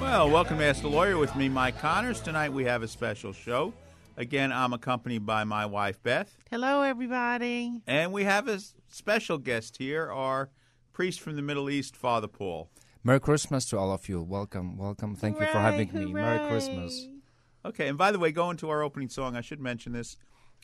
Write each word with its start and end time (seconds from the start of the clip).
Well, 0.00 0.30
welcome 0.30 0.56
to 0.58 0.64
Ask 0.64 0.80
the 0.80 0.88
Lawyer 0.88 1.18
with 1.18 1.36
me, 1.36 1.50
Mike 1.50 1.78
Connors. 1.78 2.20
Tonight 2.22 2.54
we 2.54 2.64
have 2.64 2.82
a 2.82 2.88
special 2.88 3.34
show. 3.34 3.74
Again, 4.16 4.50
I'm 4.50 4.72
accompanied 4.72 5.26
by 5.26 5.44
my 5.44 5.66
wife, 5.66 6.02
Beth. 6.02 6.34
Hello, 6.50 6.80
everybody. 6.80 7.82
And 7.86 8.12
we 8.12 8.24
have 8.24 8.48
a 8.48 8.58
special 8.88 9.36
guest 9.36 9.76
here, 9.76 10.10
our 10.10 10.48
priest 10.94 11.20
from 11.20 11.36
the 11.36 11.42
Middle 11.42 11.68
East, 11.68 11.96
Father 11.96 12.28
Paul. 12.28 12.70
Merry 13.04 13.20
Christmas 13.20 13.66
to 13.66 13.78
all 13.78 13.92
of 13.92 14.08
you. 14.08 14.22
Welcome, 14.22 14.78
welcome. 14.78 15.14
Thank 15.14 15.38
you 15.38 15.46
for 15.46 15.58
having 15.58 15.92
me. 15.92 16.06
Merry 16.06 16.48
Christmas. 16.48 17.06
Okay, 17.66 17.88
and 17.88 17.98
by 17.98 18.10
the 18.10 18.18
way, 18.18 18.32
going 18.32 18.56
to 18.56 18.70
our 18.70 18.82
opening 18.82 19.10
song, 19.10 19.36
I 19.36 19.42
should 19.42 19.60
mention 19.60 19.92
this. 19.92 20.16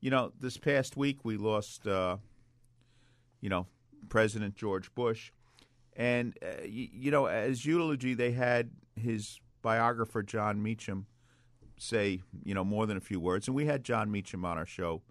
You 0.01 0.11
know, 0.11 0.33
this 0.41 0.57
past 0.57 0.97
week 0.97 1.25
we 1.25 1.37
lost, 1.37 1.87
uh, 1.87 2.17
you 3.41 3.51
know, 3.51 3.67
President 4.09 4.55
George 4.55 4.95
Bush. 4.95 5.31
And, 5.95 6.37
uh, 6.43 6.63
you, 6.65 6.89
you 6.93 7.11
know, 7.11 7.27
as 7.27 7.67
eulogy, 7.67 8.15
they 8.15 8.33
had 8.33 8.71
his 8.97 9.39
biographer, 9.63 10.23
Jon 10.23 10.63
Meacham, 10.63 11.07
say, 11.81 12.21
you 12.45 12.55
know, 12.55 12.65
more 12.65 12.87
than 12.87 12.97
a 12.97 13.01
few 13.01 13.19
words. 13.19 13.49
And 13.49 13.57
we 13.57 13.67
had 13.67 13.83
Jon 13.85 14.11
Meacham 14.11 14.45
on 14.45 14.59
our 14.59 14.67
show, 14.67 15.03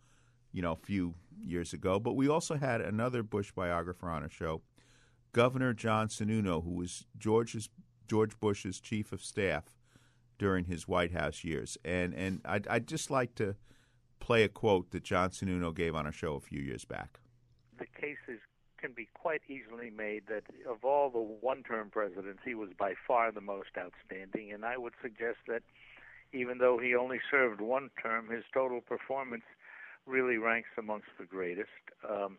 you 0.52 0.62
know, 0.62 0.74
a 0.74 0.85
few 0.85 1.16
years 1.44 1.74
ago. 1.74 2.00
But 2.00 2.13
we 2.13 2.28
also 2.30 2.56
had 2.56 2.80
another 2.81 3.24
Bush 3.24 3.52
biographer 3.52 4.09
on 4.09 4.24
our 4.24 4.30
show, 4.30 4.62
Governor 5.31 5.74
John 5.74 6.08
Sununu, 6.08 6.63
who 6.63 6.72
was 6.72 7.06
George's 7.18 7.69
George 8.08 8.40
Bush's 8.40 8.79
chief 8.79 9.12
of 9.12 9.22
staff 9.22 9.66
during 10.38 10.66
his 10.66 10.88
White 10.88 11.12
House 11.12 11.44
years. 11.44 11.78
And 11.84 12.13
and 12.13 12.41
I'd, 12.46 12.68
I'd 12.68 12.88
just 12.88 13.09
like 13.09 13.35
to 13.35 13.56
play 14.19 14.44
a 14.44 14.50
quote 14.50 14.91
that 14.91 15.03
John 15.03 15.29
Sununu 15.31 15.74
gave 15.74 15.96
on 15.96 16.06
our 16.06 16.12
show 16.12 16.35
a 16.35 16.40
few 16.40 16.59
years 16.62 16.85
back. 16.85 17.19
the 17.79 17.85
cases 17.85 18.41
can 18.78 18.94
be 18.94 19.09
quite 19.13 19.41
easily 19.50 19.90
made 19.90 20.24
that 20.28 20.44
of 20.69 20.85
all 20.85 21.09
the 21.09 21.19
one-term 21.19 21.90
presidents, 21.90 22.41
he 22.46 22.56
was 22.56 22.69
by 22.78 22.94
far 23.08 23.31
the 23.31 23.41
most 23.41 23.69
outstanding. 23.78 24.52
And 24.53 24.63
I 24.63 24.78
would 24.78 24.94
suggest 25.02 25.40
that 25.47 25.63
even 26.34 26.57
though 26.57 26.78
he 26.78 26.95
only 26.95 27.19
served 27.29 27.62
one 27.62 27.90
term, 28.01 28.29
his 28.29 28.44
total 28.53 28.81
performance 28.81 29.44
really 30.06 30.38
ranks 30.38 30.69
amongst 30.78 31.07
the 31.19 31.25
greatest. 31.25 31.69
Um, 32.07 32.38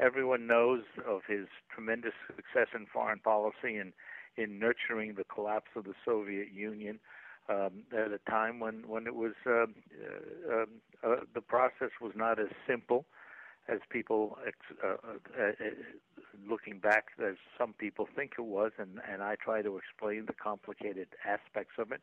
everyone 0.00 0.46
knows 0.46 0.82
of 1.06 1.22
his 1.28 1.46
tremendous 1.72 2.12
success 2.26 2.68
in 2.74 2.86
foreign 2.92 3.20
policy 3.20 3.76
and 3.76 3.92
in 4.36 4.58
nurturing 4.58 5.14
the 5.14 5.24
collapse 5.24 5.70
of 5.76 5.84
the 5.84 5.94
Soviet 6.04 6.52
Union 6.52 6.98
um, 7.48 7.84
at 7.92 8.12
a 8.12 8.18
time 8.28 8.58
when 8.60 8.86
when 8.86 9.06
it 9.06 9.14
was 9.14 9.32
uh, 9.46 9.66
uh, 10.52 10.66
uh, 11.02 11.16
the 11.34 11.40
process 11.40 11.90
was 12.00 12.12
not 12.16 12.38
as 12.38 12.48
simple 12.66 13.06
as 13.68 13.78
people 13.90 14.38
uh, 14.84 14.88
uh, 14.88 14.92
uh, 15.40 15.52
looking 16.48 16.78
back 16.78 17.06
as 17.24 17.34
some 17.58 17.72
people 17.72 18.08
think 18.14 18.32
it 18.38 18.42
was, 18.42 18.72
and 18.78 19.00
and 19.10 19.22
I 19.22 19.36
try 19.36 19.62
to 19.62 19.76
explain 19.76 20.26
the 20.26 20.32
complicated 20.32 21.08
aspects 21.24 21.74
of 21.78 21.92
it. 21.92 22.00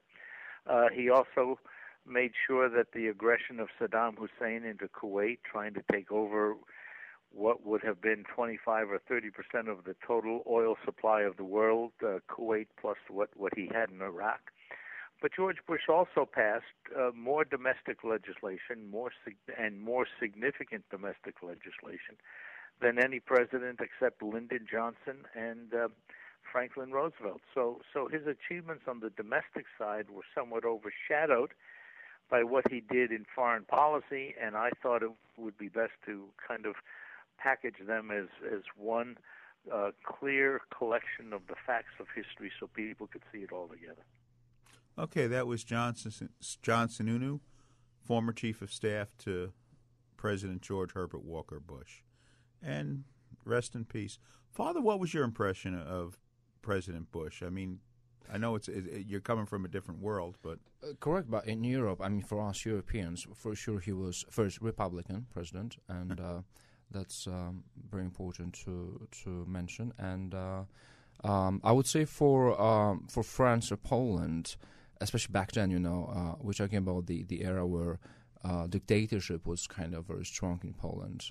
Uh, 0.68 0.88
he 0.94 1.10
also 1.10 1.60
made 2.06 2.32
sure 2.48 2.70
that 2.70 2.92
the 2.94 3.08
aggression 3.08 3.60
of 3.60 3.70
Saddam 3.80 4.16
Hussein 4.18 4.66
into 4.66 4.88
Kuwait, 4.88 5.40
trying 5.50 5.74
to 5.74 5.84
take 5.92 6.12
over 6.12 6.56
what 7.32 7.66
would 7.66 7.82
have 7.84 8.02
been 8.02 8.24
25 8.36 8.92
or 8.92 9.00
30 9.08 9.30
percent 9.32 9.68
of 9.68 9.86
the 9.86 9.96
total 10.06 10.44
oil 10.48 10.76
supply 10.86 11.22
of 11.22 11.38
the 11.38 11.44
world, 11.44 11.92
uh, 12.04 12.20
Kuwait 12.30 12.68
plus 12.80 12.98
what 13.10 13.30
what 13.36 13.54
he 13.56 13.70
had 13.74 13.90
in 13.90 14.02
Iraq. 14.02 14.52
But 15.22 15.32
George 15.34 15.58
Bush 15.66 15.88
also 15.88 16.28
passed 16.32 16.66
uh, 16.98 17.12
more 17.16 17.46
domestic 17.46 18.04
legislation, 18.04 18.92
more 18.92 19.12
sig- 19.24 19.38
and 19.58 19.82
more 19.82 20.06
significant 20.20 20.84
domestic 20.92 21.42
legislation 21.42 22.18
than 22.82 23.00
any 23.00 23.22
president 23.22 23.80
except 23.80 24.22
Lyndon 24.22 24.68
Johnson 24.70 25.24
and 25.34 25.74
uh, 25.74 25.88
Franklin 26.54 26.92
Roosevelt. 26.92 27.42
So, 27.54 27.82
so 27.92 28.08
his 28.08 28.22
achievements 28.28 28.84
on 28.88 29.00
the 29.00 29.10
domestic 29.10 29.66
side 29.78 30.06
were 30.10 30.22
somewhat 30.34 30.64
overshadowed 30.64 31.50
by 32.30 32.44
what 32.44 32.72
he 32.72 32.80
did 32.80 33.12
in 33.12 33.26
foreign 33.36 33.66
policy, 33.66 34.36
and 34.42 34.56
I 34.56 34.70
thought 34.82 35.02
it 35.04 35.12
would 35.38 35.58
be 35.58 35.68
best 35.68 35.94
to 36.06 36.26
kind 36.48 36.66
of 36.66 36.76
package 37.38 37.76
them 37.86 38.12
as 38.12 38.28
as 38.46 38.62
one 38.78 39.18
uh, 39.74 39.92
clear 40.06 40.62
collection 40.78 41.34
of 41.34 41.42
the 41.48 41.56
facts 41.66 41.96
of 42.00 42.06
history, 42.16 42.52
so 42.60 42.68
people 42.68 43.08
could 43.08 43.24
see 43.32 43.40
it 43.40 43.52
all 43.52 43.68
together. 43.68 44.06
Okay, 44.98 45.26
that 45.28 45.48
was 45.48 45.64
John, 45.64 45.96
Sun- 45.96 46.30
John 46.62 46.88
Sununu, 46.88 47.40
former 48.06 48.32
chief 48.32 48.62
of 48.62 48.72
staff 48.72 49.08
to 49.20 49.52
President 50.18 50.62
George 50.62 50.94
Herbert 50.94 51.24
Walker 51.24 51.60
Bush. 51.60 52.04
And 52.62 53.06
rest 53.44 53.76
in 53.76 53.86
peace. 53.86 54.20
Father, 54.52 54.82
what 54.82 55.00
was 55.00 55.14
your 55.14 55.24
impression 55.24 55.76
of 55.76 56.20
President 56.64 57.12
Bush? 57.12 57.44
I 57.44 57.50
mean, 57.50 57.80
I 58.34 58.38
know 58.38 58.56
it's 58.56 58.68
it, 58.68 59.06
you're 59.08 59.22
coming 59.22 59.46
from 59.46 59.66
a 59.66 59.68
different 59.68 60.02
world, 60.02 60.38
but 60.42 60.58
Uh, 60.84 60.94
correct, 61.00 61.30
but 61.30 61.46
in 61.48 61.64
Europe, 61.64 62.00
I 62.06 62.10
mean, 62.10 62.24
for 62.24 62.40
us 62.50 62.66
Europeans, 62.66 63.28
for 63.36 63.56
sure, 63.56 63.80
he 63.80 63.94
was 63.94 64.26
first 64.30 64.62
Republican 64.62 65.28
president, 65.34 65.78
and 65.88 66.20
uh, 66.30 66.42
that's 66.92 67.28
um, 67.28 67.64
very 67.92 68.04
important 68.04 68.54
to 68.66 69.08
to 69.24 69.30
mention. 69.48 69.94
And 69.98 70.34
uh, 70.34 70.64
um, 71.24 71.62
I 71.64 71.72
would 71.72 71.88
say 71.88 72.06
for 72.06 72.60
um, 72.60 73.08
for 73.08 73.24
France 73.24 73.72
or 73.74 73.78
Poland, 73.78 74.58
especially 75.00 75.34
back 75.34 75.52
then, 75.52 75.72
you 75.72 75.80
know, 75.80 76.12
uh, 76.18 76.36
we're 76.44 76.58
talking 76.58 76.80
about 76.88 77.06
the 77.06 77.24
the 77.24 77.44
era 77.44 77.66
where 77.66 78.00
uh, 78.44 78.68
dictatorship 78.68 79.46
was 79.46 79.68
kind 79.68 79.94
of 79.96 80.06
very 80.08 80.26
strong 80.26 80.60
in 80.64 80.74
Poland. 80.74 81.30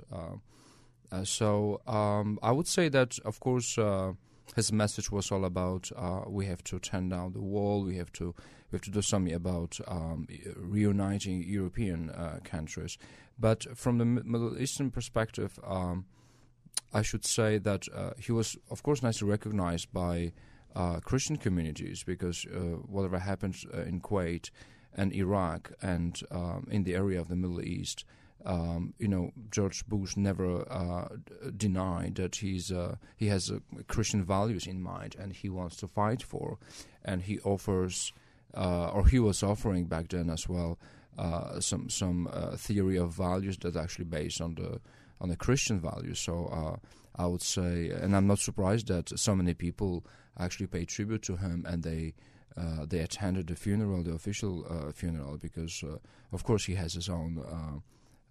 Uh, 1.12 1.24
so 1.24 1.80
um, 1.86 2.38
I 2.42 2.52
would 2.52 2.66
say 2.66 2.88
that, 2.88 3.18
of 3.24 3.38
course, 3.38 3.76
uh, 3.76 4.12
his 4.54 4.72
message 4.72 5.10
was 5.10 5.30
all 5.30 5.44
about 5.44 5.90
uh, 5.96 6.22
we 6.26 6.46
have 6.46 6.62
to 6.64 6.78
turn 6.78 7.08
down 7.08 7.32
the 7.32 7.40
wall, 7.40 7.84
we 7.84 7.96
have 7.96 8.12
to 8.12 8.34
we 8.70 8.76
have 8.76 8.82
to 8.82 8.90
do 8.90 9.02
something 9.02 9.34
about 9.34 9.78
um, 9.86 10.26
reuniting 10.56 11.42
European 11.42 12.10
uh, 12.10 12.38
countries. 12.42 12.96
But 13.38 13.76
from 13.76 13.98
the 13.98 14.04
Middle 14.04 14.58
Eastern 14.58 14.90
perspective, 14.90 15.58
um, 15.66 16.06
I 16.92 17.02
should 17.02 17.24
say 17.24 17.58
that 17.58 17.86
uh, 17.94 18.12
he 18.18 18.32
was, 18.32 18.56
of 18.70 18.82
course, 18.82 19.02
nicely 19.02 19.28
recognized 19.28 19.92
by 19.92 20.32
uh, 20.74 21.00
Christian 21.00 21.36
communities 21.36 22.02
because 22.02 22.46
uh, 22.46 22.58
whatever 22.86 23.18
happened 23.18 23.56
uh, 23.74 23.82
in 23.82 24.00
Kuwait 24.00 24.50
and 24.94 25.12
Iraq 25.12 25.72
and 25.82 26.20
um, 26.30 26.66
in 26.70 26.84
the 26.84 26.94
area 26.94 27.20
of 27.20 27.28
the 27.28 27.36
Middle 27.36 27.62
East, 27.62 28.04
um, 28.44 28.94
you 28.98 29.08
know, 29.08 29.32
George 29.50 29.86
Bush 29.86 30.16
never 30.16 30.70
uh, 30.70 31.08
denied 31.56 32.16
that 32.16 32.36
he's 32.36 32.72
uh, 32.72 32.96
he 33.16 33.28
has 33.28 33.50
uh, 33.50 33.58
Christian 33.86 34.24
values 34.24 34.66
in 34.66 34.82
mind 34.82 35.16
and 35.18 35.32
he 35.32 35.48
wants 35.48 35.76
to 35.76 35.88
fight 35.88 36.22
for, 36.22 36.58
and 37.04 37.22
he 37.22 37.38
offers, 37.40 38.12
uh, 38.54 38.90
or 38.90 39.06
he 39.06 39.18
was 39.18 39.42
offering 39.42 39.84
back 39.84 40.08
then 40.08 40.28
as 40.28 40.48
well, 40.48 40.78
uh, 41.18 41.60
some 41.60 41.88
some 41.88 42.28
uh, 42.32 42.56
theory 42.56 42.96
of 42.96 43.12
values 43.12 43.56
that's 43.58 43.76
actually 43.76 44.06
based 44.06 44.40
on 44.40 44.54
the 44.56 44.80
on 45.20 45.28
the 45.28 45.36
Christian 45.36 45.80
values. 45.80 46.18
So 46.18 46.80
I 47.14 47.26
would 47.26 47.42
say, 47.42 47.90
and 47.90 48.16
I'm 48.16 48.26
not 48.26 48.40
surprised 48.40 48.88
that 48.88 49.16
so 49.18 49.36
many 49.36 49.54
people 49.54 50.04
actually 50.38 50.66
pay 50.66 50.84
tribute 50.84 51.22
to 51.22 51.36
him 51.36 51.64
and 51.68 51.82
they. 51.82 52.14
They 52.86 52.98
attended 52.98 53.46
the 53.46 53.56
funeral, 53.56 54.02
the 54.02 54.12
official 54.12 54.92
funeral, 54.92 55.38
because 55.38 55.82
of 56.32 56.44
course 56.44 56.66
he 56.66 56.74
has 56.74 56.92
his 56.92 57.08
own 57.08 57.42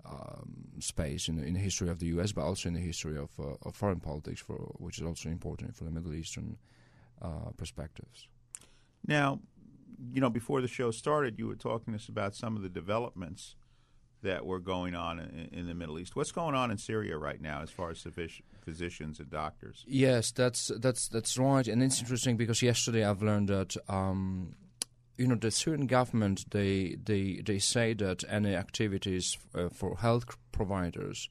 um, 0.06 0.68
space 0.80 1.28
in, 1.28 1.40
in 1.44 1.54
the 1.54 1.60
history 1.60 1.90
of 1.90 2.00
the 2.00 2.08
U.S., 2.08 2.32
but 2.32 2.42
also 2.42 2.70
in 2.70 2.74
the 2.76 2.82
history 2.82 3.18
of, 3.18 3.30
uh, 3.40 3.56
of 3.64 3.76
foreign 3.76 4.00
politics, 4.00 4.42
for 4.42 4.56
which 4.78 5.00
is 5.00 5.06
also 5.06 5.30
important 5.30 5.76
for 5.76 5.84
the 5.84 5.92
Middle 5.92 6.14
Eastern 6.14 6.58
uh, 7.22 7.52
perspectives. 7.58 8.28
Now, 9.06 9.40
you 10.12 10.22
know, 10.22 10.30
before 10.30 10.62
the 10.62 10.68
show 10.68 10.92
started, 10.92 11.38
you 11.38 11.48
were 11.48 11.56
talking 11.56 11.94
to 11.94 12.00
us 12.00 12.08
about 12.08 12.36
some 12.36 12.56
of 12.56 12.64
the 12.64 12.70
developments 12.70 13.56
that 14.24 14.46
were 14.46 14.60
going 14.60 14.96
on 14.96 15.20
in, 15.20 15.50
in 15.52 15.68
the 15.68 15.74
Middle 15.74 16.00
East. 16.00 16.16
What's 16.16 16.32
going 16.32 16.56
on 16.56 16.72
in 16.72 16.78
Syria 16.78 17.18
right 17.18 17.42
now, 17.42 17.62
as 17.62 17.70
far 17.70 17.90
as 17.92 18.06
physicians 18.64 19.20
and 19.20 19.30
doctors? 19.30 19.84
Yes, 19.88 20.32
that's 20.32 20.72
that's 20.80 21.08
that's 21.08 21.38
right, 21.38 21.68
and 21.68 21.82
it's 21.82 22.00
interesting 22.00 22.38
because 22.38 22.62
yesterday 22.62 23.04
I've 23.04 23.22
learned 23.22 23.50
that 23.50 23.76
um, 23.90 24.54
you 25.18 25.28
know 25.28 25.36
the 25.36 25.52
Syrian 25.52 25.88
government 25.88 26.46
they 26.52 26.98
they 27.04 27.42
they 27.46 27.60
say 27.60 27.94
that 27.94 28.24
any 28.30 28.56
activities 28.56 29.38
uh, 29.54 29.70
for 29.70 29.98
health 29.98 30.38
providers 30.52 31.30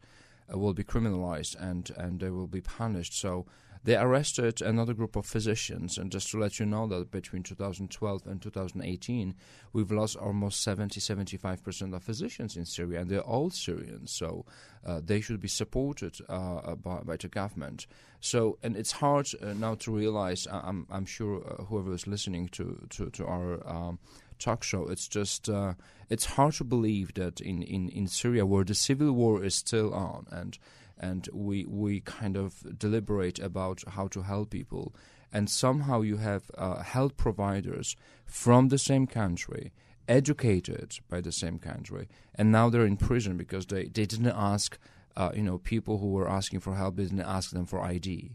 uh, 0.52 0.58
will 0.58 0.74
be 0.74 0.84
criminalized 0.84 1.56
and 1.60 1.90
and 1.96 2.20
they 2.20 2.30
will 2.30 2.46
be 2.46 2.60
punished. 2.60 3.18
So 3.18 3.46
they 3.82 3.96
arrested 3.96 4.60
another 4.60 4.92
group 4.92 5.16
of 5.16 5.24
physicians, 5.26 5.96
and 5.96 6.12
just 6.12 6.30
to 6.30 6.38
let 6.38 6.58
you 6.58 6.66
know 6.66 6.86
that 6.88 7.10
between 7.10 7.42
2012 7.42 8.26
and 8.26 8.42
2018, 8.42 9.34
we've 9.72 9.90
lost 9.90 10.16
almost 10.16 10.62
70 10.62 11.00
75 11.00 11.64
percent 11.64 11.94
of 11.94 12.02
physicians 12.02 12.56
in 12.56 12.66
Syria, 12.66 13.00
and 13.00 13.10
they're 13.10 13.20
all 13.20 13.50
Syrians. 13.50 14.12
So 14.12 14.44
uh, 14.84 15.00
they 15.04 15.20
should 15.20 15.40
be 15.40 15.48
supported 15.48 16.16
uh, 16.28 16.74
by, 16.74 17.00
by 17.00 17.16
the 17.16 17.28
government. 17.28 17.86
So, 18.20 18.58
and 18.62 18.76
it's 18.76 18.92
hard 18.92 19.28
uh, 19.42 19.54
now 19.54 19.76
to 19.76 19.90
realize. 19.90 20.46
I'm, 20.50 20.86
I'm 20.90 21.06
sure 21.06 21.42
uh, 21.42 21.64
whoever 21.64 21.94
is 21.94 22.06
listening 22.06 22.48
to 22.48 22.86
to, 22.90 23.10
to 23.10 23.26
our 23.26 23.66
um, 23.66 23.98
talk 24.40 24.64
show, 24.64 24.88
it's 24.88 25.06
just 25.06 25.48
uh, 25.48 25.74
it's 26.08 26.24
hard 26.24 26.54
to 26.54 26.64
believe 26.64 27.14
that 27.14 27.40
in, 27.40 27.62
in, 27.62 27.88
in 27.90 28.08
Syria, 28.08 28.44
where 28.44 28.64
the 28.64 28.74
civil 28.74 29.12
war 29.12 29.44
is 29.44 29.54
still 29.54 29.94
on, 29.94 30.26
and 30.30 30.58
and 31.00 31.28
we 31.32 31.64
we 31.64 32.00
kind 32.00 32.36
of 32.36 32.78
deliberate 32.78 33.38
about 33.38 33.82
how 33.88 34.06
to 34.08 34.22
help 34.22 34.50
people, 34.50 34.94
and 35.32 35.50
somehow 35.50 36.02
you 36.02 36.18
have 36.18 36.50
uh, 36.56 36.82
health 36.82 37.16
providers 37.16 37.96
from 38.26 38.68
the 38.68 38.78
same 38.78 39.06
country 39.06 39.72
educated 40.06 40.98
by 41.08 41.20
the 41.20 41.32
same 41.32 41.58
country, 41.58 42.08
and 42.34 42.52
now 42.52 42.68
they're 42.68 42.86
in 42.86 42.96
prison 42.96 43.36
because 43.36 43.66
they, 43.66 43.84
they 43.84 44.04
didn't 44.04 44.26
ask, 44.26 44.78
uh, 45.16 45.30
you 45.34 45.42
know, 45.42 45.58
people 45.58 45.98
who 45.98 46.10
were 46.10 46.28
asking 46.28 46.60
for 46.60 46.74
help, 46.74 46.96
didn't 46.96 47.20
ask 47.20 47.50
them 47.50 47.64
for 47.64 47.80
ID. 47.80 48.32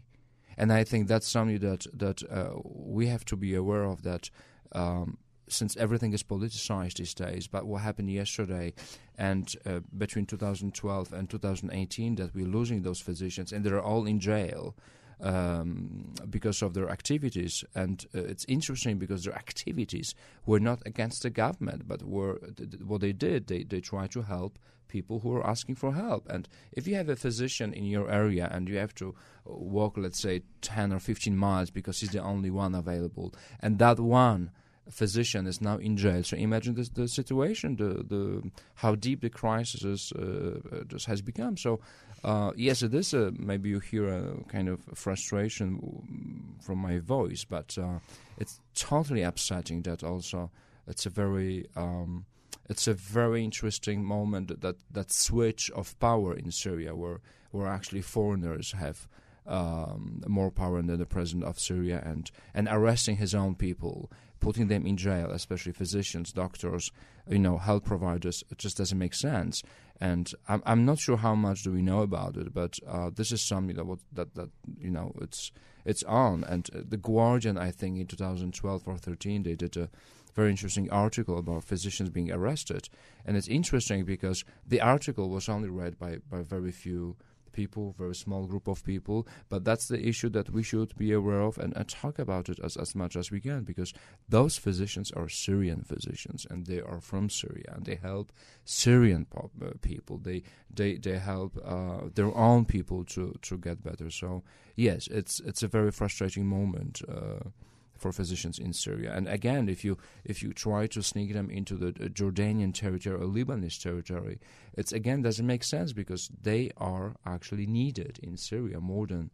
And 0.56 0.72
I 0.72 0.84
think 0.84 1.06
that's 1.06 1.28
something 1.28 1.58
that, 1.58 1.86
that 1.92 2.22
uh, 2.30 2.54
we 2.64 3.08
have 3.08 3.26
to 3.26 3.36
be 3.36 3.54
aware 3.54 3.84
of 3.84 4.02
that 4.04 4.30
um, 4.72 5.18
since 5.48 5.76
everything 5.76 6.12
is 6.12 6.22
politicized 6.22 6.94
these 6.94 7.14
days, 7.14 7.46
but 7.46 7.66
what 7.66 7.82
happened 7.82 8.10
yesterday 8.10 8.72
and 9.16 9.54
uh, 9.64 9.80
between 9.96 10.26
2012 10.26 11.12
and 11.12 11.30
2018 11.30 12.16
that 12.16 12.34
we're 12.34 12.46
losing 12.46 12.82
those 12.82 13.00
physicians 13.00 13.52
and 13.52 13.64
they're 13.64 13.80
all 13.80 14.06
in 14.06 14.20
jail 14.20 14.74
um, 15.20 16.12
because 16.28 16.62
of 16.62 16.74
their 16.74 16.90
activities. 16.90 17.64
And 17.74 18.04
uh, 18.14 18.20
it's 18.20 18.44
interesting 18.48 18.98
because 18.98 19.24
their 19.24 19.34
activities 19.34 20.14
were 20.44 20.60
not 20.60 20.82
against 20.84 21.22
the 21.22 21.30
government, 21.30 21.88
but 21.88 22.02
were 22.02 22.38
th- 22.38 22.70
th- 22.70 22.82
what 22.82 23.00
they 23.00 23.12
did. 23.12 23.46
They 23.46 23.62
they 23.64 23.80
tried 23.80 24.10
to 24.12 24.22
help 24.22 24.58
people 24.88 25.20
who 25.20 25.34
are 25.34 25.46
asking 25.46 25.74
for 25.74 25.94
help. 25.94 26.28
And 26.28 26.48
if 26.72 26.86
you 26.86 26.94
have 26.94 27.08
a 27.08 27.16
physician 27.16 27.72
in 27.72 27.84
your 27.84 28.10
area 28.10 28.48
and 28.52 28.68
you 28.68 28.76
have 28.76 28.94
to 28.96 29.14
walk, 29.44 29.96
let's 29.96 30.20
say, 30.20 30.42
10 30.60 30.92
or 30.92 31.00
15 31.00 31.36
miles 31.36 31.70
because 31.70 32.00
he's 32.00 32.10
the 32.10 32.22
only 32.22 32.50
one 32.50 32.74
available, 32.74 33.34
and 33.60 33.78
that 33.78 33.98
one 33.98 34.50
physician 34.90 35.46
is 35.46 35.60
now 35.60 35.76
in 35.78 35.96
jail. 35.96 36.22
So 36.22 36.36
imagine 36.36 36.74
this, 36.74 36.88
the 36.88 37.08
situation, 37.08 37.76
the 37.76 38.04
the 38.04 38.50
how 38.74 38.94
deep 38.94 39.20
the 39.20 39.30
crisis 39.30 39.82
is, 39.82 40.12
uh, 40.12 40.60
uh, 40.72 40.84
just 40.84 41.06
has 41.06 41.22
become. 41.22 41.56
So 41.56 41.80
uh, 42.24 42.52
yes, 42.56 42.82
it 42.82 42.94
is. 42.94 43.14
Maybe 43.14 43.68
you 43.68 43.80
hear 43.80 44.08
a 44.08 44.44
kind 44.48 44.68
of 44.68 44.80
frustration 44.94 46.56
from 46.60 46.78
my 46.78 46.98
voice, 46.98 47.44
but 47.44 47.76
uh, 47.78 47.98
it's 48.38 48.60
totally 48.74 49.22
upsetting 49.22 49.82
that 49.82 50.02
also 50.02 50.50
it's 50.86 51.06
a 51.06 51.10
very 51.10 51.66
um, 51.76 52.26
it's 52.68 52.86
a 52.86 52.94
very 52.94 53.44
interesting 53.44 54.04
moment 54.04 54.60
that 54.60 54.76
that 54.90 55.12
switch 55.12 55.70
of 55.72 55.98
power 55.98 56.34
in 56.34 56.50
Syria, 56.50 56.94
where 56.94 57.20
where 57.50 57.66
actually 57.66 58.02
foreigners 58.02 58.72
have. 58.72 59.08
Um, 59.48 60.22
more 60.26 60.50
power 60.50 60.82
than 60.82 60.98
the 60.98 61.06
president 61.06 61.44
of 61.44 61.60
Syria, 61.60 62.02
and 62.04 62.30
and 62.52 62.68
arresting 62.68 63.16
his 63.16 63.34
own 63.34 63.54
people, 63.54 64.10
putting 64.40 64.68
them 64.68 64.86
in 64.86 64.96
jail, 64.96 65.30
especially 65.30 65.72
physicians, 65.72 66.32
doctors, 66.32 66.90
you 67.28 67.38
know, 67.38 67.58
health 67.58 67.84
providers. 67.84 68.44
It 68.50 68.58
just 68.58 68.76
doesn't 68.76 68.98
make 68.98 69.14
sense. 69.14 69.62
And 70.00 70.30
I'm 70.48 70.62
I'm 70.66 70.84
not 70.84 70.98
sure 70.98 71.16
how 71.16 71.34
much 71.34 71.62
do 71.62 71.72
we 71.72 71.82
know 71.82 72.02
about 72.02 72.36
it, 72.36 72.52
but 72.52 72.78
uh, 72.86 73.10
this 73.10 73.32
is 73.32 73.40
something 73.40 73.76
that 73.76 73.98
that 74.12 74.34
that 74.34 74.50
you 74.78 74.90
know 74.90 75.12
it's 75.20 75.52
it's 75.84 76.02
on. 76.04 76.44
And 76.44 76.68
uh, 76.74 76.80
the 76.86 76.96
Guardian, 76.98 77.56
I 77.56 77.70
think, 77.70 77.98
in 77.98 78.06
2012 78.06 78.82
or 78.86 78.98
13, 78.98 79.44
they 79.44 79.54
did 79.54 79.76
a 79.76 79.88
very 80.34 80.50
interesting 80.50 80.90
article 80.90 81.38
about 81.38 81.64
physicians 81.64 82.10
being 82.10 82.30
arrested, 82.30 82.90
and 83.24 83.36
it's 83.36 83.48
interesting 83.48 84.04
because 84.04 84.44
the 84.66 84.82
article 84.82 85.30
was 85.30 85.48
only 85.48 85.70
read 85.70 85.98
by 85.98 86.18
by 86.30 86.42
very 86.42 86.72
few 86.72 87.16
people, 87.56 87.94
very 87.98 88.14
small 88.14 88.46
group 88.46 88.68
of 88.68 88.84
people. 88.84 89.26
But 89.48 89.64
that's 89.64 89.88
the 89.88 90.06
issue 90.10 90.28
that 90.30 90.50
we 90.50 90.62
should 90.62 90.96
be 90.96 91.10
aware 91.12 91.40
of 91.40 91.58
and, 91.58 91.72
and 91.76 91.88
talk 91.88 92.18
about 92.18 92.48
it 92.48 92.58
as, 92.62 92.76
as 92.76 92.94
much 92.94 93.16
as 93.16 93.30
we 93.30 93.40
can 93.40 93.64
because 93.64 93.92
those 94.28 94.58
physicians 94.58 95.10
are 95.12 95.28
Syrian 95.28 95.82
physicians 95.82 96.46
and 96.50 96.66
they 96.66 96.80
are 96.80 97.00
from 97.00 97.30
Syria 97.30 97.72
and 97.74 97.86
they 97.86 97.96
help 97.96 98.32
Syrian 98.64 99.24
pop, 99.24 99.50
uh, 99.64 99.70
people. 99.80 100.18
They 100.18 100.42
they 100.78 100.98
they 100.98 101.18
help 101.18 101.52
uh, 101.64 102.08
their 102.14 102.32
own 102.36 102.64
people 102.66 103.04
to 103.14 103.34
to 103.42 103.56
get 103.56 103.82
better. 103.82 104.10
So 104.10 104.42
yes, 104.76 105.08
it's 105.08 105.40
it's 105.40 105.62
a 105.62 105.68
very 105.68 105.90
frustrating 105.90 106.46
moment. 106.46 107.02
Uh, 107.08 107.50
for 107.96 108.12
physicians 108.12 108.58
in 108.58 108.72
Syria. 108.72 109.12
And 109.14 109.28
again, 109.28 109.68
if 109.68 109.84
you 109.84 109.98
if 110.24 110.42
you 110.42 110.52
try 110.52 110.86
to 110.88 111.02
sneak 111.02 111.32
them 111.32 111.50
into 111.50 111.76
the 111.76 111.88
uh, 111.88 112.08
Jordanian 112.08 112.74
territory 112.74 113.16
or 113.16 113.26
Lebanese 113.26 113.80
territory, 113.80 114.38
it's 114.74 114.92
again 114.92 115.22
doesn't 115.22 115.46
make 115.46 115.64
sense 115.64 115.92
because 115.92 116.30
they 116.42 116.70
are 116.76 117.16
actually 117.24 117.66
needed 117.66 118.18
in 118.22 118.36
Syria 118.36 118.80
more 118.80 119.06
than 119.06 119.30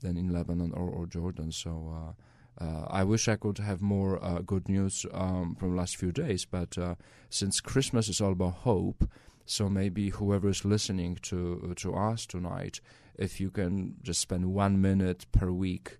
than 0.00 0.16
in 0.16 0.32
Lebanon 0.32 0.72
or, 0.72 0.88
or 0.88 1.06
Jordan. 1.06 1.52
So. 1.52 1.92
Uh, 1.94 2.12
uh, 2.60 2.86
I 2.90 3.04
wish 3.04 3.28
I 3.28 3.36
could 3.36 3.58
have 3.58 3.80
more 3.80 4.18
uh, 4.20 4.40
good 4.40 4.68
news 4.68 5.06
um, 5.12 5.54
from 5.54 5.70
the 5.70 5.76
last 5.76 5.96
few 5.96 6.10
days, 6.10 6.44
but 6.44 6.76
uh, 6.76 6.96
since 7.30 7.60
Christmas 7.60 8.08
is 8.08 8.20
all 8.20 8.32
about 8.32 8.54
hope, 8.54 9.08
so 9.46 9.68
maybe 9.68 10.10
whoever 10.10 10.48
is 10.48 10.64
listening 10.64 11.18
to 11.22 11.72
to 11.76 11.94
us 11.94 12.26
tonight, 12.26 12.80
if 13.16 13.40
you 13.40 13.50
can 13.50 13.94
just 14.02 14.20
spend 14.20 14.52
one 14.52 14.80
minute 14.80 15.26
per 15.30 15.52
week 15.52 15.98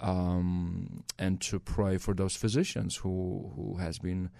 um, 0.00 1.04
and 1.18 1.40
to 1.42 1.58
pray 1.58 1.98
for 1.98 2.14
those 2.14 2.36
physicians 2.36 2.96
who 2.96 3.52
who 3.56 3.76
has 3.78 3.98
been 3.98 4.30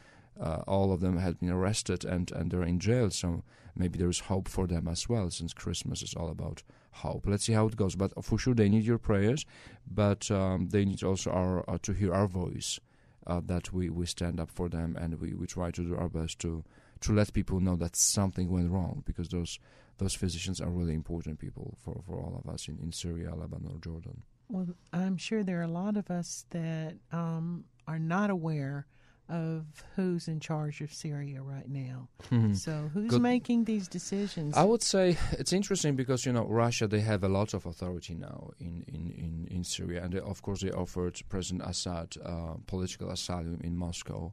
uh, 0.40 0.62
all 0.66 0.92
of 0.92 1.00
them 1.00 1.16
have 1.16 1.40
been 1.40 1.50
arrested 1.50 2.04
and 2.04 2.30
and 2.32 2.50
they're 2.50 2.62
in 2.62 2.78
jail. 2.78 3.10
So 3.10 3.42
maybe 3.75 3.98
there 3.98 4.08
is 4.08 4.20
hope 4.20 4.48
for 4.48 4.66
them 4.66 4.88
as 4.88 5.08
well, 5.08 5.30
since 5.30 5.52
Christmas 5.52 6.02
is 6.02 6.14
all 6.14 6.30
about 6.30 6.62
hope. 6.90 7.26
Let's 7.26 7.44
see 7.44 7.52
how 7.52 7.66
it 7.66 7.76
goes. 7.76 7.96
But 7.96 8.12
for 8.25 8.38
sure, 8.38 8.54
they 8.54 8.68
need 8.68 8.84
your 8.84 8.98
prayers, 8.98 9.44
but 9.86 10.30
um, 10.30 10.68
they 10.68 10.84
need 10.84 11.02
also 11.02 11.30
our 11.30 11.68
uh, 11.68 11.78
to 11.82 11.92
hear 11.92 12.12
our 12.14 12.26
voice. 12.26 12.80
Uh, 13.26 13.40
that 13.44 13.72
we, 13.72 13.90
we 13.90 14.06
stand 14.06 14.38
up 14.38 14.48
for 14.48 14.68
them 14.68 14.96
and 15.00 15.20
we, 15.20 15.34
we 15.34 15.48
try 15.48 15.68
to 15.72 15.82
do 15.82 15.96
our 15.96 16.08
best 16.08 16.38
to 16.38 16.62
to 17.00 17.12
let 17.12 17.32
people 17.32 17.58
know 17.58 17.75
that 17.75 17.96
something 17.96 18.48
went 18.48 18.70
wrong 18.70 19.02
because 19.04 19.30
those 19.30 19.58
those 19.98 20.14
physicians 20.14 20.60
are 20.60 20.70
really 20.70 20.94
important 20.94 21.38
people 21.38 21.76
for, 21.82 22.02
for 22.06 22.16
all 22.20 22.40
of 22.44 22.52
us 22.52 22.68
in, 22.68 22.78
in 22.82 22.92
Syria, 22.92 23.34
Lebanon, 23.34 23.72
or 23.72 23.80
Jordan. 23.80 24.22
Well, 24.49 24.67
I'm 24.93 25.17
sure 25.17 25.43
there 25.43 25.59
are 25.61 25.65
a 25.65 25.69
lot 25.69 25.97
of 25.97 26.11
us 26.11 26.47
that 26.50 26.95
um, 27.12 27.65
are 27.87 27.99
not 27.99 28.31
aware 28.31 28.87
of 29.29 29.65
who's 29.97 30.29
in 30.29 30.38
charge 30.38 30.81
of 30.81 30.93
Syria 30.93 31.43
right 31.43 31.69
now. 31.69 32.09
Mhm. 32.31 32.55
So, 32.57 32.91
who's 32.95 33.11
Good. 33.11 33.23
making 33.23 33.65
these 33.65 33.88
decisions? 33.88 34.57
I 34.57 34.62
would 34.62 34.83
say 34.83 35.17
it's 35.33 35.53
interesting 35.53 35.97
because 35.97 36.25
you 36.25 36.33
know 36.33 36.47
Russia 36.47 36.87
they 36.87 37.00
have 37.00 37.25
a 37.25 37.29
lot 37.29 37.53
of 37.55 37.67
authority 37.67 38.15
now 38.15 38.50
in 38.61 38.85
in, 38.87 39.11
in, 39.11 39.49
in 39.50 39.65
Syria 39.65 40.05
and 40.05 40.12
they, 40.12 40.21
of 40.21 40.43
course 40.43 40.61
they 40.61 40.71
offered 40.71 41.21
President 41.29 41.69
Assad 41.69 42.17
uh, 42.25 42.55
political 42.67 43.11
asylum 43.11 43.61
in 43.65 43.76
Moscow. 43.76 44.33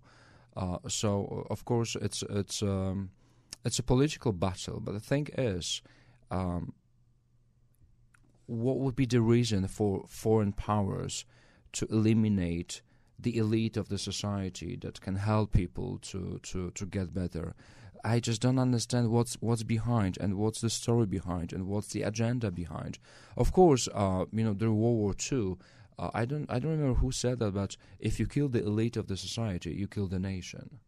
Uh, 0.56 0.78
so 0.88 1.48
of 1.50 1.66
course 1.66 1.96
it's 1.96 2.22
it's 2.30 2.62
um, 2.62 3.10
it's 3.66 3.80
a 3.80 3.84
political 3.84 4.32
battle, 4.32 4.80
but 4.80 4.92
the 4.92 5.00
thing 5.00 5.28
is, 5.38 5.82
um, 6.30 6.74
what 8.46 8.80
would 8.80 8.96
be 8.96 9.06
the 9.06 9.22
reason 9.22 9.68
for 9.68 10.06
foreign 10.08 10.54
powers 10.54 11.26
to 11.74 11.86
eliminate 11.88 12.82
the 13.20 13.38
elite 13.38 13.78
of 13.78 13.90
the 13.90 13.98
society 13.98 14.76
that 14.82 15.02
can 15.02 15.16
help 15.16 15.54
people 15.54 15.98
to, 16.00 16.40
to, 16.44 16.72
to 16.72 16.86
get 16.86 17.14
better? 17.14 17.56
I 18.04 18.20
just 18.20 18.42
don't 18.42 18.60
understand 18.60 19.12
what's 19.12 19.36
what's 19.40 19.64
behind 19.64 20.18
and 20.20 20.36
what's 20.36 20.60
the 20.60 20.70
story 20.70 21.06
behind 21.06 21.54
and 21.54 21.68
what's 21.68 21.88
the 21.88 22.02
agenda 22.02 22.52
behind. 22.52 23.00
Of 23.38 23.54
course, 23.54 23.88
uh, 23.94 24.26
you 24.34 24.44
know, 24.44 24.54
during 24.54 24.78
World 24.78 24.98
War 24.98 25.16
II, 25.32 25.56
uh, 25.98 26.10
I 26.14 26.26
don't 26.26 26.50
I 26.52 26.60
don't 26.60 26.72
remember 26.72 27.00
who 27.00 27.12
said 27.12 27.40
that, 27.40 27.54
but 27.54 27.78
if 28.00 28.20
you 28.20 28.28
kill 28.28 28.50
the 28.50 28.64
elite 28.64 28.98
of 28.98 29.08
the 29.08 29.16
society, 29.16 29.74
you 29.74 29.88
kill 29.88 30.08
the 30.08 30.20
nation. 30.20 30.80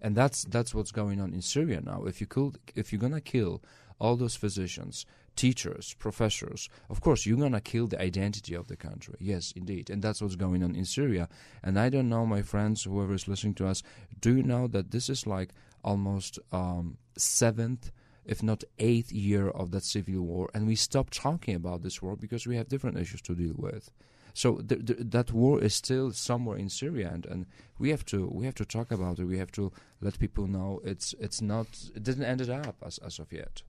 And 0.00 0.16
that's 0.16 0.44
that's 0.44 0.74
what's 0.74 0.90
going 0.90 1.20
on 1.20 1.34
in 1.34 1.42
Syria 1.42 1.82
now. 1.82 2.04
If 2.04 2.20
you 2.20 2.26
kill, 2.26 2.54
if 2.74 2.92
you're 2.92 3.00
gonna 3.00 3.20
kill 3.20 3.62
all 3.98 4.16
those 4.16 4.34
physicians, 4.34 5.04
teachers, 5.36 5.94
professors, 5.98 6.68
of 6.90 7.00
course 7.00 7.26
you're 7.26 7.38
gonna 7.38 7.60
kill 7.60 7.86
the 7.86 8.00
identity 8.00 8.54
of 8.54 8.68
the 8.68 8.76
country. 8.76 9.14
Yes, 9.18 9.52
indeed, 9.56 9.90
and 9.90 10.02
that's 10.02 10.20
what's 10.20 10.36
going 10.36 10.62
on 10.62 10.74
in 10.74 10.84
Syria. 10.84 11.28
And 11.62 11.78
I 11.78 11.88
don't 11.88 12.08
know, 12.08 12.26
my 12.26 12.42
friends, 12.42 12.84
whoever 12.84 13.14
is 13.14 13.28
listening 13.28 13.54
to 13.54 13.66
us, 13.66 13.82
do 14.20 14.36
you 14.36 14.42
know 14.42 14.66
that 14.68 14.90
this 14.90 15.08
is 15.08 15.26
like 15.26 15.50
almost 15.84 16.38
um, 16.52 16.98
seventh, 17.16 17.90
if 18.24 18.42
not 18.42 18.64
eighth 18.78 19.12
year 19.12 19.48
of 19.48 19.70
that 19.72 19.84
civil 19.84 20.22
war, 20.22 20.50
and 20.54 20.66
we 20.66 20.76
stopped 20.76 21.14
talking 21.14 21.54
about 21.54 21.82
this 21.82 22.00
war 22.00 22.16
because 22.16 22.46
we 22.46 22.56
have 22.56 22.68
different 22.68 22.98
issues 22.98 23.22
to 23.22 23.34
deal 23.34 23.54
with. 23.56 23.90
So 24.34 24.56
th- 24.56 24.86
th- 24.86 24.98
that 25.00 25.32
war 25.32 25.62
is 25.62 25.74
still 25.74 26.12
somewhere 26.12 26.56
in 26.56 26.68
Syria, 26.68 27.10
and, 27.12 27.26
and 27.26 27.46
we 27.78 27.90
have 27.90 28.04
to 28.06 28.26
we 28.28 28.46
have 28.46 28.54
to 28.56 28.64
talk 28.64 28.90
about 28.90 29.18
it. 29.18 29.24
We 29.24 29.38
have 29.38 29.52
to 29.52 29.72
let 30.00 30.18
people 30.18 30.46
know 30.46 30.80
it's 30.84 31.14
it's 31.20 31.42
not 31.42 31.66
it 31.94 32.02
didn't 32.02 32.24
end 32.24 32.40
it 32.40 32.48
up 32.48 32.76
as 32.84 32.98
as 32.98 33.18
of 33.18 33.32
yet. 33.32 33.62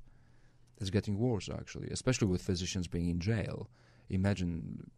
It's 0.80 0.90
getting 0.90 1.18
worse 1.18 1.50
actually, 1.50 1.90
especially 1.90 2.28
with 2.28 2.42
physicians 2.42 2.88
being 2.88 3.10
in 3.10 3.20
jail. 3.20 3.70
Imagine, 4.10 4.90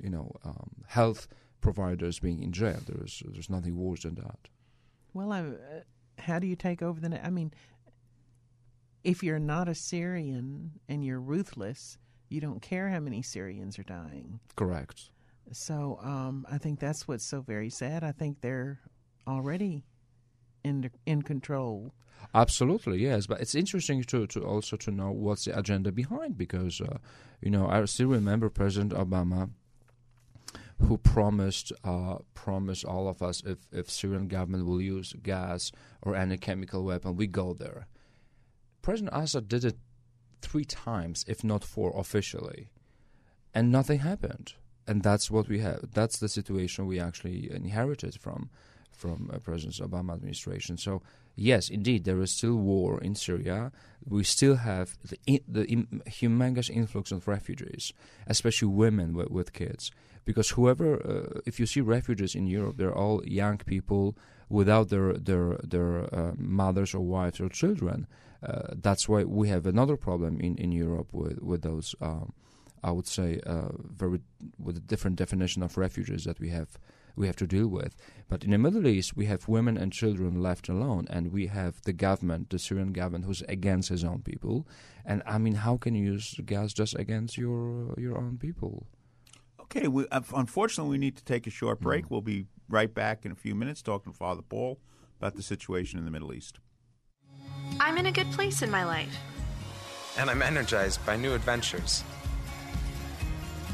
you 0.00 0.10
know, 0.10 0.32
um, 0.44 0.70
health 0.86 1.28
providers 1.60 2.18
being 2.18 2.42
in 2.42 2.52
jail. 2.52 2.78
There's 2.86 3.22
there's 3.26 3.50
nothing 3.50 3.76
worse 3.76 4.02
than 4.02 4.14
that. 4.16 4.48
Well, 5.12 5.32
I, 5.32 5.40
uh, 5.40 5.54
how 6.18 6.38
do 6.38 6.46
you 6.46 6.56
take 6.56 6.82
over 6.82 7.00
the? 7.00 7.10
na- 7.10 7.22
I 7.22 7.30
mean, 7.30 7.52
if 9.04 9.22
you're 9.22 9.38
not 9.38 9.68
a 9.68 9.74
Syrian 9.74 10.72
and 10.88 11.04
you're 11.04 11.20
ruthless, 11.20 11.98
you 12.28 12.40
don't 12.40 12.60
care 12.60 12.88
how 12.90 13.00
many 13.00 13.22
Syrians 13.22 13.78
are 13.78 13.84
dying. 13.84 14.40
Correct. 14.56 15.10
So 15.52 15.98
um, 16.02 16.46
I 16.50 16.58
think 16.58 16.80
that's 16.80 17.06
what's 17.06 17.24
so 17.24 17.40
very 17.40 17.70
sad. 17.70 18.02
I 18.02 18.12
think 18.12 18.40
they're 18.40 18.80
already 19.26 19.84
in 20.66 20.90
in 21.06 21.22
control. 21.22 21.94
Absolutely, 22.34 22.98
yes. 23.02 23.26
But 23.26 23.40
it's 23.40 23.54
interesting 23.54 24.02
to, 24.04 24.26
to 24.26 24.40
also 24.44 24.76
to 24.76 24.90
know 24.90 25.10
what's 25.10 25.44
the 25.44 25.58
agenda 25.58 25.92
behind 25.92 26.36
because, 26.36 26.80
uh, 26.80 26.98
you 27.40 27.50
know, 27.50 27.68
I 27.68 27.84
still 27.84 28.08
remember 28.08 28.48
President 28.50 28.92
Obama 28.92 29.50
who 30.82 30.98
promised 30.98 31.72
uh, 31.84 32.18
promised 32.34 32.84
all 32.84 33.08
of 33.08 33.22
us 33.22 33.42
if, 33.46 33.58
if 33.72 33.90
Syrian 33.90 34.28
government 34.28 34.66
will 34.66 34.80
use 34.80 35.14
gas 35.22 35.72
or 36.02 36.14
any 36.14 36.36
chemical 36.36 36.84
weapon, 36.84 37.16
we 37.16 37.26
go 37.26 37.54
there. 37.54 37.86
President 38.82 39.14
Assad 39.14 39.48
did 39.48 39.64
it 39.64 39.78
three 40.42 40.64
times, 40.64 41.24
if 41.26 41.42
not 41.42 41.64
four, 41.64 41.98
officially, 41.98 42.70
and 43.54 43.72
nothing 43.72 44.00
happened. 44.00 44.54
And 44.86 45.02
that's 45.02 45.30
what 45.30 45.48
we 45.48 45.58
have. 45.60 45.90
That's 45.92 46.18
the 46.18 46.28
situation 46.28 46.86
we 46.86 47.00
actually 47.00 47.50
inherited 47.50 48.20
from 48.20 48.50
from 48.96 49.30
uh, 49.32 49.38
President 49.38 49.76
Obama 49.88 50.14
administration. 50.14 50.76
So 50.76 51.02
yes, 51.36 51.68
indeed, 51.68 52.04
there 52.04 52.20
is 52.20 52.32
still 52.32 52.56
war 52.56 53.00
in 53.00 53.14
Syria. 53.14 53.72
We 54.08 54.24
still 54.24 54.56
have 54.56 54.96
the, 55.04 55.18
in, 55.26 55.40
the 55.46 55.64
im- 55.66 56.02
humongous 56.08 56.70
influx 56.70 57.12
of 57.12 57.28
refugees, 57.28 57.92
especially 58.26 58.68
women 58.68 59.14
with, 59.14 59.30
with 59.30 59.52
kids. 59.52 59.90
Because 60.24 60.50
whoever, 60.50 60.96
uh, 60.96 61.40
if 61.46 61.60
you 61.60 61.66
see 61.66 61.80
refugees 61.80 62.34
in 62.34 62.46
Europe, 62.46 62.76
they're 62.78 62.94
all 62.94 63.24
young 63.24 63.58
people 63.58 64.16
without 64.48 64.88
their 64.88 65.12
their 65.14 65.58
their 65.62 66.14
uh, 66.14 66.32
mothers 66.36 66.94
or 66.94 67.00
wives 67.00 67.40
or 67.40 67.48
children. 67.48 68.06
Uh, 68.42 68.74
that's 68.74 69.08
why 69.08 69.24
we 69.24 69.48
have 69.48 69.66
another 69.66 69.96
problem 69.96 70.40
in, 70.40 70.56
in 70.56 70.72
Europe 70.72 71.08
with 71.12 71.40
with 71.40 71.62
those. 71.62 71.94
Um, 72.00 72.32
I 72.82 72.90
would 72.90 73.06
say 73.06 73.40
uh, 73.46 73.70
very 73.78 74.20
with 74.58 74.76
a 74.76 74.80
different 74.80 75.16
definition 75.16 75.62
of 75.62 75.76
refugees 75.76 76.24
that 76.24 76.38
we 76.38 76.50
have 76.50 76.78
we 77.16 77.26
have 77.26 77.36
to 77.36 77.46
deal 77.46 77.68
with. 77.68 77.96
But 78.28 78.44
in 78.44 78.50
the 78.50 78.58
Middle 78.58 78.86
East, 78.86 79.16
we 79.16 79.26
have 79.26 79.48
women 79.48 79.76
and 79.76 79.92
children 79.92 80.42
left 80.42 80.68
alone, 80.68 81.06
and 81.10 81.32
we 81.32 81.46
have 81.46 81.80
the 81.82 81.92
government, 81.92 82.50
the 82.50 82.58
Syrian 82.58 82.92
government, 82.92 83.24
who's 83.24 83.42
against 83.42 83.88
his 83.88 84.04
own 84.04 84.22
people. 84.22 84.66
And 85.04 85.22
I 85.26 85.38
mean, 85.38 85.54
how 85.54 85.76
can 85.76 85.94
you 85.94 86.12
use 86.12 86.34
gas 86.44 86.72
just 86.72 86.94
against 86.98 87.36
your 87.38 87.94
your 87.98 88.18
own 88.18 88.38
people? 88.38 88.86
Okay, 89.62 89.88
we, 89.88 90.06
uh, 90.12 90.20
unfortunately, 90.34 90.92
we 90.92 90.98
need 90.98 91.16
to 91.16 91.24
take 91.24 91.46
a 91.46 91.50
short 91.50 91.80
break. 91.80 92.10
We'll 92.10 92.20
be 92.20 92.46
right 92.68 92.92
back 92.92 93.24
in 93.24 93.32
a 93.32 93.34
few 93.34 93.54
minutes 93.54 93.82
talking 93.82 94.12
to 94.12 94.18
Father 94.18 94.42
Paul 94.42 94.78
about 95.18 95.34
the 95.34 95.42
situation 95.42 95.98
in 95.98 96.04
the 96.04 96.10
Middle 96.10 96.32
East. 96.32 96.60
I'm 97.80 97.98
in 97.98 98.06
a 98.06 98.12
good 98.12 98.30
place 98.32 98.62
in 98.62 98.70
my 98.70 98.84
life. 98.84 99.16
and 100.18 100.30
I'm 100.30 100.42
energized 100.42 101.04
by 101.04 101.16
new 101.16 101.34
adventures. 101.34 102.02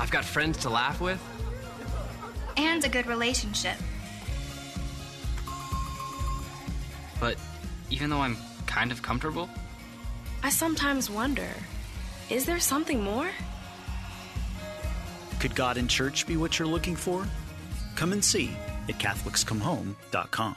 I've 0.01 0.11
got 0.11 0.25
friends 0.25 0.59
to 0.59 0.71
laugh 0.71 1.01
with. 1.01 1.21
And 2.57 2.85
a 2.85 2.89
good 2.89 3.07
relationship. 3.07 3.77
But 7.21 7.37
even 7.91 8.11
though 8.11 8.21
I'm 8.21 8.37
kind 8.67 8.91
of 8.91 9.03
comfortable, 9.03 9.49
I 10.43 10.51
sometimes 10.51 11.09
wonder 11.09 11.49
is 12.31 12.47
there 12.47 12.59
something 12.59 13.03
more? 13.03 13.31
Could 15.39 15.55
God 15.55 15.77
and 15.77 15.89
church 15.89 16.27
be 16.27 16.37
what 16.37 16.59
you're 16.59 16.69
looking 16.69 16.97
for? 16.97 17.27
Come 17.95 18.13
and 18.13 18.25
see 18.25 18.51
at 18.89 18.99
CatholicsComeHome.com. 18.99 20.57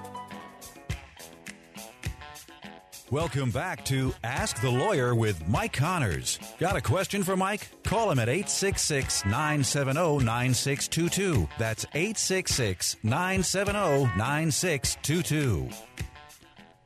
Welcome 3.11 3.51
back 3.51 3.83
to 3.85 4.13
Ask 4.23 4.61
the 4.61 4.69
Lawyer 4.69 5.13
with 5.13 5.45
Mike 5.45 5.73
Connors. 5.73 6.39
Got 6.59 6.77
a 6.77 6.81
question 6.81 7.23
for 7.23 7.35
Mike? 7.35 7.67
Call 7.83 8.09
him 8.09 8.19
at 8.19 8.29
866 8.29 9.25
970 9.25 10.23
9622. 10.23 11.49
That's 11.59 11.85
866 11.93 12.95
970 13.03 14.17
9622. 14.17 15.69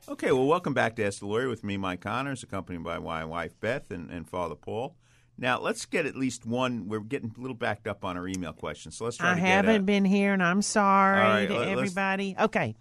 Okay, 0.08 0.32
well, 0.32 0.46
welcome 0.46 0.74
back 0.74 0.96
to 0.96 1.06
Ask 1.06 1.20
the 1.20 1.26
Lawyer 1.26 1.48
with 1.48 1.62
me, 1.62 1.76
Mike 1.76 2.00
Connors, 2.00 2.42
accompanied 2.42 2.82
by 2.82 2.98
my 2.98 3.24
wife 3.24 3.52
Beth 3.60 3.92
and, 3.92 4.10
and 4.10 4.28
Father 4.28 4.56
Paul. 4.56 4.96
Now, 5.38 5.60
let's 5.60 5.86
get 5.86 6.06
at 6.06 6.16
least 6.16 6.44
one. 6.44 6.88
We're 6.88 6.98
getting 6.98 7.32
a 7.38 7.40
little 7.40 7.56
backed 7.56 7.86
up 7.86 8.04
on 8.04 8.16
our 8.16 8.26
email 8.26 8.52
questions, 8.52 8.96
so 8.96 9.04
let's 9.04 9.18
try 9.18 9.32
to. 9.32 9.40
I 9.40 9.46
haven't 9.46 9.84
been 9.84 10.04
here, 10.04 10.32
and 10.32 10.42
I'm 10.42 10.62
sorry 10.62 11.22
All 11.22 11.28
right, 11.28 11.46
to 11.46 11.54
let- 11.56 11.68
everybody. 11.68 12.34
Okay, 12.36 12.74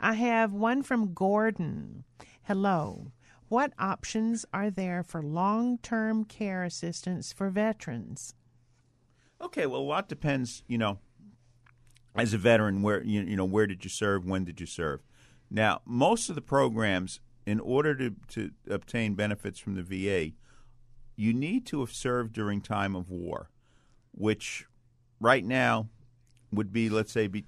I 0.00 0.14
have 0.14 0.54
one 0.54 0.82
from 0.82 1.12
Gordon. 1.12 2.04
Hello. 2.46 3.10
What 3.48 3.72
options 3.76 4.46
are 4.52 4.70
there 4.70 5.02
for 5.02 5.20
long-term 5.20 6.26
care 6.26 6.62
assistance 6.62 7.32
for 7.32 7.50
veterans? 7.50 8.34
Okay, 9.42 9.66
well, 9.66 9.80
a 9.80 9.82
lot 9.82 10.08
depends. 10.08 10.62
You 10.68 10.78
know, 10.78 11.00
as 12.14 12.32
a 12.32 12.38
veteran, 12.38 12.82
where 12.82 13.02
you, 13.02 13.22
you 13.22 13.34
know 13.34 13.44
where 13.44 13.66
did 13.66 13.82
you 13.82 13.90
serve? 13.90 14.24
When 14.24 14.44
did 14.44 14.60
you 14.60 14.66
serve? 14.66 15.00
Now, 15.50 15.80
most 15.84 16.28
of 16.28 16.36
the 16.36 16.40
programs, 16.40 17.18
in 17.46 17.58
order 17.58 17.96
to 17.96 18.14
to 18.28 18.52
obtain 18.70 19.14
benefits 19.14 19.58
from 19.58 19.74
the 19.74 19.82
VA, 19.82 20.36
you 21.16 21.34
need 21.34 21.66
to 21.66 21.80
have 21.80 21.92
served 21.92 22.32
during 22.32 22.60
time 22.60 22.94
of 22.94 23.10
war, 23.10 23.50
which 24.12 24.66
right 25.18 25.44
now 25.44 25.88
would 26.52 26.72
be, 26.72 26.88
let's 26.90 27.10
say, 27.10 27.26
be, 27.26 27.44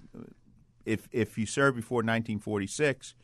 if 0.85 1.07
if 1.13 1.37
you 1.37 1.45
served 1.45 1.77
before 1.77 1.99
1946, 1.99 3.15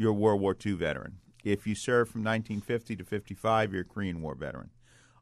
you're 0.00 0.12
a 0.12 0.14
World 0.14 0.40
War 0.40 0.56
II 0.64 0.72
veteran. 0.72 1.18
If 1.44 1.66
you 1.66 1.74
served 1.74 2.10
from 2.10 2.22
1950 2.22 2.96
to 2.96 3.04
55, 3.04 3.74
you're 3.74 3.82
a 3.82 3.84
Korean 3.84 4.22
War 4.22 4.34
veteran. 4.34 4.70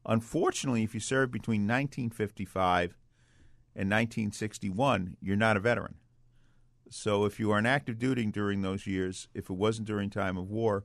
Unfortunately, 0.07 0.85
if 0.85 0.95
you 0.95 1.01
served 1.01 1.33
between 1.33 1.63
1955 1.63 2.97
and 3.75 3.91
1961, 3.91 5.17
you're 5.21 5.35
not 5.35 5.57
a 5.57 5.61
veteran. 5.61 5.97
So 6.91 7.25
if 7.25 7.41
you 7.41 7.51
are 7.51 7.59
on 7.59 7.67
active 7.67 7.99
duty 7.99 8.25
during 8.27 8.63
those 8.63 8.87
years, 8.87 9.27
if 9.35 9.51
it 9.51 9.55
wasn't 9.55 9.89
during 9.89 10.11
time 10.11 10.39
of 10.39 10.49
war, 10.49 10.85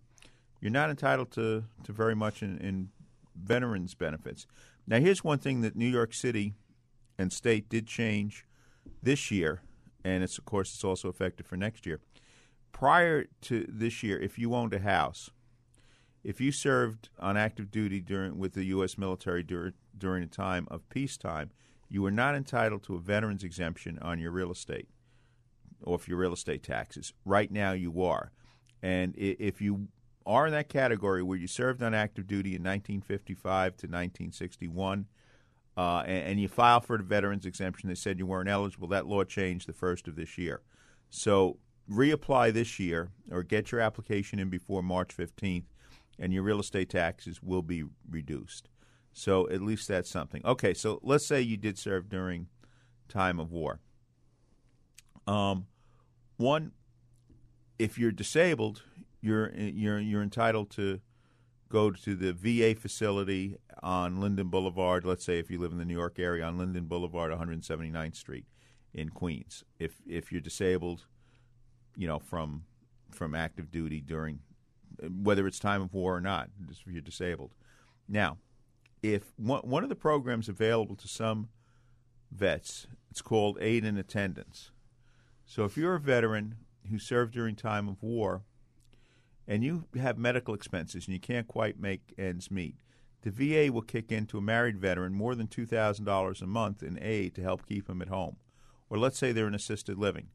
you're 0.59 0.71
not 0.71 0.89
entitled 0.89 1.29
to, 1.33 1.65
to 1.83 1.91
very 1.91 2.15
much 2.15 2.41
in, 2.41 2.57
in 2.57 2.89
veterans 3.35 3.93
benefits. 3.93 4.47
Now, 4.87 4.97
here's 5.01 5.23
one 5.23 5.37
thing 5.37 5.61
that 5.61 5.75
New 5.75 5.87
York 5.87 6.15
City 6.15 6.55
and 7.19 7.31
state 7.31 7.69
did 7.69 7.85
change 7.85 8.43
this 9.03 9.29
year, 9.29 9.61
and 10.03 10.23
it's 10.23 10.39
of 10.39 10.45
course 10.45 10.73
it's 10.73 10.83
also 10.83 11.09
effective 11.09 11.45
for 11.45 11.57
next 11.57 11.85
year. 11.85 11.99
Prior 12.73 13.27
to 13.41 13.65
this 13.69 14.03
year, 14.03 14.19
if 14.19 14.37
you 14.37 14.53
owned 14.53 14.73
a 14.73 14.79
house, 14.79 15.29
if 16.23 16.41
you 16.41 16.51
served 16.51 17.09
on 17.19 17.37
active 17.37 17.71
duty 17.71 18.01
during 18.01 18.37
with 18.37 18.53
the 18.53 18.65
U.S. 18.65 18.97
military 18.97 19.43
dur- 19.43 19.73
during 19.97 20.23
a 20.23 20.27
time 20.27 20.67
of 20.69 20.89
peacetime, 20.89 21.51
you 21.87 22.01
were 22.01 22.11
not 22.11 22.35
entitled 22.35 22.83
to 22.83 22.95
a 22.95 22.99
veterans 22.99 23.43
exemption 23.43 23.99
on 24.01 24.19
your 24.19 24.31
real 24.31 24.51
estate 24.51 24.89
or 25.81 25.99
your 26.07 26.17
real 26.17 26.33
estate 26.33 26.63
taxes. 26.63 27.13
Right 27.23 27.51
now, 27.51 27.71
you 27.73 28.03
are, 28.03 28.31
and 28.81 29.13
if 29.15 29.61
you 29.61 29.87
are 30.25 30.47
in 30.47 30.53
that 30.53 30.69
category 30.69 31.21
where 31.21 31.37
you 31.37 31.47
served 31.47 31.83
on 31.83 31.93
active 31.93 32.27
duty 32.27 32.55
in 32.55 32.63
1955 32.63 33.71
to 33.77 33.87
1961, 33.87 35.05
uh, 35.75 36.03
and, 36.05 36.27
and 36.27 36.39
you 36.39 36.47
file 36.47 36.79
for 36.79 36.97
the 36.97 37.03
veterans 37.03 37.45
exemption, 37.45 37.89
they 37.89 37.95
said 37.95 38.19
you 38.19 38.25
weren't 38.25 38.49
eligible. 38.49 38.87
That 38.87 39.07
law 39.07 39.23
changed 39.23 39.67
the 39.67 39.73
first 39.73 40.07
of 40.07 40.15
this 40.15 40.37
year. 40.37 40.61
So 41.09 41.57
reapply 41.89 42.53
this 42.53 42.79
year 42.79 43.11
or 43.31 43.43
get 43.43 43.71
your 43.71 43.81
application 43.81 44.39
in 44.39 44.49
before 44.49 44.81
March 44.81 45.15
15th, 45.15 45.65
and 46.19 46.33
your 46.33 46.43
real 46.43 46.59
estate 46.59 46.89
taxes 46.89 47.41
will 47.41 47.61
be 47.61 47.83
reduced. 48.09 48.69
So 49.11 49.49
at 49.49 49.61
least 49.61 49.87
that's 49.87 50.09
something. 50.09 50.41
Okay, 50.45 50.73
so 50.73 50.99
let's 51.03 51.25
say 51.25 51.41
you 51.41 51.57
did 51.57 51.77
serve 51.77 52.09
during 52.09 52.47
time 53.07 53.39
of 53.39 53.51
war. 53.51 53.79
Um, 55.27 55.67
one, 56.37 56.71
if 57.77 57.97
you're 57.97 58.11
disabled, 58.11 58.83
you're 59.21 59.53
you're 59.55 59.99
you're 59.99 60.23
entitled 60.23 60.69
to 60.71 60.99
go 61.69 61.91
to 61.91 62.15
the 62.15 62.33
VA 62.33 62.79
facility 62.79 63.57
on 63.81 64.19
Linden 64.19 64.49
Boulevard. 64.49 65.05
Let's 65.05 65.23
say 65.23 65.39
if 65.39 65.49
you 65.49 65.59
live 65.59 65.71
in 65.71 65.77
the 65.77 65.85
New 65.85 65.93
York 65.93 66.19
area 66.19 66.43
on 66.43 66.57
Linden 66.57 66.85
Boulevard, 66.85 67.31
179th 67.31 68.15
Street 68.15 68.45
in 68.93 69.09
Queens. 69.09 69.63
If 69.79 70.01
if 70.07 70.31
you're 70.31 70.41
disabled, 70.41 71.05
you 71.95 72.07
know 72.07 72.19
from 72.19 72.63
from 73.11 73.35
active 73.35 73.71
duty 73.71 74.01
during 74.01 74.39
whether 75.21 75.47
it's 75.47 75.59
time 75.59 75.81
of 75.81 75.93
war 75.93 76.15
or 76.15 76.21
not, 76.21 76.49
just 76.67 76.81
if 76.85 76.91
you're 76.91 77.01
disabled. 77.01 77.53
Now, 78.07 78.37
if 79.01 79.33
one, 79.37 79.61
one 79.61 79.83
of 79.83 79.89
the 79.89 79.95
programs 79.95 80.49
available 80.49 80.95
to 80.95 81.07
some 81.07 81.49
vets, 82.31 82.87
it's 83.11 83.21
called 83.21 83.57
aid 83.61 83.83
and 83.83 83.97
attendance. 83.97 84.71
So 85.45 85.65
if 85.65 85.77
you're 85.77 85.95
a 85.95 85.99
veteran 85.99 86.55
who 86.89 86.99
served 86.99 87.33
during 87.33 87.55
time 87.55 87.87
of 87.87 88.01
war 88.01 88.43
and 89.47 89.63
you 89.63 89.85
have 89.99 90.17
medical 90.17 90.53
expenses 90.53 91.05
and 91.05 91.13
you 91.13 91.19
can't 91.19 91.47
quite 91.47 91.79
make 91.79 92.13
ends 92.17 92.49
meet, 92.49 92.75
the 93.21 93.31
VA 93.31 93.71
will 93.71 93.81
kick 93.81 94.11
into 94.11 94.37
a 94.37 94.41
married 94.41 94.77
veteran 94.77 95.13
more 95.13 95.35
than 95.35 95.47
$2,000 95.47 96.41
a 96.41 96.47
month 96.47 96.83
in 96.83 96.99
aid 97.01 97.35
to 97.35 97.41
help 97.41 97.65
keep 97.65 97.89
him 97.89 98.01
at 98.01 98.09
home. 98.09 98.37
Or 98.89 98.97
let's 98.97 99.17
say 99.17 99.31
they're 99.31 99.47
in 99.47 99.55
assisted 99.55 99.97
living. 99.97 100.27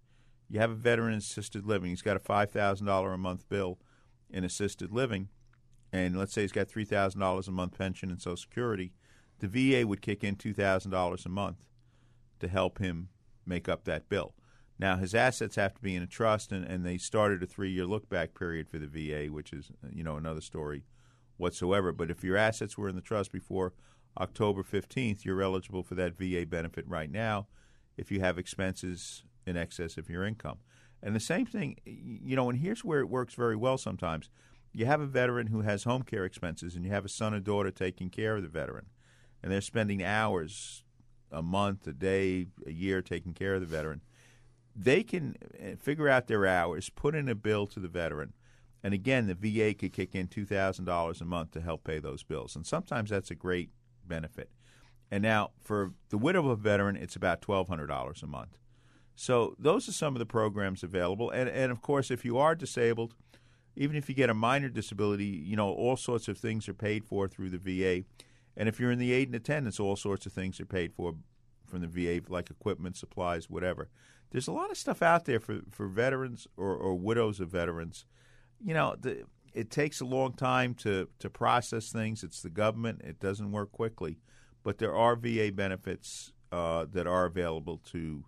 You 0.48 0.61
have 0.61 0.70
a 0.70 0.74
veteran 0.74 1.12
in 1.12 1.18
assisted 1.18 1.66
living, 1.66 1.90
he's 1.90 2.02
got 2.02 2.16
a 2.16 2.20
$5,000 2.20 3.14
a 3.14 3.18
month 3.18 3.48
bill 3.48 3.78
in 4.30 4.44
assisted 4.44 4.92
living, 4.92 5.28
and 5.92 6.18
let's 6.18 6.32
say 6.32 6.42
he's 6.42 6.52
got 6.52 6.68
$3,000 6.68 7.48
a 7.48 7.50
month 7.50 7.78
pension 7.78 8.11
and 8.11 8.20
Social 8.20 8.37
Security, 8.37 8.92
the 9.40 9.48
VA 9.48 9.87
would 9.87 10.02
kick 10.02 10.24
in 10.24 10.37
$2,000 10.37 11.26
a 11.26 11.28
month 11.28 11.64
to 12.40 12.48
help 12.48 12.78
him 12.78 13.08
make 13.46 13.68
up 13.68 13.84
that 13.84 14.08
bill. 14.08 14.34
Now, 14.78 14.96
his 14.96 15.14
assets 15.14 15.56
have 15.56 15.74
to 15.74 15.82
be 15.82 15.96
in 15.96 16.02
a 16.02 16.06
trust, 16.06 16.52
and, 16.52 16.64
and 16.64 16.84
they 16.84 16.98
started 16.98 17.42
a 17.42 17.46
three 17.46 17.70
year 17.70 17.84
look 17.84 18.08
back 18.08 18.34
period 18.34 18.68
for 18.68 18.78
the 18.78 18.87
VA, 18.87 19.32
which 19.32 19.52
is 19.52 19.72
you 19.92 20.04
know 20.04 20.16
another 20.16 20.40
story 20.40 20.84
whatsoever. 21.37 21.90
But 21.92 22.11
if 22.11 22.22
your 22.22 22.37
assets 22.37 22.78
were 22.78 22.88
in 22.88 22.94
the 22.94 23.00
trust 23.00 23.32
before 23.32 23.72
October 24.20 24.62
15th, 24.62 25.24
you're 25.24 25.42
eligible 25.42 25.82
for 25.82 25.96
that 25.96 26.16
VA 26.16 26.46
benefit 26.46 26.87
right 26.87 27.11
now 27.11 27.48
if 27.96 28.12
you 28.12 28.20
have 28.20 28.38
expenses 28.38 29.24
in 29.48 29.56
excess 29.56 29.96
of 29.96 30.11
your 30.11 30.24
income. 30.24 30.58
And 31.02 31.14
the 31.14 31.20
same 31.20 31.46
thing, 31.46 31.76
you 31.84 32.37
know, 32.37 32.50
and 32.50 32.58
here's 32.58 32.84
where 32.84 33.00
it 33.00 33.08
works 33.08 33.34
very 33.34 33.56
well 33.56 33.78
sometimes. 33.78 34.28
You 34.72 34.87
have 34.87 35.00
a 35.00 35.06
veteran 35.06 35.48
who 35.48 35.62
has 35.62 35.84
home 35.84 36.02
care 36.02 36.24
expenses, 36.24 36.74
and 36.74 36.84
you 36.84 36.90
have 36.90 37.04
a 37.04 37.08
son 37.08 37.34
or 37.34 37.40
daughter 37.40 37.70
taking 37.70 38.11
care 38.11 38.37
of 38.37 38.42
the 38.42 38.48
veteran, 38.48 38.87
and 39.42 39.50
they're 39.50 39.61
spending 39.61 40.04
hours, 40.04 40.84
a 41.30 41.42
month, 41.42 41.87
a 41.87 41.92
day, 41.92 42.48
a 42.66 42.72
year 42.72 43.00
taking 43.00 43.32
care 43.32 43.54
of 43.54 43.61
the 43.61 43.66
veteran. 43.66 44.02
They 44.76 45.02
can 45.02 45.37
uh, 45.61 45.76
figure 45.80 46.08
out 46.08 46.26
their 46.26 46.46
hours, 46.46 46.90
put 46.90 47.14
in 47.14 47.28
a 47.28 47.34
bill 47.34 47.66
to 47.68 47.80
the 47.80 47.88
veteran, 47.88 48.34
and 48.82 48.94
again, 48.94 49.26
the 49.26 49.34
VA 49.34 49.74
could 49.74 49.92
kick 49.92 50.14
in 50.14 50.28
two 50.28 50.44
thousand 50.44 50.84
dollars 50.84 51.20
a 51.20 51.24
month 51.24 51.52
to 51.52 51.61
help 51.61 51.84
pay 51.84 51.98
those 51.98 52.22
bills, 52.22 52.54
and 52.54 52.66
sometimes 52.66 53.11
that's 53.11 53.30
a 53.30 53.34
great 53.34 53.70
benefit. 54.06 54.50
And 55.11 55.22
now, 55.22 55.50
for 55.62 55.94
the 56.11 56.18
widow 56.18 56.40
of 56.40 56.46
a 56.46 56.56
veteran, 56.56 56.96
it's 56.96 57.16
about 57.16 57.40
twelve 57.40 57.68
hundred 57.68 57.87
dollars 57.87 58.22
a 58.22 58.26
month. 58.26 58.58
So 59.20 59.57
those 59.59 59.88
are 59.88 59.92
some 59.92 60.14
of 60.14 60.20
the 60.20 60.26
programs 60.26 60.85
available, 60.85 61.28
and 61.31 61.48
and 61.48 61.72
of 61.72 61.83
course, 61.83 62.12
if 62.12 62.24
you 62.24 62.38
are 62.38 62.54
disabled, 62.54 63.16
even 63.74 63.96
if 63.96 64.09
you 64.09 64.14
get 64.14 64.31
a 64.31 64.35
minor 64.35 64.68
disability, 64.68 65.24
you 65.24 65.57
know 65.57 65.72
all 65.72 65.96
sorts 65.96 66.28
of 66.28 66.38
things 66.38 66.68
are 66.68 66.74
paid 66.74 67.04
for 67.04 67.26
through 67.26 67.50
the 67.50 67.59
VA, 67.59 68.04
and 68.57 68.68
if 68.68 68.78
you're 68.78 68.92
in 68.92 69.00
the 69.00 69.11
aid 69.12 69.26
and 69.26 69.35
attendance, 69.35 69.81
all 69.81 69.96
sorts 69.96 70.24
of 70.24 70.33
things 70.33 70.61
are 70.61 70.64
paid 70.64 70.92
for 70.92 71.16
from 71.66 71.81
the 71.81 71.88
VA, 71.88 72.22
like 72.28 72.48
equipment, 72.48 72.96
supplies, 72.96 73.50
whatever. 73.50 73.88
There's 74.31 74.46
a 74.46 74.52
lot 74.52 74.70
of 74.70 74.76
stuff 74.76 75.02
out 75.02 75.24
there 75.24 75.40
for 75.40 75.62
for 75.68 75.88
veterans 75.88 76.46
or, 76.57 76.76
or 76.76 76.94
widows 76.94 77.40
of 77.40 77.48
veterans. 77.48 78.07
You 78.64 78.74
know, 78.74 78.94
the, 79.00 79.24
it 79.52 79.68
takes 79.68 80.00
a 80.00 80.04
long 80.04 80.35
time 80.35 80.74
to 80.74 81.09
to 81.18 81.28
process 81.28 81.90
things. 81.90 82.22
It's 82.22 82.40
the 82.40 82.50
government; 82.50 83.00
it 83.02 83.18
doesn't 83.18 83.50
work 83.50 83.72
quickly, 83.72 84.20
but 84.62 84.78
there 84.78 84.94
are 84.94 85.16
VA 85.16 85.50
benefits 85.52 86.33
uh, 86.52 86.87
that 86.92 87.09
are 87.09 87.24
available 87.24 87.78
to 87.87 88.22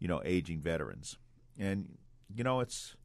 you 0.00 0.08
know 0.08 0.20
aging 0.24 0.60
veterans, 0.60 1.16
and 1.56 1.96
you 2.34 2.42
know 2.42 2.58
it's 2.60 2.96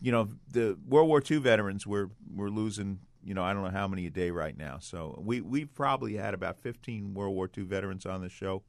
you 0.00 0.12
know 0.12 0.28
the 0.52 0.76
World 0.86 1.08
War 1.08 1.22
II 1.28 1.38
veterans 1.38 1.86
we're 1.86 2.10
we're 2.34 2.50
losing 2.50 3.00
you 3.24 3.32
know 3.34 3.42
I 3.42 3.52
don't 3.54 3.62
know 3.64 3.70
how 3.70 3.88
many 3.88 4.04
a 4.06 4.10
day 4.10 4.30
right 4.30 4.56
now. 4.56 4.78
So 4.80 5.18
we 5.24 5.40
we've 5.40 5.74
probably 5.74 6.14
had 6.16 6.34
about 6.34 6.58
15 6.60 7.14
World 7.14 7.34
War 7.34 7.48
II 7.56 7.64
veterans 7.64 8.04
on 8.04 8.20
the 8.20 8.28
show. 8.28 8.62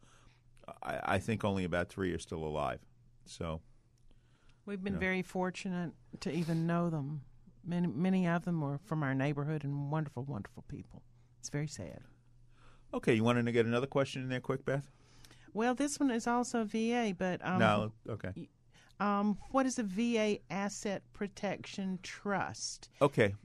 I, 0.83 0.99
I 1.15 1.19
think 1.19 1.43
only 1.43 1.63
about 1.65 1.89
three 1.89 2.13
are 2.13 2.19
still 2.19 2.43
alive. 2.43 2.79
So 3.25 3.61
We've 4.65 4.83
been 4.83 4.93
Yeah. 4.93 4.99
very 4.99 5.23
fortunate 5.23 5.93
to 6.19 6.31
even 6.31 6.67
know 6.67 6.91
them. 6.91 7.21
Many, 7.65 7.87
many 7.87 8.27
of 8.27 8.45
them 8.45 8.61
were 8.61 8.77
from 8.77 9.01
our 9.01 9.15
neighborhood 9.15 9.63
and 9.63 9.89
wonderful, 9.91 10.23
wonderful 10.25 10.63
people. 10.67 11.01
It's 11.39 11.49
very 11.49 11.67
sad. 11.67 12.01
okay, 12.93 13.13
you 13.15 13.23
wanted 13.23 13.45
to 13.47 13.51
get 13.51 13.65
another 13.65 13.87
question 13.87 14.21
in 14.21 14.29
there, 14.29 14.39
quick, 14.39 14.63
Beth? 14.65 14.87
Well, 15.53 15.75
this 15.75 15.99
one 15.99 16.11
is 16.11 16.27
also 16.27 16.63
VA, 16.63 17.13
but 17.17 17.39
um, 17.43 17.59
no, 17.59 17.91
okay. 18.09 18.31
um, 18.99 19.37
what 19.51 19.65
is 19.65 19.79
a 19.79 19.83
VA 19.83 20.39
Asset 20.49 21.03
Protection 21.13 21.99
Trust? 22.03 22.89
Okay. 23.01 23.35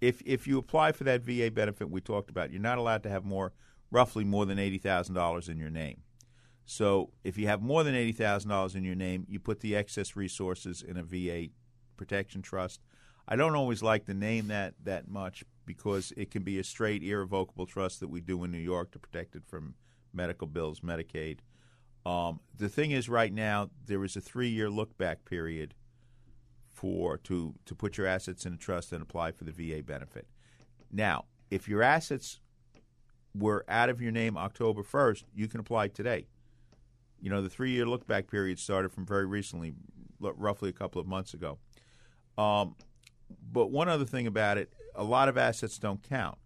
If 0.00 0.22
if 0.24 0.46
you 0.46 0.58
apply 0.58 0.92
for 0.92 1.04
that 1.04 1.22
VA 1.22 1.50
benefit 1.50 1.90
we 1.90 2.00
talked 2.00 2.30
about, 2.30 2.50
you're 2.50 2.60
not 2.60 2.78
allowed 2.78 3.02
to 3.02 3.10
have 3.10 3.24
more 3.24 3.52
roughly 3.90 4.24
more 4.24 4.46
than 4.46 4.58
eighty 4.58 4.78
thousand 4.78 5.14
dollars 5.14 5.48
in 5.48 5.58
your 5.58 5.70
name. 5.70 6.02
So 6.64 7.10
if 7.24 7.36
you 7.36 7.48
have 7.48 7.60
more 7.60 7.84
than 7.84 7.94
eighty 7.94 8.12
thousand 8.12 8.48
dollars 8.48 8.74
in 8.74 8.84
your 8.84 8.94
name, 8.94 9.26
you 9.28 9.40
put 9.40 9.60
the 9.60 9.76
excess 9.76 10.16
resources 10.16 10.82
in 10.82 10.96
a 10.96 11.02
VA 11.02 11.48
protection 11.96 12.40
trust. 12.40 12.80
I 13.28 13.36
don't 13.36 13.54
always 13.54 13.82
like 13.82 14.06
to 14.06 14.14
name 14.14 14.48
that 14.48 14.74
that 14.84 15.08
much 15.08 15.44
because 15.66 16.12
it 16.16 16.30
can 16.30 16.42
be 16.42 16.58
a 16.58 16.64
straight 16.64 17.02
irrevocable 17.02 17.66
trust 17.66 18.00
that 18.00 18.08
we 18.08 18.20
do 18.20 18.42
in 18.44 18.50
New 18.50 18.58
York 18.58 18.90
to 18.92 18.98
protect 18.98 19.36
it 19.36 19.42
from 19.46 19.74
medical 20.12 20.46
bills, 20.46 20.80
Medicaid. 20.80 21.38
Um, 22.06 22.40
the 22.56 22.68
thing 22.68 22.92
is, 22.92 23.08
right 23.08 23.32
now 23.32 23.70
there 23.86 24.02
is 24.04 24.16
a 24.16 24.20
three-year 24.20 24.70
look-back 24.70 25.24
period 25.24 25.74
for 26.68 27.18
to 27.18 27.54
to 27.66 27.74
put 27.74 27.98
your 27.98 28.06
assets 28.06 28.46
in 28.46 28.54
a 28.54 28.56
trust 28.56 28.92
and 28.92 29.02
apply 29.02 29.32
for 29.32 29.44
the 29.44 29.52
VA 29.52 29.82
benefit. 29.82 30.26
Now, 30.90 31.26
if 31.50 31.68
your 31.68 31.82
assets 31.82 32.40
were 33.34 33.64
out 33.68 33.90
of 33.90 34.00
your 34.00 34.12
name 34.12 34.36
October 34.36 34.82
1st, 34.82 35.24
you 35.34 35.46
can 35.46 35.60
apply 35.60 35.88
today. 35.88 36.26
You 37.20 37.30
know, 37.30 37.42
the 37.42 37.50
3-year 37.50 37.86
look 37.86 38.06
back 38.06 38.30
period 38.30 38.58
started 38.58 38.92
from 38.92 39.06
very 39.06 39.26
recently, 39.26 39.74
roughly 40.18 40.70
a 40.70 40.72
couple 40.72 41.00
of 41.00 41.06
months 41.06 41.34
ago. 41.34 41.58
Um, 42.38 42.76
but 43.52 43.70
one 43.70 43.88
other 43.88 44.04
thing 44.04 44.26
about 44.26 44.58
it, 44.58 44.72
a 44.94 45.04
lot 45.04 45.28
of 45.28 45.36
assets 45.36 45.78
don't 45.78 46.02
count. 46.02 46.38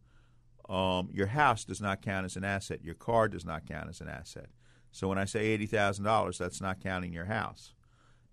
Um, 0.69 1.11
your 1.13 1.27
house 1.27 1.65
does 1.65 1.81
not 1.81 2.03
count 2.03 2.25
as 2.25 2.37
an 2.37 2.45
asset. 2.45 2.83
Your 2.83 2.95
car 2.95 3.29
does 3.29 3.45
not 3.45 3.67
count 3.67 3.89
as 3.89 4.01
an 4.01 4.09
asset. 4.09 4.47
So 4.93 5.09
when 5.09 5.19
I 5.19 5.25
say 5.25 5.59
$80,000, 5.59 6.39
that's 6.39 6.61
not 6.61 6.81
counting 6.81 7.13
your 7.13 7.27
house. 7.27 7.75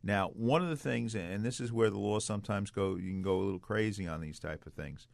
Now, 0.04 0.30
one 0.30 0.62
of 0.62 0.70
the 0.70 0.78
things, 0.78 1.16
and 1.16 1.44
this 1.44 1.60
is 1.60 1.72
where 1.72 1.90
the 1.90 2.00
law 2.00 2.20
sometimes 2.20 2.72
go, 2.72 2.96
you 2.96 3.10
can 3.10 3.22
go 3.22 3.38
a 3.38 3.44
little 3.44 3.60
crazy 3.60 4.08
on 4.08 4.22
these 4.22 4.40
type 4.40 4.66
of 4.66 4.74
things. 4.74 5.08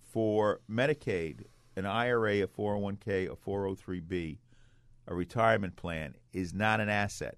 For 0.00 0.60
Medicaid, 0.70 1.44
an 1.76 1.86
IRA, 1.86 2.42
a 2.42 2.46
401k, 2.46 3.30
a 3.30 3.36
403b, 3.36 4.38
a 5.08 5.14
retirement 5.14 5.76
plan 5.76 6.14
is 6.32 6.54
not 6.54 6.80
an 6.80 6.88
asset. 6.88 7.36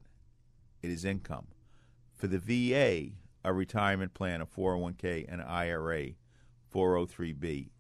It 0.81 0.91
is 0.91 1.05
income. 1.05 1.49
For 2.17 2.27
the 2.27 2.39
VA, 2.39 3.13
a 3.45 3.53
retirement 3.53 4.15
plan, 4.15 4.41
a 4.41 4.47
401k, 4.47 5.31
an 5.33 5.41
IRA, 5.41 6.11
403b 6.73 7.71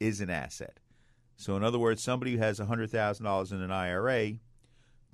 is 0.00 0.20
an 0.20 0.30
asset. 0.30 0.80
So, 1.36 1.56
in 1.56 1.62
other 1.62 1.78
words, 1.78 2.02
somebody 2.02 2.32
who 2.32 2.38
has 2.38 2.58
$100,000 2.58 3.52
in 3.52 3.62
an 3.62 3.70
IRA 3.70 4.32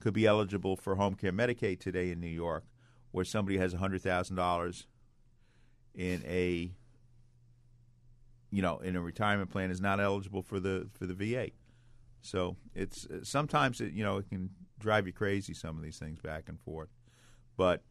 could 0.00 0.14
be 0.14 0.26
eligible 0.26 0.76
for 0.76 0.96
home 0.96 1.14
care 1.14 1.32
Medicaid 1.32 1.80
today 1.80 2.10
in 2.10 2.20
New 2.20 2.26
York, 2.26 2.64
where 3.10 3.24
somebody 3.24 3.58
has 3.58 3.74
$100,000 3.74 4.86
in 5.94 6.22
a 6.26 6.70
you 8.50 8.62
know 8.62 8.78
in 8.78 8.96
a 8.96 9.00
retirement 9.00 9.50
plan 9.50 9.70
is 9.70 9.80
not 9.80 10.00
eligible 10.00 10.42
for 10.42 10.60
the 10.60 10.88
for 10.92 11.06
the 11.06 11.14
VA. 11.14 11.50
So 12.20 12.56
it's 12.74 13.06
sometimes 13.22 13.80
it 13.80 13.92
you 13.92 14.04
know 14.04 14.18
it 14.18 14.28
can 14.28 14.50
drive 14.78 15.06
you 15.06 15.12
crazy 15.12 15.54
some 15.54 15.76
of 15.76 15.82
these 15.82 15.98
things 15.98 16.20
back 16.20 16.48
and 16.48 16.60
forth. 16.60 16.88
But 17.56 17.82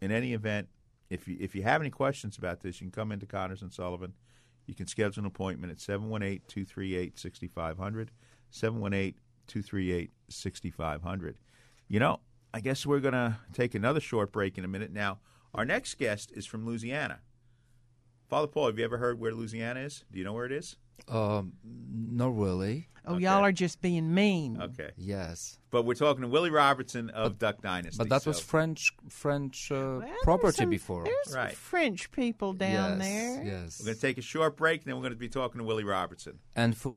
in 0.00 0.10
any 0.10 0.34
event, 0.34 0.68
if 1.10 1.28
you 1.28 1.36
if 1.40 1.54
you 1.54 1.62
have 1.62 1.80
any 1.80 1.90
questions 1.90 2.36
about 2.38 2.60
this, 2.60 2.80
you 2.80 2.86
can 2.86 2.92
come 2.92 3.12
into 3.12 3.26
Connors 3.26 3.62
and 3.62 3.72
Sullivan. 3.72 4.14
You 4.68 4.74
can 4.74 4.86
schedule 4.86 5.22
an 5.22 5.26
appointment 5.26 5.72
at 5.72 5.78
718-238-6500, 5.78 8.08
718-238-6500. 8.52 11.34
You 11.88 11.98
know, 11.98 12.20
I 12.52 12.60
guess 12.60 12.84
we're 12.84 13.00
going 13.00 13.14
to 13.14 13.38
take 13.54 13.74
another 13.74 14.00
short 14.00 14.30
break 14.30 14.58
in 14.58 14.64
a 14.64 14.68
minute. 14.68 14.92
Now, 14.92 15.20
our 15.54 15.64
next 15.64 15.98
guest 15.98 16.32
is 16.34 16.44
from 16.44 16.66
Louisiana. 16.66 17.20
Father 18.28 18.46
Paul, 18.46 18.66
have 18.66 18.78
you 18.78 18.84
ever 18.84 18.98
heard 18.98 19.18
where 19.18 19.32
Louisiana 19.32 19.80
is? 19.80 20.04
Do 20.12 20.18
you 20.18 20.24
know 20.24 20.34
where 20.34 20.44
it 20.44 20.52
is? 20.52 20.76
Um, 21.08 21.52
not 21.64 22.36
really. 22.36 22.88
Oh, 23.06 23.16
y'all 23.16 23.42
are 23.42 23.52
just 23.52 23.80
being 23.80 24.12
mean. 24.14 24.60
Okay. 24.60 24.90
Yes. 24.98 25.58
But 25.70 25.86
we're 25.86 25.94
talking 25.94 26.20
to 26.22 26.28
Willie 26.28 26.50
Robertson 26.50 27.08
of 27.10 27.38
Duck 27.38 27.62
Dynasty. 27.62 27.96
But 27.96 28.10
that 28.10 28.26
was 28.26 28.38
French 28.38 28.92
French 29.08 29.72
uh, 29.72 30.00
Well, 30.02 30.14
property 30.22 30.56
some- 30.58 30.68
before. 30.70 31.04
There's 31.04 31.34
Right. 31.34 31.54
French 31.56 32.10
people 32.10 32.52
down 32.52 32.98
Yes, 33.00 33.08
there. 33.08 33.44
Yes. 33.44 33.80
We're 33.80 33.86
going 33.86 33.94
to 33.96 34.00
take 34.02 34.18
a 34.18 34.22
short 34.22 34.58
break, 34.58 34.82
and 34.82 34.88
then 34.90 34.96
we're 34.96 35.02
going 35.02 35.12
to 35.14 35.18
be 35.18 35.30
talking 35.30 35.58
to 35.58 35.64
Willie 35.64 35.84
Robertson. 35.84 36.38
And 36.54 36.76
for 36.76 36.96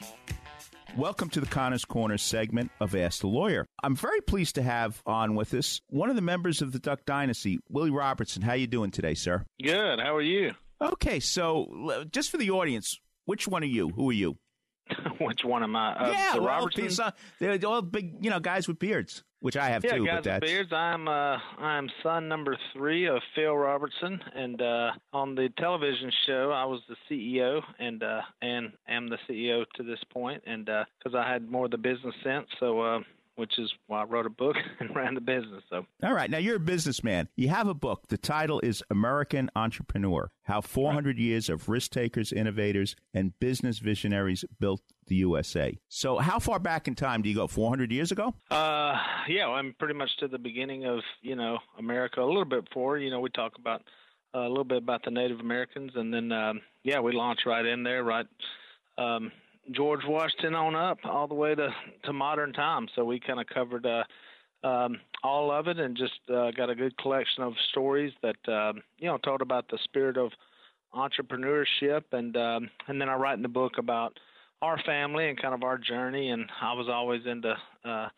Welcome 0.96 1.28
to 1.30 1.40
the 1.40 1.46
Connors 1.46 1.84
Corner 1.84 2.18
segment 2.18 2.70
of 2.80 2.94
Ask 2.94 3.22
the 3.22 3.26
Lawyer. 3.26 3.66
I'm 3.82 3.96
very 3.96 4.20
pleased 4.20 4.54
to 4.56 4.62
have 4.62 5.02
on 5.06 5.34
with 5.34 5.54
us 5.54 5.80
one 5.88 6.08
of 6.08 6.14
the 6.16 6.22
members 6.22 6.62
of 6.62 6.70
the 6.70 6.78
Duck 6.78 7.04
Dynasty, 7.04 7.58
Willie 7.68 7.90
Robertson. 7.90 8.42
How 8.42 8.52
you 8.52 8.66
doing 8.68 8.90
today, 8.92 9.14
sir? 9.14 9.44
Good. 9.62 9.98
How 9.98 10.14
are 10.14 10.22
you? 10.22 10.52
Okay, 10.80 11.18
so 11.18 12.04
just 12.12 12.30
for 12.30 12.36
the 12.36 12.50
audience, 12.50 13.00
which 13.24 13.48
one 13.48 13.64
are 13.64 13.66
you? 13.66 13.88
Who 13.88 14.10
are 14.10 14.14
you? 14.14 14.36
which 15.20 15.44
one 15.44 15.62
am 15.62 15.76
I? 15.76 15.94
Uh, 15.94 16.10
yeah, 16.10 16.32
the 16.34 16.40
well, 16.40 16.48
Robertson. 16.48 16.90
some- 16.90 17.12
they're 17.38 17.58
all 17.66 17.82
big, 17.82 18.24
you 18.24 18.30
know, 18.30 18.40
guys 18.40 18.68
with 18.68 18.78
beards, 18.78 19.22
which 19.40 19.56
I 19.56 19.68
have 19.68 19.84
yeah, 19.84 19.96
too. 19.96 20.06
guys 20.06 20.16
but 20.16 20.24
that's 20.24 20.40
with 20.42 20.50
beards. 20.50 20.72
I'm 20.72 21.08
uh, 21.08 21.38
I'm 21.58 21.88
son 22.02 22.28
number 22.28 22.56
three 22.72 23.06
of 23.06 23.20
Phil 23.34 23.54
Robertson, 23.54 24.20
and 24.34 24.60
uh, 24.60 24.90
on 25.12 25.34
the 25.34 25.48
television 25.58 26.10
show, 26.26 26.50
I 26.52 26.64
was 26.64 26.80
the 26.88 26.96
CEO, 27.10 27.62
and 27.78 28.02
uh, 28.02 28.22
and 28.42 28.72
am 28.88 29.08
the 29.08 29.18
CEO 29.28 29.64
to 29.76 29.82
this 29.82 30.00
point, 30.12 30.42
and 30.46 30.66
because 30.66 31.14
I 31.14 31.30
had 31.30 31.50
more 31.50 31.66
of 31.66 31.70
the 31.70 31.78
business 31.78 32.14
sense, 32.22 32.46
so 32.60 32.80
uh, 32.80 33.00
which 33.38 33.56
is 33.56 33.72
why 33.86 34.02
I 34.02 34.04
wrote 34.04 34.26
a 34.26 34.30
book 34.30 34.56
and 34.80 34.94
ran 34.96 35.14
the 35.14 35.20
business. 35.20 35.62
So 35.70 35.86
All 36.02 36.12
right. 36.12 36.28
Now, 36.28 36.38
you're 36.38 36.56
a 36.56 36.60
businessman. 36.60 37.28
You 37.36 37.48
have 37.48 37.68
a 37.68 37.74
book. 37.74 38.08
The 38.08 38.18
title 38.18 38.58
is 38.64 38.82
American 38.90 39.48
Entrepreneur 39.54 40.32
How 40.42 40.60
400 40.60 41.18
Years 41.18 41.48
of 41.48 41.68
Risk 41.68 41.92
Takers, 41.92 42.32
Innovators, 42.32 42.96
and 43.14 43.38
Business 43.38 43.78
Visionaries 43.78 44.44
Built 44.58 44.82
the 45.06 45.14
USA. 45.16 45.78
So, 45.88 46.18
how 46.18 46.40
far 46.40 46.58
back 46.58 46.88
in 46.88 46.96
time 46.96 47.22
do 47.22 47.28
you 47.28 47.34
go? 47.36 47.46
400 47.46 47.92
years 47.92 48.10
ago? 48.10 48.34
Uh, 48.50 48.96
yeah, 49.28 49.46
well, 49.46 49.54
I'm 49.54 49.74
pretty 49.78 49.94
much 49.94 50.10
to 50.18 50.28
the 50.28 50.38
beginning 50.38 50.84
of 50.86 51.00
you 51.22 51.36
know 51.36 51.58
America. 51.78 52.20
A 52.20 52.26
little 52.26 52.44
bit 52.44 52.64
before, 52.64 52.98
you 52.98 53.10
know, 53.10 53.20
we 53.20 53.30
talk 53.30 53.56
about 53.56 53.82
uh, 54.34 54.40
a 54.40 54.48
little 54.48 54.64
bit 54.64 54.78
about 54.78 55.04
the 55.04 55.12
Native 55.12 55.38
Americans, 55.38 55.92
and 55.94 56.12
then 56.12 56.32
um, 56.32 56.60
yeah, 56.82 56.98
we 56.98 57.12
launched 57.12 57.46
right 57.46 57.64
in 57.64 57.84
there, 57.84 58.02
right. 58.02 58.26
Um, 58.98 59.30
George 59.72 60.00
Washington 60.06 60.54
on 60.54 60.74
up, 60.74 60.98
all 61.04 61.26
the 61.26 61.34
way 61.34 61.54
to 61.54 61.68
to 62.04 62.12
modern 62.12 62.52
times. 62.52 62.90
So 62.94 63.04
we 63.04 63.20
kind 63.20 63.40
of 63.40 63.46
covered 63.46 63.86
uh, 63.86 64.04
um, 64.66 65.00
all 65.22 65.50
of 65.50 65.68
it, 65.68 65.78
and 65.78 65.96
just 65.96 66.20
uh, 66.32 66.50
got 66.52 66.70
a 66.70 66.74
good 66.74 66.96
collection 66.98 67.42
of 67.42 67.52
stories 67.70 68.12
that 68.22 68.52
um, 68.52 68.82
you 68.98 69.06
know 69.08 69.18
told 69.18 69.42
about 69.42 69.68
the 69.68 69.78
spirit 69.84 70.16
of 70.16 70.30
entrepreneurship, 70.94 72.02
and 72.12 72.36
um, 72.36 72.70
and 72.88 73.00
then 73.00 73.08
I 73.08 73.14
write 73.14 73.36
in 73.36 73.42
the 73.42 73.48
book 73.48 73.72
about 73.78 74.18
our 74.62 74.80
family 74.84 75.28
and 75.28 75.40
kind 75.40 75.54
of 75.54 75.62
our 75.62 75.78
journey. 75.78 76.30
And 76.30 76.46
I 76.60 76.72
was 76.72 76.88
always 76.88 77.22
into 77.26 77.54
uh, 77.84 78.08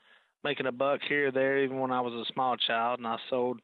making 0.44 0.66
a 0.66 0.72
buck 0.72 1.00
here 1.08 1.28
or 1.28 1.32
there, 1.32 1.58
even 1.58 1.78
when 1.78 1.90
I 1.90 2.00
was 2.00 2.14
a 2.14 2.32
small 2.32 2.56
child. 2.56 2.98
And 2.98 3.06
I 3.06 3.16
sold 3.28 3.60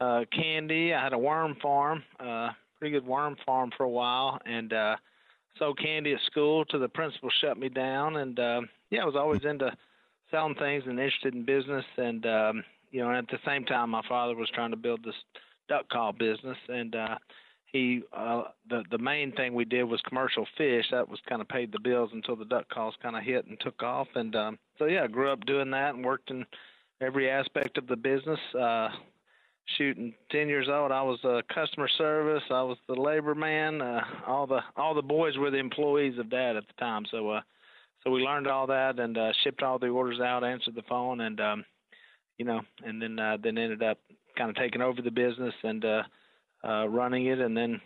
uh, 0.00 0.24
candy. 0.32 0.92
I 0.94 1.02
had 1.02 1.12
a 1.12 1.18
worm 1.18 1.56
farm, 1.62 2.02
uh, 2.18 2.50
pretty 2.78 2.92
good 2.92 3.06
worm 3.06 3.36
farm 3.44 3.70
for 3.76 3.84
a 3.84 3.88
while, 3.88 4.38
and 4.44 4.72
uh, 4.72 4.96
sold 5.58 5.78
candy 5.78 6.12
at 6.12 6.20
school 6.26 6.64
to 6.66 6.78
the 6.78 6.88
principal 6.88 7.30
shut 7.40 7.58
me 7.58 7.68
down. 7.68 8.16
And 8.16 8.38
uh, 8.38 8.60
yeah, 8.90 9.02
I 9.02 9.06
was 9.06 9.16
always 9.16 9.44
into 9.44 9.72
selling 10.30 10.54
things 10.54 10.84
and 10.86 10.98
interested 10.98 11.34
in 11.34 11.44
business. 11.44 11.84
And 11.96 12.24
um, 12.26 12.64
you 12.90 13.00
know, 13.00 13.08
and 13.08 13.18
at 13.18 13.28
the 13.28 13.38
same 13.46 13.64
time, 13.64 13.90
my 13.90 14.02
father 14.08 14.34
was 14.34 14.50
trying 14.54 14.70
to 14.70 14.76
build 14.76 15.04
this 15.04 15.14
duck 15.68 15.88
call 15.88 16.12
business, 16.12 16.56
and 16.68 16.94
uh, 16.94 17.16
he 17.66 18.02
uh, 18.12 18.44
the 18.70 18.84
the 18.90 18.98
main 18.98 19.32
thing 19.32 19.54
we 19.54 19.64
did 19.64 19.84
was 19.84 20.00
commercial 20.02 20.46
fish. 20.56 20.86
That 20.90 21.08
was 21.08 21.20
kind 21.28 21.40
of 21.40 21.48
paid 21.48 21.72
the 21.72 21.80
bills 21.80 22.10
until 22.12 22.36
the 22.36 22.44
duck 22.44 22.68
calls 22.68 22.94
kind 23.02 23.16
of 23.16 23.22
hit 23.22 23.46
and 23.46 23.58
took 23.60 23.82
off. 23.82 24.08
And 24.14 24.34
um, 24.36 24.58
so 24.78 24.86
yeah, 24.86 25.04
I 25.04 25.08
grew 25.08 25.30
up 25.30 25.44
doing 25.46 25.70
that 25.72 25.94
and 25.94 26.04
worked 26.04 26.30
in 26.30 26.46
every 27.00 27.30
aspect 27.30 27.78
of 27.78 27.86
the 27.86 27.96
business. 27.96 28.40
Uh, 28.58 28.88
shooting 29.76 30.14
10 30.30 30.48
years 30.48 30.68
old. 30.70 30.92
I 30.92 31.02
was 31.02 31.18
uh, 31.24 31.42
customer 31.52 31.88
service. 31.98 32.42
I 32.50 32.62
was 32.62 32.78
the 32.88 32.94
labor 32.94 33.34
man. 33.34 33.80
Uh, 33.80 34.00
all 34.26 34.46
the 34.46 34.60
all 34.76 34.94
the 34.94 35.02
boys 35.02 35.36
were 35.36 35.50
the 35.50 35.58
employees 35.58 36.18
of 36.18 36.30
dad 36.30 36.56
at 36.56 36.66
the 36.66 36.72
time. 36.78 37.04
So 37.10 37.30
uh 37.30 37.40
so 38.04 38.10
we 38.10 38.20
learned 38.20 38.46
all 38.46 38.66
that 38.68 38.98
and 38.98 39.16
uh 39.18 39.32
shipped 39.42 39.62
all 39.62 39.78
the 39.78 39.88
orders 39.88 40.20
out 40.20 40.44
answered 40.44 40.74
the 40.74 40.82
phone 40.88 41.20
and 41.20 41.40
um 41.40 41.64
you 42.38 42.44
know 42.44 42.60
and 42.84 43.02
then 43.02 43.18
uh 43.18 43.36
then 43.42 43.58
ended 43.58 43.82
up 43.82 43.98
kind 44.38 44.50
of 44.50 44.56
taking 44.56 44.82
over 44.82 45.02
the 45.02 45.10
business 45.10 45.54
and 45.62 45.84
uh 45.84 46.02
uh 46.64 46.88
running 46.88 47.26
it. 47.26 47.40
And 47.40 47.56
then 47.56 47.80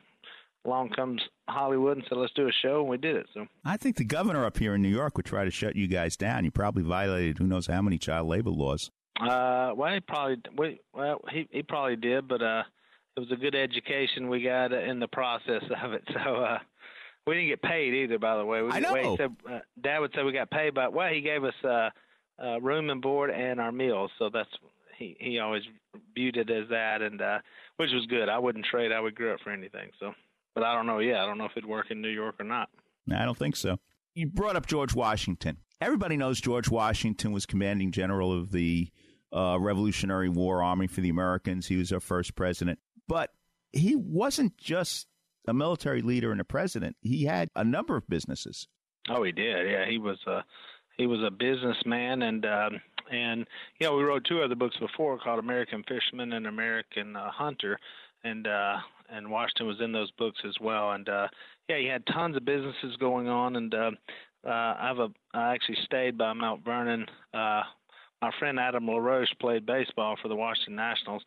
along 0.67 0.91
comes 0.91 1.23
hollywood 1.49 1.97
and 1.97 2.07
said 2.09 2.19
let's 2.19 2.35
do 2.35 2.47
a 2.47 2.53
show 2.63 2.81
and 2.81 2.89
we 2.91 2.99
did 2.99 3.17
it 3.17 3.27
so. 3.33 3.47
I 3.65 3.79
think 3.79 3.97
the 3.97 4.05
governor 4.05 4.45
up 4.45 4.59
here 4.59 4.75
in 4.75 4.83
New 4.83 4.89
York 4.89 5.17
would 5.17 5.27
try 5.27 5.45
to 5.45 5.51
shut 5.51 5.75
you 5.75 5.89
guys 5.89 6.17
down. 6.17 6.45
You 6.45 6.51
probably 6.51 6.83
violated 6.83 7.39
who 7.39 7.47
knows 7.47 7.67
how 7.67 7.81
many 7.81 7.97
child 7.99 8.29
labor 8.29 8.51
laws. 8.51 8.91
Uh, 9.21 9.73
well, 9.75 9.93
he 9.93 10.01
probably 10.01 10.37
we, 10.57 10.81
well 10.93 11.21
he 11.31 11.47
he 11.51 11.63
probably 11.63 11.97
did, 11.97 12.29
but 12.29 12.43
uh, 12.43 12.63
it 13.17 13.21
was 13.21 13.31
a 13.33 13.37
good 13.37 13.55
education 13.55 14.29
we 14.29 14.43
got 14.43 14.73
in 14.73 14.99
the 14.99 15.09
process 15.09 15.63
of 15.83 15.93
it. 15.93 16.05
So 16.13 16.37
uh, 16.37 16.59
we 17.27 17.35
didn't 17.35 17.49
get 17.49 17.63
paid 17.63 17.95
either. 17.95 18.19
By 18.19 18.37
the 18.37 18.45
way, 18.45 18.63
we, 18.63 18.71
I 18.71 18.81
know. 18.81 19.17
Said, 19.17 19.37
uh, 19.51 19.59
Dad 19.81 19.99
would 19.99 20.13
say 20.15 20.23
we 20.23 20.33
got 20.33 20.51
paid, 20.51 20.75
but 20.75 20.93
well, 20.93 21.13
he 21.13 21.21
gave 21.21 21.45
us 21.45 21.55
uh, 21.65 21.91
uh, 22.43 22.61
room 22.61 22.91
and 22.91 23.03
board 23.03 23.31
and 23.31 23.61
our 23.61 23.73
meals. 23.73 24.11
So 24.19 24.31
that's 24.33 24.51
he 24.97 25.17
he 25.21 25.39
always 25.39 25.63
viewed 26.15 26.37
it 26.37 26.51
as 26.51 26.69
that, 26.71 27.03
and 27.03 27.21
uh, 27.21 27.39
which 27.77 27.91
was 27.93 28.07
good. 28.07 28.29
I 28.29 28.39
wouldn't 28.39 28.65
trade. 28.65 28.93
I 28.93 29.01
would 29.01 29.15
grew 29.15 29.33
up 29.33 29.41
for 29.43 29.51
anything. 29.51 29.91
So, 29.99 30.13
but 30.55 30.65
I 30.65 30.75
don't 30.75 30.87
know. 30.87 30.99
Yeah, 30.99 31.23
I 31.23 31.27
don't 31.27 31.39
know 31.39 31.45
if 31.45 31.53
it'd 31.57 31.69
work 31.69 31.91
in 31.91 32.01
New 32.01 32.09
York 32.09 32.37
or 32.39 32.45
not. 32.45 32.69
I 33.15 33.25
don't 33.25 33.39
think 33.39 33.57
so. 33.57 33.79
You 34.15 34.27
brought 34.27 34.57
up 34.57 34.67
George 34.67 34.95
Washington. 34.95 35.59
Everybody 35.81 36.17
knows 36.17 36.41
George 36.41 36.69
Washington 36.69 37.33
was 37.33 37.47
commanding 37.47 37.91
general 37.91 38.33
of 38.33 38.53
the 38.53 38.91
uh, 39.33 39.59
Revolutionary 39.61 40.29
War 40.29 40.63
Army 40.63 40.87
for 40.87 41.01
the 41.01 41.09
Americans. 41.09 41.67
He 41.67 41.77
was 41.77 41.93
our 41.93 42.01
first 42.01 42.35
president. 42.35 42.79
But 43.07 43.31
he 43.73 43.97
wasn't 43.97 44.57
just 44.57 45.07
a 45.47 45.55
military 45.55 46.03
leader 46.03 46.33
and 46.33 46.41
a 46.41 46.45
president, 46.45 46.97
he 47.01 47.25
had 47.25 47.51
a 47.57 47.65
number 47.65 47.97
of 47.97 48.09
businesses. 48.09 48.69
Oh, 49.09 49.23
he 49.23 49.33
did. 49.33 49.71
Yeah, 49.71 49.87
he 49.89 49.99
was 49.99 50.19
a 50.27 50.45
he 50.97 51.07
was 51.07 51.21
a 51.27 51.31
businessman, 51.31 52.23
and 52.23 52.45
um, 52.45 52.81
and 53.11 53.47
you 53.79 53.87
know 53.87 53.97
we 53.97 54.05
wrote 54.05 54.25
two 54.25 54.43
other 54.43 54.55
books 54.55 54.77
before 54.79 55.19
called 55.19 55.39
American 55.39 55.83
Fisherman 55.89 56.35
and 56.35 56.47
American 56.47 57.17
uh, 57.17 57.31
Hunter, 57.31 57.79
and 58.23 58.47
uh, 58.47 58.77
and 59.11 59.31
Washington 59.31 59.67
was 59.67 59.81
in 59.81 59.93
those 59.93 60.11
books 60.13 60.39
as 60.47 60.55
well. 60.61 60.93
And 60.93 61.09
uh, 61.09 61.29
yeah, 61.69 61.79
he 61.79 61.87
had 61.87 62.07
tons 62.07 62.37
of 62.37 62.45
businesses 62.45 62.97
going 62.99 63.29
on, 63.29 63.57
and 63.57 63.75
uh, 63.75 63.91
uh, 64.47 64.51
I 64.51 64.87
have 64.87 64.99
a 64.99 65.09
I 65.33 65.55
actually 65.55 65.79
stayed 65.85 66.19
by 66.19 66.33
Mount 66.35 66.65
Vernon. 66.65 67.07
Uh, 67.33 67.63
my 68.23 68.31
friend 68.39 68.59
Adam 68.59 68.87
LaRoche 68.87 69.33
played 69.41 69.67
baseball 69.67 70.17
for 70.21 70.29
the 70.29 70.37
Washington 70.37 70.77
Nationals, 70.77 71.23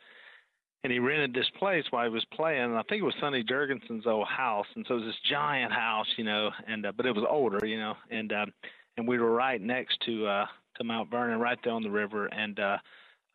and 0.84 0.92
he 0.92 1.00
rented 1.00 1.34
this 1.34 1.50
place 1.58 1.86
while 1.90 2.04
he 2.04 2.10
was 2.10 2.26
playing. 2.34 2.76
I 2.76 2.84
think 2.84 3.02
it 3.02 3.06
was 3.06 3.16
Sonny 3.20 3.44
Jurgensen's 3.44 4.06
old 4.06 4.28
house, 4.28 4.68
and 4.76 4.86
so 4.88 4.96
it 4.96 4.98
was 4.98 5.08
this 5.08 5.30
giant 5.30 5.72
house, 5.72 6.08
you 6.18 6.24
know, 6.24 6.52
and 6.68 6.86
uh, 6.86 6.92
but 6.96 7.06
it 7.06 7.16
was 7.16 7.26
older, 7.30 7.66
you 7.66 7.78
know, 7.78 7.96
and 8.12 8.32
uh, 8.32 8.46
and 8.98 9.08
we 9.08 9.18
were 9.18 9.32
right 9.32 9.62
next 9.62 10.00
to 10.06 10.28
uh, 10.28 10.46
to 10.78 10.84
Mount 10.84 11.10
Vernon, 11.10 11.40
right 11.40 11.58
there 11.64 11.74
on 11.74 11.84
the 11.84 11.90
river, 11.90 12.28
and 12.28 12.60
uh, 12.60 12.78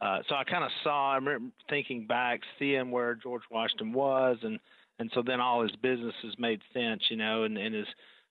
uh, 0.01 0.18
so 0.29 0.35
I 0.35 0.44
kind 0.44 0.64
of 0.64 0.71
saw. 0.85 1.12
I 1.12 1.14
remember 1.16 1.51
thinking 1.68 2.07
back, 2.07 2.40
seeing 2.59 2.90
where 2.90 3.14
George 3.14 3.42
Washington 3.51 3.92
was, 3.92 4.37
and 4.42 4.59
and 4.99 5.11
so 5.14 5.23
then 5.25 5.40
all 5.40 5.62
his 5.62 5.75
businesses 5.83 6.35
made 6.38 6.61
sense, 6.75 7.03
you 7.09 7.16
know, 7.16 7.44
and, 7.44 7.57
and 7.57 7.75
his 7.75 7.87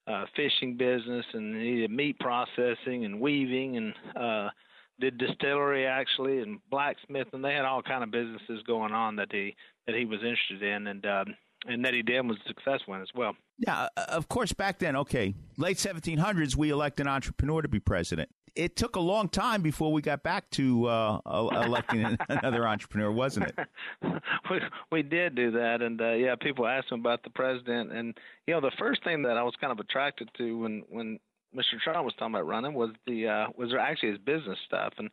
uh, 0.07 0.25
fishing 0.35 0.77
business, 0.77 1.25
and 1.33 1.61
he 1.61 1.77
did 1.77 1.91
meat 1.91 2.19
processing 2.19 3.05
and 3.05 3.19
weaving, 3.19 3.77
and 3.77 3.93
uh, 4.15 4.49
did 4.99 5.17
distillery 5.17 5.85
actually, 5.85 6.39
and 6.39 6.59
blacksmith, 6.69 7.27
and 7.33 7.43
they 7.43 7.53
had 7.53 7.65
all 7.65 7.81
kind 7.81 8.03
of 8.03 8.11
businesses 8.11 8.63
going 8.65 8.93
on 8.93 9.15
that 9.17 9.31
he 9.31 9.55
that 9.85 9.95
he 9.95 10.05
was 10.05 10.19
interested 10.19 10.63
in, 10.63 10.87
and 10.87 11.05
um, 11.05 11.35
and 11.65 11.83
that 11.85 11.93
he 11.93 12.01
did 12.01 12.25
was 12.27 12.37
successful 12.47 12.93
in 12.93 13.01
as 13.01 13.09
well. 13.15 13.35
Yeah, 13.57 13.87
uh, 13.97 14.05
of 14.09 14.29
course, 14.29 14.53
back 14.53 14.79
then, 14.79 14.95
okay, 14.95 15.33
late 15.57 15.77
1700s, 15.77 16.55
we 16.55 16.69
elect 16.69 16.99
an 16.99 17.07
entrepreneur 17.07 17.61
to 17.61 17.67
be 17.67 17.79
president. 17.79 18.29
It 18.55 18.75
took 18.75 18.95
a 18.95 18.99
long 18.99 19.29
time 19.29 19.61
before 19.61 19.91
we 19.93 20.01
got 20.01 20.23
back 20.23 20.49
to 20.51 20.87
uh, 20.87 21.19
electing 21.25 22.17
another 22.29 22.67
entrepreneur, 22.67 23.11
wasn't 23.11 23.47
it? 23.47 23.59
we 24.49 24.59
we 24.91 25.03
did 25.03 25.35
do 25.35 25.51
that, 25.51 25.81
and 25.81 26.01
uh, 26.01 26.13
yeah, 26.13 26.35
people 26.35 26.65
asked 26.65 26.91
him 26.91 26.99
about 26.99 27.23
the 27.23 27.29
president, 27.29 27.91
and 27.91 28.17
you 28.47 28.53
know, 28.53 28.61
the 28.61 28.71
first 28.79 29.03
thing 29.03 29.21
that 29.23 29.37
I 29.37 29.43
was 29.43 29.53
kind 29.61 29.71
of 29.71 29.79
attracted 29.79 30.29
to 30.37 30.57
when 30.57 30.83
when 30.89 31.19
Mr. 31.55 31.79
Trump 31.83 32.03
was 32.03 32.13
talking 32.17 32.35
about 32.35 32.47
running 32.47 32.73
was 32.73 32.91
the 33.05 33.27
uh, 33.27 33.47
was 33.57 33.73
actually 33.79 34.09
his 34.09 34.19
business 34.19 34.57
stuff, 34.65 34.93
and 34.97 35.09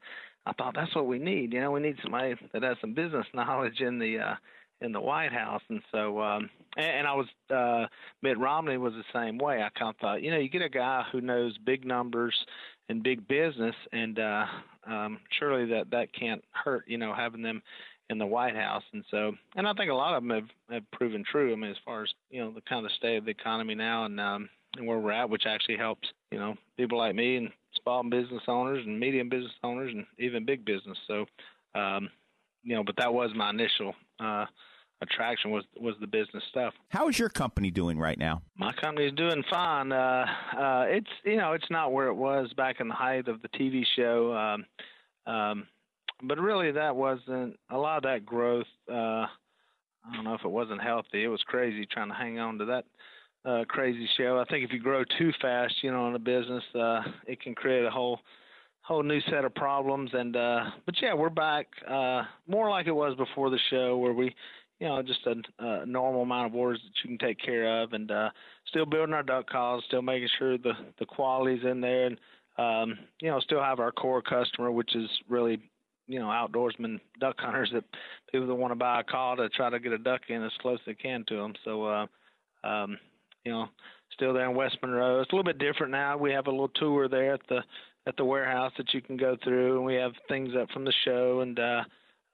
I 0.46 0.52
thought 0.52 0.74
that's 0.74 0.94
what 0.94 1.06
we 1.06 1.18
need. 1.18 1.52
You 1.52 1.60
know, 1.60 1.70
we 1.70 1.80
need 1.80 1.96
somebody 2.02 2.34
that 2.52 2.62
has 2.62 2.76
some 2.80 2.94
business 2.94 3.26
knowledge 3.34 3.80
in 3.80 3.98
the 3.98 4.18
uh, 4.18 4.34
in 4.80 4.92
the 4.92 5.00
White 5.00 5.32
House, 5.32 5.62
and 5.68 5.80
so 5.92 6.20
um, 6.20 6.50
and, 6.76 6.86
and 6.86 7.06
I 7.06 7.14
was 7.14 7.26
uh, 7.50 7.86
Mitt 8.22 8.38
Romney 8.38 8.76
was 8.76 8.92
the 8.94 9.04
same 9.12 9.38
way. 9.38 9.62
I 9.62 9.70
kind 9.78 9.90
of 9.90 9.96
thought, 9.96 10.22
you 10.22 10.30
know, 10.30 10.38
you 10.38 10.48
get 10.48 10.62
a 10.62 10.68
guy 10.68 11.04
who 11.10 11.20
knows 11.20 11.56
big 11.58 11.84
numbers 11.84 12.34
and 12.88 13.02
big 13.02 13.26
business, 13.26 13.74
and 13.92 14.18
uh, 14.18 14.46
um, 14.86 15.20
surely 15.38 15.66
that 15.70 15.90
that 15.90 16.12
can't 16.12 16.44
hurt. 16.52 16.84
You 16.86 16.98
know, 16.98 17.14
having 17.14 17.42
them 17.42 17.62
in 18.10 18.18
the 18.18 18.26
White 18.26 18.56
House, 18.56 18.82
and 18.92 19.04
so 19.10 19.32
and 19.56 19.66
I 19.66 19.72
think 19.72 19.90
a 19.90 19.94
lot 19.94 20.14
of 20.14 20.22
them 20.22 20.30
have 20.30 20.48
have 20.70 20.90
proven 20.90 21.24
true. 21.30 21.52
I 21.52 21.56
mean, 21.56 21.70
as 21.70 21.76
far 21.84 22.02
as 22.02 22.10
you 22.30 22.40
know, 22.40 22.50
the 22.50 22.60
kind 22.60 22.84
of 22.84 22.92
state 22.92 23.16
of 23.16 23.24
the 23.24 23.30
economy 23.30 23.74
now, 23.74 24.04
and 24.04 24.20
um, 24.20 24.48
and 24.76 24.87
where 24.87 24.98
we're 24.98 25.12
at, 25.12 25.30
which 25.30 25.44
actually 25.46 25.76
helps 25.76 26.08
you 26.30 26.38
know 26.38 26.54
people 26.76 26.98
like 26.98 27.14
me 27.14 27.37
and 27.37 27.50
small 27.82 28.02
business 28.02 28.42
owners 28.48 28.84
and 28.87 28.98
medium 28.98 29.28
business 29.28 29.52
owners 29.62 29.92
and 29.92 30.06
even 30.18 30.44
big 30.44 30.64
business. 30.64 30.98
So, 31.06 31.26
um, 31.74 32.08
you 32.62 32.74
know, 32.74 32.84
but 32.84 32.96
that 32.96 33.12
was 33.12 33.30
my 33.34 33.50
initial 33.50 33.94
uh, 34.20 34.46
attraction 35.02 35.50
was 35.50 35.64
was 35.76 35.94
the 36.00 36.06
business 36.06 36.42
stuff. 36.50 36.74
How 36.88 37.08
is 37.08 37.18
your 37.18 37.28
company 37.28 37.70
doing 37.70 37.98
right 37.98 38.18
now? 38.18 38.42
My 38.56 38.72
company's 38.72 39.12
doing 39.12 39.42
fine. 39.50 39.92
Uh, 39.92 40.26
uh, 40.56 40.84
it's 40.88 41.10
you 41.24 41.37
know 41.37 41.52
it's 41.52 41.70
not 41.70 41.92
where 41.92 42.08
it 42.08 42.14
was 42.14 42.52
back 42.56 42.80
in 42.80 42.88
the 42.88 42.94
height 42.94 43.28
of 43.28 43.42
the 43.42 43.48
TV 43.48 43.84
show, 43.96 44.34
um, 44.34 45.32
um, 45.32 45.66
but 46.22 46.38
really 46.38 46.72
that 46.72 46.96
wasn't 46.96 47.58
a 47.70 47.78
lot 47.78 47.98
of 47.98 48.02
that 48.04 48.24
growth. 48.24 48.66
Uh, 48.90 49.26
I 50.06 50.14
don't 50.14 50.24
know 50.24 50.34
if 50.34 50.44
it 50.44 50.50
wasn't 50.50 50.82
healthy. 50.82 51.24
It 51.24 51.28
was 51.28 51.42
crazy 51.46 51.87
trying 51.90 52.08
to 52.08 52.14
hang 52.14 52.38
on 52.38 52.58
to 52.58 52.66
that 52.66 52.84
uh, 53.44 53.64
crazy 53.68 54.09
show. 54.16 54.38
I 54.38 54.50
think 54.50 54.64
if 54.64 54.72
you 54.72 54.80
grow 54.80 55.04
too 55.18 55.33
fast, 55.40 55.74
you 55.83 55.90
know, 55.90 56.09
in 56.09 56.14
a 56.14 56.18
business, 56.18 56.62
uh, 56.74 57.02
it 57.26 57.40
can 57.40 57.54
create 57.54 57.85
a 57.85 57.90
whole 57.90 58.20
whole 58.80 59.02
new 59.02 59.20
set 59.30 59.44
of 59.44 59.54
problems. 59.54 60.11
And 60.12 60.37
uh, 60.37 60.70
but 60.87 60.94
yeah, 61.00 61.14
we're 61.14 61.30
back 61.30 61.66
uh, 61.88 62.22
more 62.46 62.70
like 62.70 62.87
it 62.87 62.92
was 62.92 63.16
before 63.16 63.50
the 63.50 63.59
show, 63.70 63.96
where 63.96 64.12
we, 64.12 64.35
you 64.80 64.88
know, 64.88 65.02
just 65.02 65.26
a, 65.26 65.35
a 65.59 65.87
normal 65.87 66.22
amount 66.22 66.46
of 66.46 66.54
orders 66.54 66.80
that 66.83 66.92
you 67.02 67.16
can 67.16 67.26
take 67.26 67.38
care 67.38 67.83
of, 67.83 67.92
and 67.92 68.11
uh, 68.11 68.30
still 68.66 68.87
building 68.87 69.14
our 69.14 69.22
duck 69.22 69.48
calls, 69.48 69.85
still 69.87 70.02
making 70.02 70.28
sure 70.38 70.59
the 70.59 70.72
the 70.98 71.07
quality's 71.07 71.64
in 71.64 71.80
there, 71.80 72.07
and 72.07 72.18
um, 72.57 72.98
you 73.20 73.30
know, 73.30 73.40
still 73.40 73.62
have 73.62 73.80
our 73.80 73.92
core 73.92 74.22
customer, 74.22 74.70
which 74.70 74.94
is 74.96 75.09
really 75.28 75.59
you 76.07 76.18
know 76.18 76.26
outdoorsmen 76.26 77.00
duck 77.20 77.37
hunters 77.38 77.70
that 77.72 77.85
people 78.30 78.46
that 78.46 78.54
want 78.54 78.70
to 78.70 78.76
buy 78.76 79.00
a 79.00 79.04
call 79.04 79.37
to 79.37 79.48
try 79.50 79.68
to 79.68 79.80
get 79.80 79.92
a 79.92 79.98
duck 79.98 80.22
in 80.28 80.42
as 80.42 80.52
close 80.61 80.78
as 80.80 80.87
they 80.87 80.94
can 80.94 81.24
to 81.28 81.37
them. 81.37 81.52
So. 81.62 81.85
uh 81.85 82.07
um, 82.64 82.96
you 83.44 83.52
know, 83.52 83.68
still 84.12 84.33
there 84.33 84.48
in 84.48 84.57
West 84.57 84.78
Monroe. 84.83 85.20
It's 85.20 85.33
a 85.33 85.35
little 85.35 85.44
bit 85.44 85.59
different 85.59 85.92
now. 85.92 86.16
We 86.16 86.33
have 86.33 86.46
a 86.46 86.50
little 86.50 86.68
tour 86.68 87.09
there 87.09 87.35
at 87.35 87.46
the 87.48 87.61
at 88.07 88.16
the 88.16 88.24
warehouse 88.24 88.72
that 88.76 88.92
you 88.92 89.00
can 89.00 89.16
go 89.16 89.37
through, 89.42 89.76
and 89.76 89.85
we 89.85 89.94
have 89.94 90.12
things 90.28 90.50
up 90.61 90.70
from 90.70 90.85
the 90.85 90.92
show 91.04 91.40
and 91.40 91.59
uh, 91.59 91.83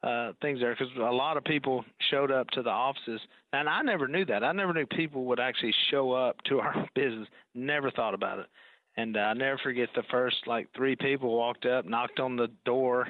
uh, 0.03 0.33
things 0.43 0.61
there 0.61 0.75
because 0.75 0.93
a 0.97 1.01
lot 1.01 1.37
of 1.37 1.45
people 1.45 1.85
showed 2.11 2.31
up 2.31 2.49
to 2.51 2.63
the 2.63 2.71
offices, 2.71 3.21
and 3.53 3.69
I 3.69 3.83
never 3.83 4.09
knew 4.09 4.25
that. 4.27 4.43
I 4.43 4.53
never 4.53 4.73
knew 4.73 4.87
people 4.87 5.25
would 5.27 5.41
actually 5.41 5.75
show 5.91 6.13
up 6.13 6.37
to 6.49 6.61
our 6.61 6.89
business. 6.95 7.29
Never 7.55 7.91
thought 7.91 8.15
about 8.15 8.41
it, 8.41 8.47
and 8.97 9.17
uh, 9.17 9.21
I 9.21 9.35
never 9.35 9.59
forget 9.59 9.89
the 9.95 10.05
first 10.11 10.47
like 10.47 10.69
three 10.77 10.97
people 10.97 11.37
walked 11.37 11.67
up, 11.67 11.85
knocked 11.85 12.21
on 12.21 12.37
the 12.37 12.49
door 12.65 13.09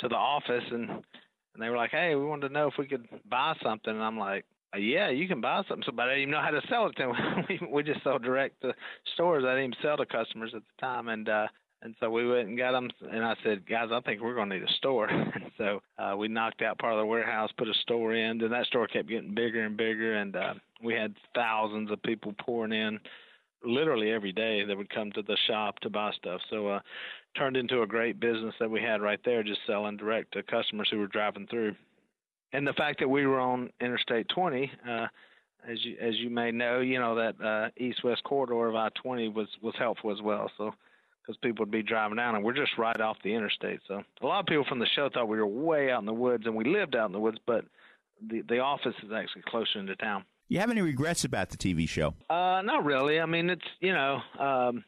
to 0.00 0.08
the 0.08 0.16
office, 0.16 0.64
and 0.70 0.88
and 0.90 1.62
they 1.62 1.68
were 1.68 1.76
like, 1.76 1.90
"Hey, 1.90 2.14
we 2.14 2.24
wanted 2.24 2.48
to 2.48 2.54
know 2.54 2.68
if 2.68 2.74
we 2.78 2.86
could 2.86 3.06
buy 3.28 3.54
something," 3.62 3.92
and 3.92 4.02
I'm 4.02 4.18
like 4.18 4.44
yeah, 4.76 5.10
you 5.10 5.26
can 5.26 5.40
buy 5.40 5.62
something, 5.68 5.84
but 5.94 6.02
I 6.02 6.14
didn't 6.14 6.22
even 6.22 6.32
know 6.32 6.42
how 6.42 6.50
to 6.50 6.60
sell 6.68 6.86
it 6.86 6.96
to 6.96 7.12
them. 7.12 7.44
we 7.48 7.60
we 7.72 7.82
just 7.82 8.04
sold 8.04 8.22
direct 8.22 8.60
to 8.62 8.74
stores. 9.14 9.44
I 9.44 9.54
didn't 9.54 9.72
even 9.72 9.76
sell 9.82 9.96
to 9.96 10.06
customers 10.06 10.52
at 10.54 10.62
the 10.62 10.80
time, 10.80 11.08
and 11.08 11.28
uh, 11.28 11.46
and 11.82 11.94
so 12.00 12.10
we 12.10 12.28
went 12.28 12.48
and 12.48 12.58
got 12.58 12.72
them. 12.72 12.90
And 13.10 13.24
I 13.24 13.34
said, 13.44 13.68
guys, 13.68 13.88
I 13.92 14.00
think 14.00 14.20
we're 14.20 14.34
going 14.34 14.50
to 14.50 14.56
need 14.56 14.68
a 14.68 14.72
store. 14.74 15.06
and 15.08 15.50
so 15.56 15.80
uh, 15.98 16.16
we 16.16 16.28
knocked 16.28 16.62
out 16.62 16.78
part 16.78 16.94
of 16.94 16.98
the 16.98 17.06
warehouse, 17.06 17.50
put 17.56 17.68
a 17.68 17.74
store 17.82 18.14
in, 18.14 18.42
and 18.42 18.52
that 18.52 18.66
store 18.66 18.86
kept 18.86 19.08
getting 19.08 19.34
bigger 19.34 19.64
and 19.64 19.76
bigger, 19.76 20.16
and 20.16 20.36
uh, 20.36 20.54
we 20.82 20.94
had 20.94 21.14
thousands 21.34 21.90
of 21.90 22.02
people 22.02 22.34
pouring 22.40 22.72
in. 22.72 22.98
Literally 23.64 24.12
every 24.12 24.30
day, 24.30 24.64
that 24.64 24.76
would 24.76 24.90
come 24.90 25.10
to 25.12 25.22
the 25.22 25.36
shop 25.48 25.80
to 25.80 25.90
buy 25.90 26.12
stuff. 26.12 26.40
So, 26.48 26.68
uh, 26.68 26.80
turned 27.36 27.56
into 27.56 27.82
a 27.82 27.86
great 27.86 28.20
business 28.20 28.54
that 28.60 28.70
we 28.70 28.80
had 28.80 29.02
right 29.02 29.18
there, 29.24 29.42
just 29.42 29.60
selling 29.66 29.96
direct 29.96 30.32
to 30.32 30.44
customers 30.44 30.88
who 30.90 30.98
were 30.98 31.08
driving 31.08 31.46
through 31.48 31.74
and 32.52 32.66
the 32.66 32.72
fact 32.72 33.00
that 33.00 33.08
we 33.08 33.26
were 33.26 33.40
on 33.40 33.70
Interstate 33.80 34.28
20, 34.34 34.70
uh, 34.88 35.06
as 35.68 35.84
you 35.84 35.96
as 36.00 36.14
you 36.16 36.30
may 36.30 36.50
know, 36.50 36.80
you 36.80 36.98
know 36.98 37.16
that 37.16 37.44
uh, 37.44 37.68
east-west 37.76 38.22
corridor 38.24 38.68
of 38.68 38.74
I-20 38.74 39.34
was 39.34 39.48
was 39.62 39.74
helpful 39.78 40.12
as 40.12 40.22
well. 40.22 40.50
So 40.56 40.72
because 41.28 41.38
people 41.42 41.64
would 41.64 41.70
be 41.70 41.82
driving 41.82 42.16
down, 42.16 42.36
and 42.36 42.44
we're 42.44 42.54
just 42.54 42.78
right 42.78 42.98
off 43.00 43.18
the 43.22 43.34
interstate. 43.34 43.80
So 43.86 44.02
a 44.22 44.26
lot 44.26 44.40
of 44.40 44.46
people 44.46 44.64
from 44.66 44.78
the 44.78 44.86
show 44.86 45.10
thought 45.12 45.28
we 45.28 45.36
were 45.36 45.46
way 45.46 45.90
out 45.90 46.00
in 46.00 46.06
the 46.06 46.12
woods, 46.12 46.46
and 46.46 46.54
we 46.54 46.64
lived 46.64 46.96
out 46.96 47.06
in 47.06 47.12
the 47.12 47.20
woods, 47.20 47.38
but 47.46 47.64
the 48.26 48.42
the 48.48 48.60
office 48.60 48.94
is 49.02 49.12
actually 49.12 49.42
closer 49.46 49.78
into 49.78 49.94
town. 49.96 50.24
You 50.48 50.60
have 50.60 50.70
any 50.70 50.80
regrets 50.80 51.24
about 51.24 51.50
the 51.50 51.58
TV 51.58 51.86
show? 51.86 52.14
Uh, 52.30 52.62
not 52.62 52.84
really. 52.84 53.20
I 53.20 53.26
mean, 53.26 53.50
it's 53.50 53.66
you 53.80 53.92
know, 53.92 54.20
um, 54.38 54.84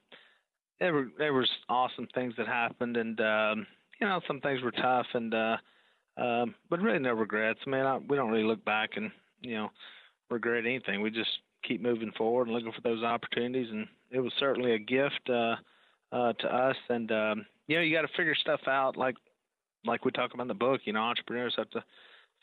there 0.78 0.94
were 0.94 1.08
there 1.18 1.34
was 1.34 1.50
awesome 1.68 2.08
things 2.14 2.34
that 2.38 2.46
happened, 2.46 2.96
and 2.96 3.20
um, 3.20 3.66
you 4.00 4.06
know, 4.06 4.20
some 4.26 4.40
things 4.40 4.62
were 4.62 4.70
tough, 4.70 5.06
and 5.12 5.34
uh, 5.34 5.56
um, 6.20 6.54
but 6.68 6.80
really, 6.80 6.98
no 6.98 7.12
regrets. 7.14 7.60
I 7.66 7.70
mean, 7.70 7.80
I, 7.80 7.96
we 7.96 8.16
don't 8.16 8.30
really 8.30 8.44
look 8.44 8.64
back 8.64 8.90
and 8.96 9.10
you 9.40 9.54
know 9.54 9.70
regret 10.28 10.66
anything. 10.66 11.00
We 11.00 11.10
just 11.10 11.30
keep 11.66 11.80
moving 11.80 12.12
forward 12.16 12.46
and 12.46 12.56
looking 12.56 12.72
for 12.72 12.80
those 12.82 13.02
opportunities. 13.02 13.68
And 13.70 13.86
it 14.10 14.20
was 14.20 14.32
certainly 14.38 14.72
a 14.72 14.78
gift 14.78 15.28
uh, 15.28 15.56
uh, 16.12 16.32
to 16.34 16.54
us. 16.54 16.76
And 16.88 17.10
um, 17.10 17.46
you 17.66 17.76
know, 17.76 17.82
you 17.82 17.94
got 17.94 18.02
to 18.02 18.16
figure 18.16 18.34
stuff 18.34 18.60
out, 18.66 18.96
like 18.96 19.16
like 19.86 20.04
we 20.04 20.10
talk 20.10 20.34
about 20.34 20.44
in 20.44 20.48
the 20.48 20.54
book. 20.54 20.82
You 20.84 20.92
know, 20.92 21.00
entrepreneurs 21.00 21.54
have 21.56 21.70
to 21.70 21.82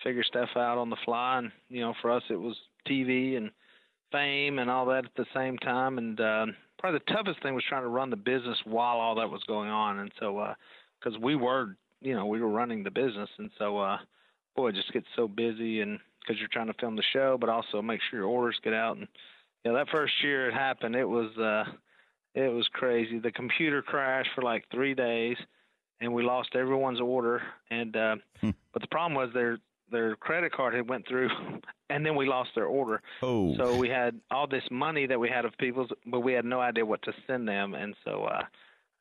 figure 0.04 0.24
stuff 0.24 0.50
out 0.56 0.78
on 0.78 0.90
the 0.90 0.98
fly. 1.06 1.40
And 1.40 1.52
you 1.70 1.82
know, 1.82 1.94
for 2.02 2.12
us, 2.12 2.24
it 2.30 2.40
was 2.40 2.56
TV 2.88 3.38
and 3.38 3.52
fame 4.12 4.60
and 4.60 4.70
all 4.70 4.86
that 4.88 5.06
at 5.06 5.16
the 5.16 5.26
same 5.36 5.58
time. 5.58 5.98
And 5.98 6.20
uh, 6.20 6.46
probably 6.80 7.00
the 7.06 7.14
toughest 7.14 7.44
thing 7.44 7.54
was 7.54 7.64
trying 7.68 7.84
to 7.84 7.90
run 7.90 8.10
the 8.10 8.16
business 8.16 8.58
while 8.66 8.98
all 8.98 9.16
that 9.16 9.30
was 9.30 9.44
going 9.48 9.70
on. 9.70 10.00
And 10.00 10.12
so, 10.20 10.54
because 11.00 11.16
uh, 11.16 11.22
we 11.22 11.36
were 11.36 11.76
you 12.02 12.16
know 12.16 12.26
we 12.26 12.42
were 12.42 12.50
running 12.50 12.84
the 12.84 12.92
business, 12.92 13.30
and 13.38 13.50
so 13.58 13.78
uh, 13.78 13.98
boy, 14.56 14.70
it 14.70 14.76
just 14.76 14.92
gets 14.94 15.08
so 15.16 15.28
busy, 15.28 15.82
and 15.82 16.00
because 16.20 16.40
you're 16.40 16.50
trying 16.52 16.68
to 16.68 16.74
film 16.74 16.96
the 16.96 17.04
show, 17.14 17.38
but 17.40 17.50
also 17.50 17.82
make 17.82 18.02
sure 18.10 18.20
your 18.20 18.28
orders 18.28 18.60
get 18.64 18.74
out. 18.74 18.98
And 18.98 19.08
you 19.64 19.72
know 19.72 19.78
that 19.78 19.90
first 19.90 20.14
year 20.24 20.50
it 20.50 20.54
happened, 20.54 20.96
it 20.96 21.06
was 21.08 21.36
uh, 21.38 21.66
it 22.34 22.54
was 22.54 22.68
crazy. 22.74 23.20
The 23.20 23.32
computer 23.32 23.82
crashed 23.82 24.30
for 24.36 24.42
like 24.42 24.66
three 24.72 24.94
days, 24.94 25.38
and 26.02 26.14
we 26.14 26.24
lost 26.24 26.50
everyone's 26.56 27.02
order. 27.02 27.42
And 27.72 27.96
uh, 27.96 28.16
hmm. 28.42 28.52
but 28.74 28.82
the 28.82 28.88
problem 28.90 29.16
was 29.16 29.30
their 29.34 29.58
their 29.90 30.16
credit 30.18 30.52
card 30.52 30.74
had 30.74 30.90
went 30.90 31.08
through, 31.08 31.30
and 31.90 32.06
then 32.06 32.16
we 32.16 32.28
lost 32.28 32.50
their 32.56 32.66
order. 32.66 33.02
Oh. 33.22 33.56
So 33.56 33.78
we 33.78 33.90
had 33.90 34.20
all 34.32 34.48
this 34.48 34.64
money 34.70 35.08
that 35.08 35.20
we 35.20 35.30
had 35.30 35.46
of 35.46 35.58
people's, 35.58 35.90
but 36.06 36.20
we 36.20 36.34
had 36.34 36.46
no 36.46 36.60
idea 36.60 36.86
what 36.86 37.02
to 37.04 37.14
send 37.26 37.48
them, 37.48 37.74
and 37.74 37.96
so. 38.04 38.26
uh 38.26 38.44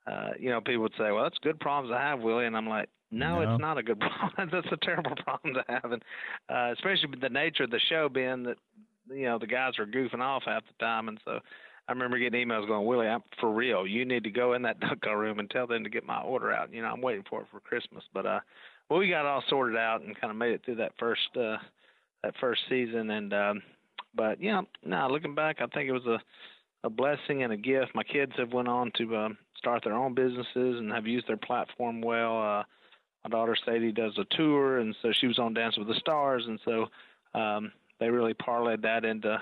uh, 0.07 0.31
you 0.39 0.51
know, 0.51 0.61
people 0.61 0.83
would 0.83 0.93
say, 0.99 1.11
"Well, 1.11 1.25
that's 1.25 1.39
good 1.39 1.59
problems 1.59 1.93
to 1.93 1.99
have, 1.99 2.21
Willie," 2.21 2.47
and 2.47 2.57
I'm 2.57 2.69
like, 2.69 2.89
"No, 3.11 3.43
no. 3.43 3.53
it's 3.53 3.61
not 3.61 3.79
a 3.79 3.83
good 3.83 4.01
problem. 4.01 4.51
that's 4.53 4.73
a 4.73 4.85
terrible 4.85 5.17
problem 5.25 5.55
to 5.55 5.65
have." 5.69 5.93
And 5.93 6.03
uh, 6.49 6.73
especially 6.73 7.11
with 7.11 7.21
the 7.21 7.29
nature 7.29 7.65
of 7.65 7.71
the 7.71 7.81
show 7.89 8.09
being 8.09 8.45
that, 8.45 8.57
you 9.09 9.25
know, 9.25 9.39
the 9.39 9.47
guys 9.47 9.79
are 9.79 9.87
goofing 9.87 10.21
off 10.21 10.45
half 10.47 10.63
the 10.67 10.85
time, 10.85 11.09
and 11.09 11.19
so 11.25 11.41
I 11.89 11.93
remember 11.93 12.19
getting 12.19 12.47
emails 12.47 12.67
going, 12.67 12.87
"Willie, 12.87 13.09
I'm 13.09 13.23
for 13.41 13.53
real. 13.53 13.87
You 13.87 14.05
need 14.05 14.25
to 14.25 14.31
go 14.31 14.53
in 14.55 14.63
that 14.63 14.81
duck 14.81 15.01
call 15.03 15.17
room 15.17 15.39
and 15.39 15.51
tell 15.51 15.67
them 15.67 15.85
to 15.85 15.91
get 15.91 16.07
my 16.07 16.21
order 16.21 16.53
out. 16.53 16.73
You 16.73 16.83
know, 16.83 16.89
I'm 16.89 17.01
waiting 17.01 17.25
for 17.29 17.41
it 17.43 17.49
for 17.51 17.61
Christmas." 17.61 18.05
But 18.15 18.27
uh, 18.27 18.41
well, 18.89 19.01
we 19.01 19.09
got 19.09 19.21
it 19.21 19.27
all 19.27 19.45
sorted 19.49 19.77
out 19.77 20.03
and 20.03 20.19
kind 20.21 20.31
of 20.31 20.37
made 20.37 20.53
it 20.53 20.63
through 20.65 20.77
that 20.77 20.93
first 20.99 21.37
uh, 21.37 21.57
that 22.23 22.35
first 22.41 22.61
season, 22.69 23.11
and 23.11 23.33
um, 23.35 23.63
but 24.15 24.41
yeah, 24.41 24.63
now 24.85 25.11
looking 25.11 25.35
back, 25.35 25.57
I 25.61 25.67
think 25.67 25.89
it 25.89 25.93
was 25.93 26.07
a 26.07 26.19
a 26.85 26.91
blessing 26.91 27.43
and 27.43 27.53
a 27.53 27.57
gift. 27.57 27.95
My 27.95 28.05
kids 28.05 28.33
have 28.37 28.53
went 28.53 28.69
on 28.69 28.93
to 28.99 29.17
um, 29.17 29.39
start 29.67 29.83
their 29.83 29.95
own 29.95 30.15
businesses 30.15 30.79
and 30.79 30.93
have 30.93 31.09
used 31.09 31.27
their 31.27 31.37
platform 31.37 32.01
well. 32.01 32.41
Uh, 32.41 32.63
my 33.25 33.31
daughter 33.31 33.57
Sadie 33.65 33.91
does 33.91 34.17
a 34.17 34.37
tour, 34.37 34.79
and 34.79 34.95
so 35.03 35.11
she 35.13 35.27
was 35.27 35.41
on 35.41 35.55
Dance 35.55 35.77
with 35.77 35.89
the 35.89 35.97
Stars, 35.97 36.45
and 36.47 36.61
so 36.65 36.87
um, 37.37 37.73
they 37.99 38.09
really 38.09 38.35
parlayed 38.35 38.83
that 38.83 39.05
into 39.05 39.37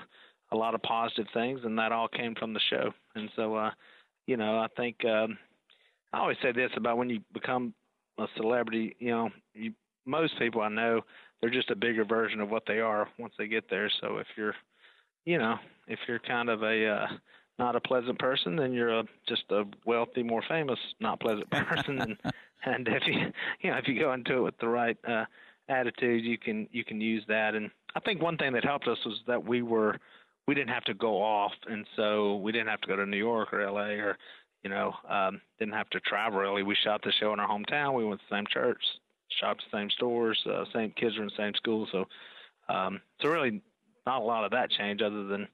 a 0.51 0.55
lot 0.55 0.73
of 0.73 0.81
positive 0.81 1.27
things, 1.31 1.59
and 1.63 1.77
that 1.77 1.91
all 1.91 2.07
came 2.07 2.33
from 2.33 2.53
the 2.53 2.59
show. 2.71 2.91
And 3.13 3.29
so, 3.35 3.53
uh, 3.53 3.69
you 4.25 4.35
know, 4.35 4.57
I 4.57 4.67
think 4.75 5.05
um, 5.05 5.37
I 6.11 6.21
always 6.21 6.37
say 6.41 6.51
this 6.51 6.71
about 6.75 6.97
when 6.97 7.11
you 7.11 7.19
become 7.31 7.75
a 8.17 8.25
celebrity. 8.35 8.95
You 8.97 9.11
know, 9.11 9.29
you, 9.53 9.73
most 10.07 10.39
people 10.39 10.61
I 10.61 10.69
know 10.69 11.01
they're 11.39 11.51
just 11.51 11.69
a 11.69 11.75
bigger 11.75 12.03
version 12.03 12.41
of 12.41 12.49
what 12.49 12.63
they 12.67 12.79
are 12.79 13.07
once 13.19 13.35
they 13.37 13.47
get 13.47 13.69
there. 13.69 13.91
So 14.01 14.17
if 14.17 14.27
you're, 14.35 14.55
you 15.25 15.37
know, 15.37 15.57
if 15.87 15.99
you're 16.07 16.17
kind 16.17 16.49
of 16.49 16.63
a 16.63 16.87
uh, 16.87 17.07
not 17.57 17.75
a 17.75 17.81
pleasant 17.81 18.19
person, 18.19 18.55
then 18.55 18.73
you're 18.73 18.99
a, 18.99 19.03
just 19.27 19.43
a 19.49 19.63
wealthy, 19.85 20.23
more 20.23 20.43
famous, 20.47 20.79
not 20.99 21.19
pleasant 21.19 21.49
person. 21.49 22.01
and 22.01 22.17
and 22.65 22.87
if 22.87 23.03
you 23.07 23.31
you 23.61 23.71
know 23.71 23.77
if 23.77 23.87
you 23.87 23.99
go 23.99 24.13
into 24.13 24.37
it 24.37 24.41
with 24.41 24.57
the 24.59 24.67
right 24.67 24.97
uh, 25.07 25.25
attitude, 25.69 26.23
you 26.23 26.37
can 26.37 26.67
you 26.71 26.83
can 26.83 26.99
use 26.99 27.23
that. 27.27 27.55
And 27.55 27.69
I 27.95 27.99
think 28.01 28.21
one 28.21 28.37
thing 28.37 28.53
that 28.53 28.63
helped 28.63 28.87
us 28.87 28.97
was 29.05 29.19
that 29.27 29.43
we 29.43 29.61
were 29.61 29.97
we 30.47 30.55
didn't 30.55 30.73
have 30.73 30.83
to 30.85 30.93
go 30.93 31.21
off, 31.21 31.53
and 31.67 31.85
so 31.95 32.35
we 32.37 32.51
didn't 32.51 32.67
have 32.67 32.81
to 32.81 32.87
go 32.87 32.95
to 32.95 33.05
New 33.05 33.17
York 33.17 33.53
or 33.53 33.61
L.A. 33.61 33.99
or 33.99 34.17
you 34.63 34.69
know 34.69 34.93
um, 35.09 35.41
didn't 35.59 35.73
have 35.73 35.89
to 35.91 35.99
travel 36.01 36.39
really. 36.39 36.63
We 36.63 36.75
shot 36.83 37.01
the 37.03 37.13
show 37.19 37.33
in 37.33 37.39
our 37.39 37.47
hometown. 37.47 37.93
We 37.93 38.05
went 38.05 38.19
to 38.19 38.25
the 38.29 38.35
same 38.35 38.45
church, 38.51 38.81
shopped 39.39 39.63
the 39.71 39.77
same 39.77 39.89
stores, 39.89 40.39
uh, 40.45 40.65
same 40.73 40.91
kids 40.91 41.15
were 41.17 41.23
in 41.23 41.29
the 41.29 41.43
same 41.43 41.53
school. 41.55 41.87
So 41.91 42.05
um, 42.67 43.01
so 43.21 43.29
really 43.29 43.61
not 44.05 44.21
a 44.21 44.25
lot 44.25 44.45
of 44.45 44.51
that 44.51 44.71
change 44.71 45.01
other 45.01 45.23
than 45.25 45.47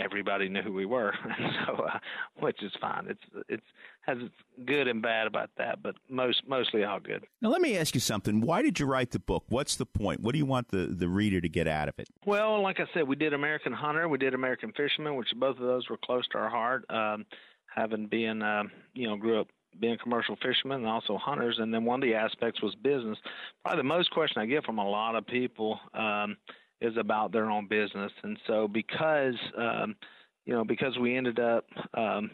everybody 0.00 0.48
knew 0.48 0.62
who 0.62 0.72
we 0.72 0.86
were, 0.86 1.14
so 1.66 1.74
uh, 1.84 1.98
which 2.38 2.62
is 2.62 2.72
fine. 2.80 3.06
It's 3.08 3.44
it's 3.48 3.66
has 4.02 4.18
good 4.66 4.88
and 4.88 5.02
bad 5.02 5.26
about 5.26 5.50
that, 5.58 5.82
but 5.82 5.96
most 6.08 6.42
mostly 6.46 6.84
all 6.84 7.00
good. 7.00 7.24
Now 7.40 7.50
let 7.50 7.60
me 7.60 7.76
ask 7.76 7.94
you 7.94 8.00
something. 8.00 8.40
Why 8.40 8.62
did 8.62 8.80
you 8.80 8.86
write 8.86 9.10
the 9.10 9.18
book? 9.18 9.44
What's 9.48 9.76
the 9.76 9.86
point? 9.86 10.20
What 10.20 10.32
do 10.32 10.38
you 10.38 10.46
want 10.46 10.68
the 10.68 10.86
the 10.86 11.08
reader 11.08 11.40
to 11.40 11.48
get 11.48 11.68
out 11.68 11.88
of 11.88 11.98
it? 11.98 12.08
Well, 12.24 12.62
like 12.62 12.80
I 12.80 12.86
said, 12.94 13.06
we 13.06 13.16
did 13.16 13.34
American 13.34 13.72
Hunter, 13.72 14.08
we 14.08 14.18
did 14.18 14.34
American 14.34 14.72
Fisherman, 14.72 15.16
which 15.16 15.28
both 15.36 15.56
of 15.56 15.62
those 15.62 15.88
were 15.88 15.98
close 15.98 16.26
to 16.28 16.38
our 16.38 16.50
heart. 16.50 16.84
Um, 16.90 17.26
having 17.74 18.06
been 18.06 18.42
uh, 18.42 18.64
you 18.94 19.08
know 19.08 19.16
grew 19.16 19.40
up 19.40 19.48
being 19.78 19.96
commercial 20.02 20.36
fishermen 20.36 20.78
and 20.78 20.86
also 20.86 21.16
hunters, 21.16 21.56
and 21.58 21.72
then 21.72 21.84
one 21.84 22.02
of 22.02 22.08
the 22.08 22.14
aspects 22.14 22.60
was 22.62 22.74
business. 22.76 23.18
Probably 23.62 23.78
the 23.78 23.84
most 23.84 24.10
question 24.10 24.42
I 24.42 24.46
get 24.46 24.64
from 24.64 24.78
a 24.78 24.88
lot 24.88 25.14
of 25.14 25.26
people. 25.26 25.78
Um, 25.94 26.36
is 26.80 26.96
about 26.96 27.32
their 27.32 27.50
own 27.50 27.66
business. 27.66 28.12
And 28.22 28.38
so 28.46 28.68
because 28.68 29.34
um, 29.56 29.96
you 30.44 30.54
know 30.54 30.64
because 30.64 30.98
we 30.98 31.16
ended 31.16 31.38
up 31.38 31.64
um, 31.94 32.30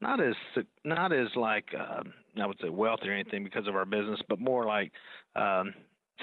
not 0.00 0.20
as 0.20 0.34
not 0.84 1.12
as 1.12 1.28
like 1.36 1.66
um, 1.74 2.12
I 2.40 2.46
would 2.46 2.58
say 2.62 2.68
wealthy 2.68 3.08
or 3.08 3.12
anything 3.12 3.44
because 3.44 3.66
of 3.66 3.76
our 3.76 3.84
business, 3.84 4.20
but 4.28 4.40
more 4.40 4.64
like 4.66 4.92
um, 5.36 5.74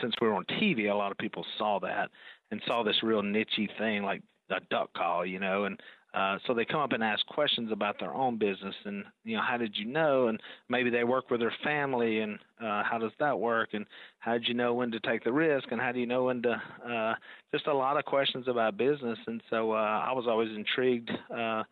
since 0.01 0.13
we 0.21 0.27
were 0.27 0.33
on 0.33 0.45
TV, 0.61 0.91
a 0.91 0.95
lot 0.95 1.11
of 1.11 1.17
people 1.17 1.45
saw 1.57 1.79
that 1.79 2.09
and 2.51 2.61
saw 2.65 2.83
this 2.83 3.03
real 3.03 3.21
nichey 3.21 3.67
thing 3.77 4.03
like 4.03 4.21
a 4.49 4.59
duck 4.69 4.93
call, 4.93 5.25
you 5.25 5.39
know, 5.39 5.65
and 5.65 5.79
uh, 6.13 6.37
so 6.45 6.53
they 6.53 6.65
come 6.65 6.79
up 6.79 6.93
and 6.93 7.03
ask 7.03 7.25
questions 7.27 7.71
about 7.71 7.99
their 7.99 8.13
own 8.13 8.37
business 8.37 8.75
and 8.85 9.03
you 9.23 9.35
know 9.35 9.43
how 9.47 9.57
did 9.57 9.75
you 9.77 9.85
know? 9.85 10.27
And 10.27 10.39
maybe 10.69 10.89
they 10.89 11.03
work 11.03 11.29
with 11.29 11.41
their 11.41 11.53
family 11.63 12.19
and 12.19 12.39
uh, 12.61 12.83
how 12.83 12.97
does 12.99 13.11
that 13.19 13.37
work? 13.37 13.69
And 13.73 13.85
how 14.19 14.33
did 14.33 14.47
you 14.47 14.53
know 14.53 14.73
when 14.73 14.91
to 14.91 14.99
take 15.01 15.23
the 15.23 15.33
risk? 15.33 15.67
And 15.71 15.81
how 15.81 15.91
do 15.91 15.99
you 15.99 16.05
know 16.05 16.25
when 16.25 16.41
to 16.43 16.61
uh, 16.89 17.13
just 17.53 17.67
a 17.67 17.73
lot 17.73 17.97
of 17.97 18.05
questions 18.05 18.47
about 18.47 18.77
business. 18.77 19.19
And 19.27 19.41
so 19.49 19.73
uh, 19.73 20.03
I 20.05 20.13
was 20.13 20.25
always 20.27 20.49
intrigued 20.55 21.11
uh, 21.35 21.63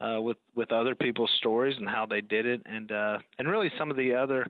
uh, 0.00 0.20
with 0.20 0.36
with 0.54 0.70
other 0.70 0.94
people's 0.94 1.32
stories 1.38 1.76
and 1.78 1.88
how 1.88 2.06
they 2.06 2.20
did 2.20 2.46
it. 2.46 2.62
And 2.66 2.92
uh, 2.92 3.18
and 3.38 3.48
really 3.48 3.70
some 3.78 3.90
of 3.90 3.96
the 3.96 4.14
other 4.14 4.46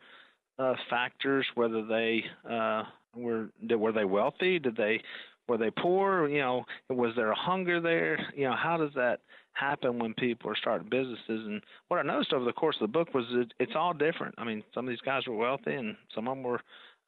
uh, 0.59 0.75
factors 0.91 1.47
whether 1.55 1.85
they 1.87 2.25
uh, 2.49 2.83
were 3.15 3.51
were 3.71 3.93
they 3.93 4.05
wealthy? 4.05 4.59
Did 4.59 4.77
they 4.77 5.01
were 5.49 5.57
they 5.59 5.71
poor? 5.71 6.29
You 6.29 6.41
know, 6.41 6.65
was 6.91 7.15
there 7.17 7.31
a 7.33 7.39
hunger 7.39 7.81
there? 7.81 8.19
You 8.37 8.45
know, 8.45 8.57
how 8.57 8.77
does 8.77 8.93
that 8.95 9.21
happen 9.53 9.99
when 9.99 10.15
people 10.15 10.51
are 10.51 10.57
starting 10.57 10.89
businesses? 10.89 11.47
And 11.47 11.63
what 11.89 11.99
I 11.99 12.03
noticed 12.03 12.33
over 12.33 12.45
the 12.45 12.53
course 12.53 12.77
of 12.81 12.91
the 12.91 12.93
book 12.93 13.15
was 13.15 13.25
that 13.33 13.53
it's 13.59 13.73
all 13.75 13.93
different. 13.93 14.35
I 14.39 14.45
mean, 14.45 14.63
some 14.75 14.87
of 14.87 14.91
these 14.91 15.01
guys 15.01 15.27
were 15.27 15.37
wealthy, 15.37 15.75
and 15.75 15.97
some 16.15 16.29
of 16.29 16.37
them 16.37 16.45
were 16.45 16.61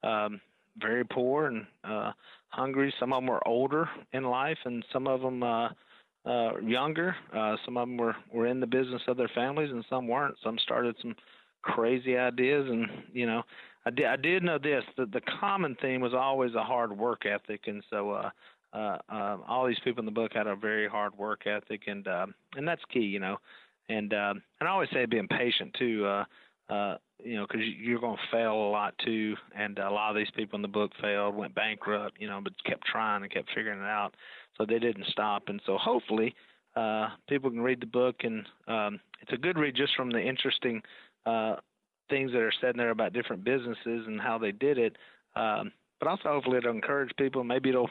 um, 0.03 0.41
very 0.78 1.05
poor 1.05 1.47
and 1.47 1.66
uh, 1.84 2.12
hungry. 2.49 2.93
Some 2.99 3.12
of 3.12 3.22
them 3.22 3.28
were 3.28 3.47
older 3.47 3.88
in 4.12 4.24
life, 4.24 4.59
and 4.64 4.84
some 4.93 5.07
of 5.07 5.20
them 5.20 5.43
uh, 5.43 5.68
uh, 6.26 6.59
younger. 6.59 7.14
Uh, 7.34 7.57
some 7.64 7.76
of 7.76 7.88
them 7.88 7.97
were 7.97 8.16
were 8.32 8.47
in 8.47 8.61
the 8.61 8.66
business 8.66 9.03
of 9.09 9.16
their 9.16 9.30
families, 9.34 9.70
and 9.70 9.84
some 9.88 10.09
weren't. 10.09 10.36
Some 10.43 10.59
started 10.59 10.97
some 11.01 11.14
crazy 11.62 12.16
ideas, 12.16 12.66
and 12.68 12.86
you 13.12 13.26
know, 13.26 13.43
I 13.86 13.90
did 13.90 14.06
I 14.06 14.16
did 14.16 14.42
know 14.42 14.58
this 14.58 14.84
that 14.96 15.12
the 15.12 15.22
common 15.40 15.76
theme 15.80 16.00
was 16.00 16.14
always 16.14 16.54
a 16.54 16.62
hard 16.62 16.96
work 16.96 17.24
ethic, 17.26 17.62
and 17.66 17.82
so 17.90 18.10
uh, 18.10 18.30
uh, 18.72 18.98
uh, 19.08 19.36
all 19.48 19.66
these 19.66 19.78
people 19.82 20.00
in 20.00 20.06
the 20.06 20.12
book 20.12 20.32
had 20.34 20.46
a 20.46 20.54
very 20.54 20.88
hard 20.88 21.16
work 21.16 21.46
ethic, 21.46 21.82
and 21.86 22.06
uh, 22.06 22.26
and 22.56 22.66
that's 22.66 22.82
key, 22.92 23.00
you 23.00 23.20
know. 23.20 23.36
And 23.88 24.12
uh, 24.12 24.34
and 24.60 24.68
I 24.68 24.72
always 24.72 24.90
say 24.92 25.06
being 25.06 25.28
patient 25.28 25.74
too, 25.78 26.06
uh, 26.06 26.24
uh, 26.72 26.96
you 27.24 27.36
know, 27.36 27.46
because 27.46 27.66
you're 27.78 27.98
going 27.98 28.16
to 28.16 28.36
fail 28.36 28.52
a 28.52 28.70
lot 28.70 28.94
too. 29.04 29.34
And 29.56 29.78
a 29.78 29.90
lot 29.90 30.10
of 30.10 30.16
these 30.16 30.30
people 30.36 30.56
in 30.56 30.62
the 30.62 30.68
book 30.68 30.92
failed, 31.00 31.34
went 31.34 31.54
bankrupt, 31.54 32.20
you 32.20 32.28
know, 32.28 32.40
but 32.42 32.52
kept 32.64 32.86
trying 32.86 33.22
and 33.22 33.32
kept 33.32 33.48
figuring 33.54 33.80
it 33.80 33.86
out. 33.86 34.14
So 34.56 34.64
they 34.64 34.78
didn't 34.78 35.06
stop. 35.08 35.44
And 35.48 35.60
so 35.66 35.76
hopefully, 35.76 36.34
uh, 36.76 37.08
people 37.28 37.50
can 37.50 37.62
read 37.62 37.80
the 37.80 37.86
book, 37.86 38.16
and 38.22 38.46
um, 38.68 39.00
it's 39.20 39.32
a 39.32 39.36
good 39.36 39.58
read 39.58 39.74
just 39.74 39.96
from 39.96 40.10
the 40.10 40.20
interesting 40.20 40.82
uh, 41.26 41.56
things 42.11 42.32
that 42.32 42.40
are 42.42 42.52
said 42.61 42.70
in 42.70 42.78
there 42.78 42.90
about 42.90 43.12
different 43.12 43.44
businesses 43.44 44.06
and 44.06 44.20
how 44.20 44.36
they 44.38 44.52
did 44.52 44.78
it. 44.78 44.96
Um, 45.36 45.72
but 45.98 46.08
also 46.08 46.28
hopefully 46.28 46.58
it'll 46.58 46.72
encourage 46.72 47.11
people. 47.16 47.44
Maybe 47.44 47.70
it'll 47.70 47.90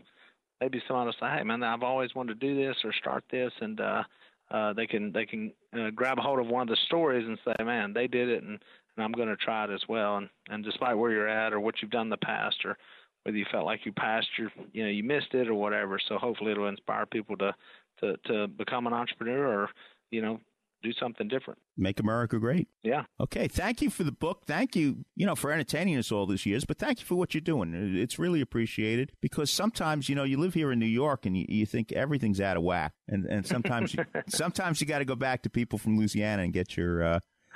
maybe 0.62 0.82
someone 0.88 1.06
will 1.06 1.14
say, 1.14 1.30
"Hey, 1.38 1.44
man, 1.44 1.64
I've 1.64 1.84
always 1.84 2.14
wanted 2.16 2.40
to 2.40 2.48
do 2.48 2.56
this 2.56 2.76
or 2.84 2.94
start 2.94 3.24
this," 3.32 3.52
and 3.62 3.80
uh, 3.80 4.04
uh, 4.52 4.74
they 4.74 4.88
can 4.88 5.12
they 5.12 5.26
can 5.26 5.52
uh, 5.74 5.90
grab 5.92 6.20
a 6.20 6.22
hold 6.22 6.40
of 6.40 6.48
one 6.48 6.64
of 6.64 6.68
the 6.68 6.78
stories 6.86 7.26
and 7.26 7.40
say, 7.46 7.64
"Man, 7.64 7.94
they 7.94 8.08
did 8.08 8.30
it," 8.30 8.44
and 8.44 8.60
and 8.96 9.04
I'm 9.04 9.12
going 9.12 9.30
to 9.30 9.38
try 9.38 9.64
it 9.66 9.70
as 9.72 9.82
well. 9.88 10.18
And 10.18 10.30
and 10.50 10.64
despite 10.64 10.98
where 10.98 11.12
you're 11.12 11.28
at 11.28 11.54
or 11.54 11.60
what 11.60 11.76
you've 11.82 11.92
done 11.92 12.08
in 12.08 12.10
the 12.10 12.18
past 12.18 12.58
or 12.66 12.78
whether 13.24 13.38
you 13.38 13.46
felt 13.52 13.66
like 13.66 13.86
you 13.86 13.92
passed 13.92 14.28
your 14.38 14.52
you 14.74 14.84
know 14.84 14.90
you 14.90 15.04
missed 15.04 15.34
it 15.34 15.48
or 15.48 15.56
whatever. 15.56 16.00
So 16.08 16.18
hopefully 16.18 16.52
it'll 16.52 16.68
inspire 16.68 17.06
people 17.06 17.38
to 17.38 17.56
to 18.02 18.18
to 18.26 18.48
become 18.48 18.88
an 18.88 18.94
entrepreneur 18.94 19.48
or 19.48 19.70
you 20.12 20.22
know 20.22 20.40
do 20.82 20.92
something 20.94 21.28
different. 21.28 21.60
Make 21.78 22.00
America 22.00 22.40
great. 22.40 22.68
Yeah. 22.84 23.04
Okay. 23.20 23.48
Thank 23.48 23.82
you 23.82 23.90
for 23.90 24.04
the 24.04 24.12
book. 24.12 24.44
Thank 24.46 24.76
you, 24.76 25.06
you 25.16 25.26
know, 25.26 25.36
for 25.36 25.52
entertaining 25.52 25.98
us 25.98 26.12
all 26.12 26.26
these 26.26 26.46
years, 26.46 26.66
but 26.66 26.78
thank 26.78 27.00
you 27.00 27.06
for 27.06 27.16
what 27.16 27.34
you're 27.34 27.42
doing. 27.42 27.74
It's 27.98 28.20
really 28.20 28.42
appreciated 28.42 29.12
because 29.22 29.52
sometimes, 29.52 30.10
you 30.10 30.16
know, 30.16 30.24
you 30.24 30.38
live 30.38 30.54
here 30.54 30.72
in 30.72 30.80
New 30.80 30.86
York 30.86 31.26
and 31.26 31.38
you, 31.38 31.46
you 31.48 31.66
think 31.66 31.92
everything's 31.92 32.42
out 32.42 32.58
of 32.58 32.64
whack. 32.64 32.94
And, 33.08 33.26
and 33.26 33.46
sometimes, 33.46 33.94
you, 33.94 34.06
sometimes 34.28 34.82
you 34.82 34.88
got 34.88 35.00
to 35.00 35.06
go 35.06 35.16
back 35.16 35.44
to 35.44 35.50
people 35.50 35.80
from 35.80 35.98
Louisiana 35.98 36.44
and 36.44 36.54
get 36.54 36.78
your, 36.78 37.04
uh, 37.04 37.20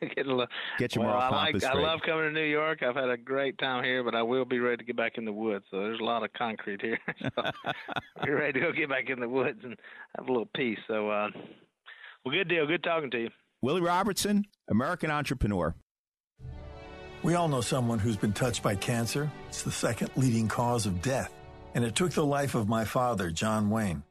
get, 0.00 0.26
a 0.26 0.30
little, 0.30 0.46
get 0.78 0.94
your 0.94 1.04
well, 1.04 1.16
I 1.16 1.28
like 1.28 1.64
I 1.64 1.74
love 1.74 2.00
coming 2.04 2.24
to 2.24 2.32
New 2.32 2.46
York. 2.46 2.82
I've 2.82 2.96
had 2.96 3.08
a 3.08 3.16
great 3.16 3.58
time 3.58 3.84
here, 3.84 4.02
but 4.02 4.14
I 4.14 4.22
will 4.22 4.44
be 4.44 4.58
ready 4.58 4.78
to 4.78 4.84
get 4.84 4.96
back 4.96 5.16
in 5.16 5.24
the 5.24 5.32
woods. 5.32 5.64
So 5.70 5.78
there's 5.78 6.00
a 6.00 6.04
lot 6.04 6.24
of 6.24 6.32
concrete 6.32 6.82
here. 6.82 6.98
so 7.22 7.42
be 8.24 8.30
ready 8.30 8.54
to 8.54 8.60
go 8.60 8.72
get 8.72 8.88
back 8.88 9.08
in 9.08 9.20
the 9.20 9.28
woods 9.28 9.60
and 9.62 9.76
have 10.16 10.28
a 10.28 10.32
little 10.32 10.48
peace. 10.56 10.78
So 10.88 11.10
uh 11.10 11.28
well 12.24 12.34
good 12.34 12.48
deal. 12.48 12.66
Good 12.66 12.82
talking 12.82 13.10
to 13.10 13.18
you. 13.18 13.30
Willie 13.62 13.80
Robertson, 13.80 14.44
American 14.68 15.10
entrepreneur. 15.10 15.74
We 17.22 17.34
all 17.34 17.46
know 17.46 17.60
someone 17.60 18.00
who's 18.00 18.16
been 18.16 18.32
touched 18.32 18.62
by 18.62 18.74
cancer. 18.74 19.30
It's 19.48 19.62
the 19.62 19.70
second 19.70 20.10
leading 20.16 20.48
cause 20.48 20.86
of 20.86 21.00
death. 21.02 21.32
And 21.74 21.84
it 21.84 21.94
took 21.94 22.10
the 22.10 22.26
life 22.26 22.56
of 22.56 22.68
my 22.68 22.84
father, 22.84 23.30
John 23.30 23.70
Wayne. 23.70 24.02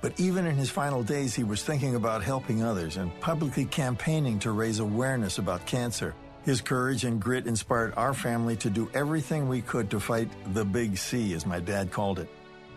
But 0.00 0.18
even 0.18 0.46
in 0.46 0.56
his 0.56 0.70
final 0.70 1.02
days, 1.02 1.34
he 1.34 1.44
was 1.44 1.62
thinking 1.62 1.94
about 1.94 2.24
helping 2.24 2.64
others 2.64 2.96
and 2.96 3.18
publicly 3.20 3.66
campaigning 3.66 4.38
to 4.40 4.50
raise 4.50 4.80
awareness 4.80 5.38
about 5.38 5.66
cancer. 5.66 6.14
His 6.42 6.60
courage 6.60 7.04
and 7.04 7.20
grit 7.20 7.46
inspired 7.46 7.94
our 7.96 8.14
family 8.14 8.56
to 8.56 8.70
do 8.70 8.90
everything 8.94 9.48
we 9.48 9.60
could 9.60 9.90
to 9.90 10.00
fight 10.00 10.28
the 10.54 10.64
big 10.64 10.96
C, 10.96 11.34
as 11.34 11.46
my 11.46 11.60
dad 11.60 11.92
called 11.92 12.18
it. 12.18 12.28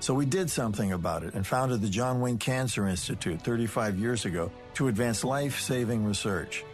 So 0.03 0.13
we 0.13 0.25
did 0.25 0.51
something 0.51 0.91
about 0.91 1.23
it 1.23 1.33
and 1.33 1.47
founded 1.47 1.79
the 1.79 1.87
John 1.87 2.19
Wayne 2.19 2.37
Cancer 2.37 2.89
Institute 2.89 3.41
35 3.41 3.97
years 3.97 4.25
ago 4.25 4.51
to 4.73 4.89
advance 4.89 5.23
life 5.23 5.61
saving 5.61 6.03
research. 6.03 6.65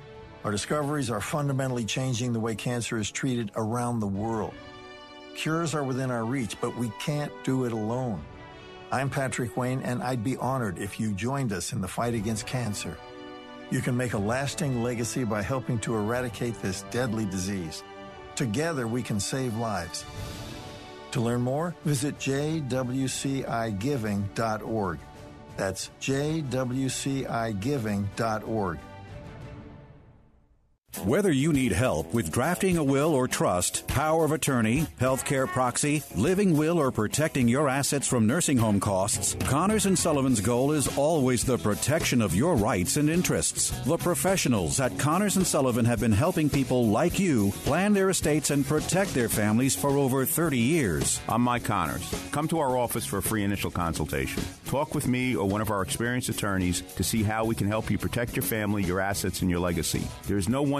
Our 0.43 0.49
discoveries 0.49 1.11
are 1.11 1.21
fundamentally 1.21 1.85
changing 1.85 2.33
the 2.33 2.39
way 2.39 2.55
cancer 2.55 2.97
is 2.97 3.11
treated 3.11 3.51
around 3.55 3.99
the 3.99 4.07
world. 4.07 4.55
Cures 5.35 5.75
are 5.75 5.83
within 5.83 6.09
our 6.09 6.25
reach, 6.25 6.59
but 6.59 6.75
we 6.75 6.91
can't 6.99 7.31
do 7.43 7.65
it 7.65 7.71
alone. 7.71 8.19
I'm 8.91 9.11
Patrick 9.11 9.55
Wayne, 9.55 9.83
and 9.83 10.01
I'd 10.01 10.23
be 10.23 10.35
honored 10.37 10.79
if 10.79 10.99
you 10.99 11.13
joined 11.13 11.53
us 11.53 11.71
in 11.71 11.81
the 11.81 11.87
fight 11.87 12.15
against 12.15 12.47
cancer. 12.47 12.97
You 13.69 13.81
can 13.81 13.95
make 13.95 14.13
a 14.13 14.17
lasting 14.17 14.81
legacy 14.81 15.23
by 15.23 15.43
helping 15.43 15.77
to 15.81 15.95
eradicate 15.95 16.59
this 16.63 16.83
deadly 16.89 17.25
disease. 17.25 17.83
Together, 18.35 18.87
we 18.87 19.03
can 19.03 19.19
save 19.19 19.55
lives. 19.55 20.03
To 21.11 21.21
learn 21.21 21.41
more, 21.41 21.75
visit 21.85 22.19
jwcigiving.org. 22.19 24.99
That's 25.57 25.89
jwcigiving.org. 25.99 28.79
Whether 30.97 31.31
you 31.31 31.53
need 31.53 31.71
help 31.71 32.13
with 32.15 32.31
drafting 32.31 32.77
a 32.77 32.83
will 32.83 33.13
or 33.13 33.27
trust, 33.27 33.87
power 33.87 34.25
of 34.25 34.31
attorney, 34.31 34.87
healthcare 34.99 35.47
proxy, 35.47 36.01
living 36.15 36.57
will, 36.57 36.79
or 36.79 36.91
protecting 36.91 37.47
your 37.47 37.69
assets 37.69 38.07
from 38.07 38.25
nursing 38.25 38.57
home 38.57 38.79
costs, 38.79 39.35
Connors 39.45 39.85
and 39.85 39.97
Sullivan's 39.97 40.41
goal 40.41 40.71
is 40.71 40.97
always 40.97 41.45
the 41.45 41.59
protection 41.59 42.23
of 42.23 42.35
your 42.35 42.55
rights 42.55 42.97
and 42.97 43.07
interests. 43.07 43.69
The 43.85 43.97
professionals 43.97 44.79
at 44.79 44.97
Connors 44.97 45.37
and 45.37 45.45
Sullivan 45.45 45.85
have 45.85 45.99
been 45.99 46.11
helping 46.11 46.49
people 46.49 46.87
like 46.87 47.19
you 47.19 47.51
plan 47.63 47.93
their 47.93 48.09
estates 48.09 48.49
and 48.49 48.65
protect 48.65 49.13
their 49.13 49.29
families 49.29 49.75
for 49.75 49.91
over 49.91 50.25
30 50.25 50.57
years. 50.57 51.21
I'm 51.29 51.43
Mike 51.43 51.65
Connors. 51.65 52.13
Come 52.31 52.47
to 52.47 52.59
our 52.59 52.75
office 52.75 53.05
for 53.05 53.19
a 53.19 53.23
free 53.23 53.43
initial 53.43 53.71
consultation. 53.71 54.43
Talk 54.65 54.95
with 54.95 55.07
me 55.07 55.35
or 55.35 55.47
one 55.47 55.61
of 55.61 55.69
our 55.69 55.83
experienced 55.83 56.29
attorneys 56.29 56.81
to 56.81 57.03
see 57.03 57.21
how 57.21 57.45
we 57.45 57.55
can 57.55 57.67
help 57.67 57.91
you 57.91 57.99
protect 57.99 58.35
your 58.35 58.43
family, 58.43 58.83
your 58.83 58.99
assets, 58.99 59.41
and 59.41 59.51
your 59.51 59.59
legacy. 59.59 60.01
There 60.27 60.37
is 60.37 60.49
no 60.49 60.63
one 60.63 60.79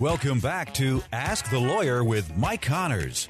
Welcome 0.00 0.40
back 0.40 0.72
to 0.74 1.02
Ask 1.12 1.50
the 1.50 1.58
Lawyer 1.58 2.02
with 2.02 2.34
Mike 2.34 2.62
Connors. 2.62 3.28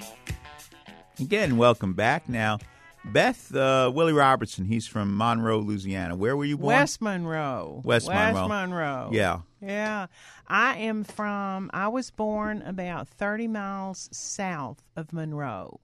Again, 1.18 1.56
welcome 1.56 1.94
back. 1.94 2.28
Now, 2.28 2.60
Beth, 3.06 3.52
uh, 3.52 3.90
Willie 3.92 4.12
Robertson, 4.12 4.66
he's 4.66 4.86
from 4.86 5.16
Monroe, 5.16 5.58
Louisiana. 5.58 6.14
Where 6.14 6.36
were 6.36 6.44
you 6.44 6.56
born? 6.56 6.76
West 6.76 7.02
Monroe. 7.02 7.82
West 7.84 8.06
Monroe. 8.06 8.46
Monroe. 8.46 9.10
Yeah. 9.12 9.40
Yeah. 9.60 10.06
I 10.46 10.76
am 10.76 11.02
from, 11.02 11.72
I 11.74 11.88
was 11.88 12.12
born 12.12 12.62
about 12.62 13.08
30 13.08 13.48
miles 13.48 14.08
south 14.12 14.80
of 14.94 15.12
Monroe, 15.12 15.80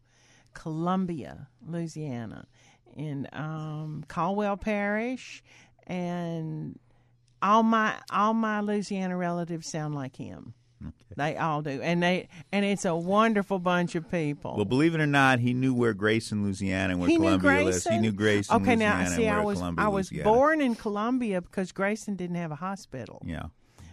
Columbia, 0.55 1.49
Louisiana, 1.67 2.47
in 2.95 3.27
um, 3.33 4.05
Caldwell 4.07 4.57
Parish. 4.57 5.43
And 5.85 6.79
all 7.43 7.65
my 7.65 7.97
all 8.09 8.35
my 8.35 8.61
Louisiana 8.61 9.17
relatives 9.17 9.69
sound 9.69 9.97
like 9.97 10.15
him. 10.15 10.55
They 11.17 11.37
all 11.37 11.63
do, 11.63 11.81
and 11.81 12.03
they 12.03 12.29
and 12.53 12.65
it's 12.65 12.85
a 12.85 12.95
wonderful 12.95 13.59
bunch 13.59 13.95
of 13.95 14.11
people. 14.11 14.55
Well, 14.57 14.65
believe 14.67 14.95
it 14.95 15.01
or 15.01 15.07
not, 15.07 15.39
he 15.39 15.55
knew 15.55 15.73
where 15.73 15.95
Grayson, 15.95 16.45
Louisiana, 16.45 16.93
and 16.93 17.01
where 17.01 17.09
he 17.09 17.17
Columbia. 17.17 17.39
Grayson. 17.39 17.93
He 17.95 17.99
knew 18.01 18.13
Grayson, 18.13 18.57
Okay, 18.57 18.77
Louisiana, 18.77 19.05
now 19.05 19.17
see, 19.17 19.29
I 19.29 19.41
was 19.41 19.59
Columbia, 19.59 19.85
I 19.85 19.89
was 19.89 20.13
Louisiana. 20.13 20.31
born 20.31 20.61
in 20.61 20.75
Columbia 20.75 21.41
because 21.41 21.73
Grayson 21.73 22.17
didn't 22.17 22.37
have 22.37 22.51
a 22.53 22.57
hospital. 22.57 23.23
Yeah. 23.25 23.45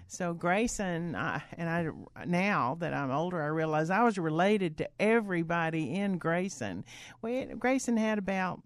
So 0.08 0.34
Grayson, 0.34 1.16
I, 1.16 1.42
and 1.58 1.70
I 1.70 2.26
now 2.26 2.76
that 2.82 2.94
I'm 2.94 3.10
older, 3.10 3.42
I 3.42 3.48
realize 3.48 3.90
I 3.90 4.04
was 4.04 4.18
related 4.18 4.78
to 4.80 4.90
everybody 5.00 5.96
in 5.96 6.18
Grayson. 6.18 6.84
We, 7.22 7.46
Grayson 7.46 7.98
had 7.98 8.20
about 8.20 8.62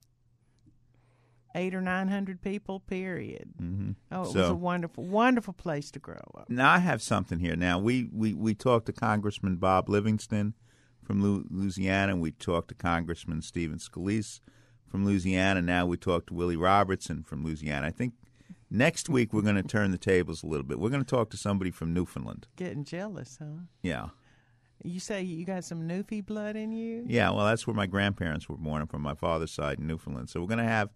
eight 1.58 1.74
or 1.76 1.82
nine 1.82 2.08
hundred 2.08 2.42
people. 2.42 2.80
Period. 2.80 3.50
Mhm. 3.62 3.96
Oh, 4.12 4.24
it 4.30 4.36
was 4.36 4.50
a 4.50 4.56
wonderful, 4.56 5.04
wonderful 5.06 5.54
place 5.54 5.92
to 5.92 6.00
grow 6.00 6.22
up. 6.38 6.50
Now 6.50 6.72
I 6.72 6.80
have 6.80 7.02
something 7.02 7.40
here. 7.40 7.56
Now 7.56 7.80
we 7.80 8.10
we 8.14 8.34
we 8.34 8.54
talked 8.56 8.86
to 8.86 8.94
Congressman 8.94 9.58
Bob 9.58 9.90
Livingston 9.90 10.54
from 11.04 11.22
Louisiana, 11.22 12.14
and 12.14 12.22
we 12.22 12.32
talked 12.32 12.68
to 12.70 12.76
Congressman 12.76 13.42
Stephen 13.42 13.78
Scalise 13.80 14.40
from 14.88 15.06
Louisiana. 15.06 15.62
Now 15.62 15.86
we 15.86 15.98
talked 15.98 16.28
to 16.28 16.34
Willie 16.34 16.56
Robertson 16.58 17.24
from 17.24 17.44
Louisiana. 17.44 17.88
I 17.88 17.92
think 17.92 18.14
next 18.70 19.10
week 19.10 19.34
we're 19.34 19.42
going 19.42 19.56
to 19.56 19.64
turn 19.64 19.92
the 19.92 19.98
tables 19.98 20.44
a 20.44 20.48
little 20.48 20.66
bit. 20.66 20.80
We're 20.80 20.90
going 20.90 21.04
to 21.04 21.10
talk 21.10 21.30
to 21.32 21.38
somebody 21.38 21.72
from 21.72 21.94
Newfoundland. 21.94 22.48
Getting 22.58 22.84
jealous, 22.84 23.38
huh? 23.40 23.64
Yeah. 23.82 24.10
You 24.84 25.00
say 25.00 25.24
you 25.24 25.44
got 25.46 25.64
some 25.64 25.88
Newfie 25.88 26.26
blood 26.26 26.56
in 26.56 26.72
you? 26.72 27.04
Yeah, 27.08 27.32
well, 27.32 27.46
that's 27.46 27.66
where 27.66 27.74
my 27.74 27.88
grandparents 27.88 28.48
were 28.48 28.58
born 28.58 28.86
from 28.88 29.02
my 29.02 29.16
father's 29.16 29.52
side 29.52 29.80
in 29.80 29.88
Newfoundland. 29.88 30.30
So 30.30 30.40
we're 30.40 30.48
going 30.48 30.60
to 30.60 30.64
have 30.66 30.90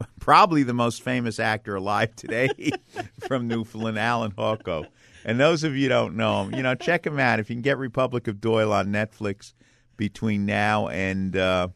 probably 0.20 0.62
the 0.62 0.74
most 0.74 1.02
famous 1.02 1.38
actor 1.38 1.76
alive 1.76 2.14
today 2.16 2.48
from 3.26 3.48
Newfoundland, 3.48 3.98
Allan 3.98 4.32
Hawco. 4.32 4.86
And 5.24 5.38
those 5.38 5.64
of 5.64 5.76
you 5.76 5.84
who 5.84 5.88
don't 5.88 6.16
know 6.16 6.42
him, 6.42 6.54
you 6.54 6.62
know, 6.62 6.74
check 6.74 7.06
him 7.06 7.18
out. 7.18 7.40
If 7.40 7.50
you 7.50 7.56
can 7.56 7.62
get 7.62 7.78
Republic 7.78 8.28
of 8.28 8.40
Doyle 8.40 8.72
on 8.72 8.88
Netflix 8.88 9.52
between 9.96 10.46
now 10.46 10.88
and 10.88 11.36
uh, 11.36 11.68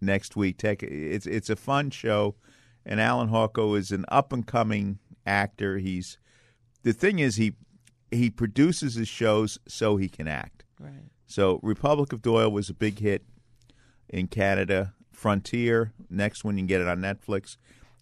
next 0.00 0.36
week, 0.36 0.58
take 0.58 0.82
it's 0.82 1.26
it's 1.26 1.50
a 1.50 1.56
fun 1.56 1.90
show. 1.90 2.34
And 2.86 3.00
Allan 3.00 3.28
Hawco 3.28 3.76
is 3.76 3.92
an 3.92 4.06
up 4.08 4.32
and 4.32 4.46
coming 4.46 4.98
actor. 5.26 5.78
He's 5.78 6.18
the 6.82 6.92
thing 6.92 7.18
is 7.18 7.36
he 7.36 7.52
he 8.10 8.30
produces 8.30 8.94
his 8.94 9.08
shows 9.08 9.58
so 9.68 9.96
he 9.96 10.08
can 10.08 10.26
act. 10.26 10.64
Right. 10.80 11.10
So 11.26 11.60
Republic 11.62 12.12
of 12.12 12.22
Doyle 12.22 12.50
was 12.50 12.70
a 12.70 12.74
big 12.74 13.00
hit 13.00 13.24
in 14.08 14.28
Canada. 14.28 14.94
Frontier, 15.18 15.92
next 16.08 16.44
one 16.44 16.56
you 16.56 16.60
can 16.60 16.66
get 16.68 16.80
it 16.80 16.88
on 16.88 16.98
Netflix. 16.98 17.56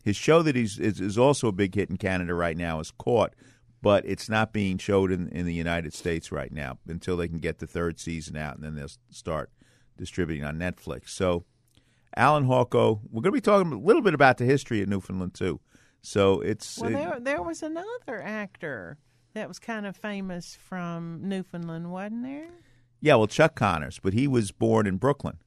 His 0.04 0.16
show 0.16 0.42
that 0.42 0.54
he's 0.54 0.78
is, 0.78 1.00
is 1.00 1.16
also 1.16 1.48
a 1.48 1.52
big 1.52 1.74
hit 1.74 1.88
in 1.90 1.96
Canada 1.96 2.34
right 2.34 2.56
now 2.56 2.78
is 2.78 2.92
Caught, 2.92 3.34
but 3.82 4.04
it's 4.06 4.28
not 4.28 4.52
being 4.52 4.76
showed 4.78 5.10
in, 5.10 5.28
in 5.30 5.46
the 5.46 5.54
United 5.54 5.94
States 5.94 6.30
right 6.30 6.52
now 6.52 6.78
until 6.86 7.16
they 7.16 7.26
can 7.26 7.38
get 7.38 7.58
the 7.58 7.66
third 7.66 7.98
season 7.98 8.36
out, 8.36 8.54
and 8.56 8.64
then 8.64 8.74
they'll 8.74 8.90
start 9.10 9.50
distributing 9.96 10.44
on 10.44 10.58
Netflix. 10.58 11.08
So, 11.08 11.44
Allan 12.14 12.46
Hawco, 12.46 13.00
we're 13.10 13.22
going 13.22 13.32
to 13.32 13.32
be 13.32 13.40
talking 13.40 13.72
a 13.72 13.78
little 13.78 14.02
bit 14.02 14.14
about 14.14 14.36
the 14.36 14.44
history 14.44 14.82
of 14.82 14.88
Newfoundland 14.88 15.34
too. 15.34 15.58
So 16.02 16.40
it's 16.40 16.78
Well, 16.78 16.90
there 16.90 17.18
there 17.18 17.42
was 17.42 17.62
another 17.62 18.22
actor 18.22 18.98
that 19.34 19.48
was 19.48 19.58
kind 19.58 19.86
of 19.86 19.96
famous 19.96 20.54
from 20.54 21.20
Newfoundland, 21.22 21.90
wasn't 21.90 22.22
there? 22.24 22.48
yeah, 23.00 23.14
well 23.16 23.26
Chuck 23.26 23.54
Connors, 23.56 23.98
but 24.02 24.12
he 24.12 24.28
was 24.28 24.52
born 24.52 24.86
in 24.86 24.98
Brooklyn, 24.98 25.38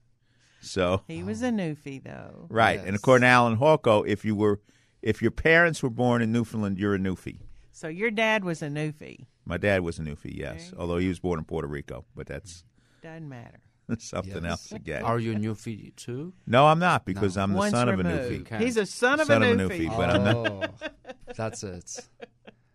so 0.62 1.02
He 1.08 1.24
was 1.24 1.42
a 1.42 1.50
Newfie, 1.50 2.04
though. 2.04 2.48
Right, 2.50 2.80
and 2.84 2.96
according 2.96 3.24
to 3.24 3.28
Allan 3.28 3.58
Hawco, 3.58 4.08
if 4.08 4.24
you 4.26 4.36
were, 4.36 4.60
if 5.02 5.22
your 5.22 5.32
parents 5.32 5.82
were 5.84 5.90
born 5.90 6.22
in 6.22 6.32
Newfoundland, 6.32 6.78
you're 6.78 6.96
a 6.96 7.00
Newfie. 7.00 7.40
So 7.72 7.88
your 7.88 8.12
dad 8.12 8.44
was 8.44 8.62
a 8.62 8.68
Newfie. 8.68 9.26
My 9.46 9.58
dad 9.58 9.82
was 9.82 10.00
a 10.00 10.02
Newfie, 10.04 10.36
yes, 10.38 10.74
although 10.78 10.98
he 10.98 11.08
was 11.08 11.20
born 11.20 11.40
in 11.40 11.46
Puerto 11.46 11.68
Rico, 11.68 12.06
but 12.16 12.28
that's 12.28 12.64
Doesn't 13.02 13.28
matter. 13.30 13.60
something 13.98 14.44
Yes. 14.44 14.52
else 14.52 14.72
again. 14.74 15.02
Are 15.04 15.18
you 15.18 15.32
a 15.32 15.36
Newfie 15.36 15.96
too? 15.96 16.34
No, 16.46 16.68
I'm 16.68 16.78
not 16.80 17.06
because 17.06 17.36
No. 17.38 17.44
I'm 17.44 17.52
the 17.54 17.58
Once 17.58 17.72
son 17.72 17.90
of 17.90 18.00
a 18.00 18.04
removed. 18.04 18.46
Newfie. 18.50 18.60
He's 18.60 18.78
a 18.78 18.86
son 18.86 19.20
of 19.20 19.28
son 19.28 19.42
a 19.42 19.52
of 19.52 19.60
a 19.60 19.64
Newfie. 19.64 19.88
Newfie, 19.88 19.98
but 19.98 20.10
I'm 20.12 20.24
not. 20.24 20.74
Oh, 20.84 20.88
that's 21.36 21.64
it. 21.64 22.08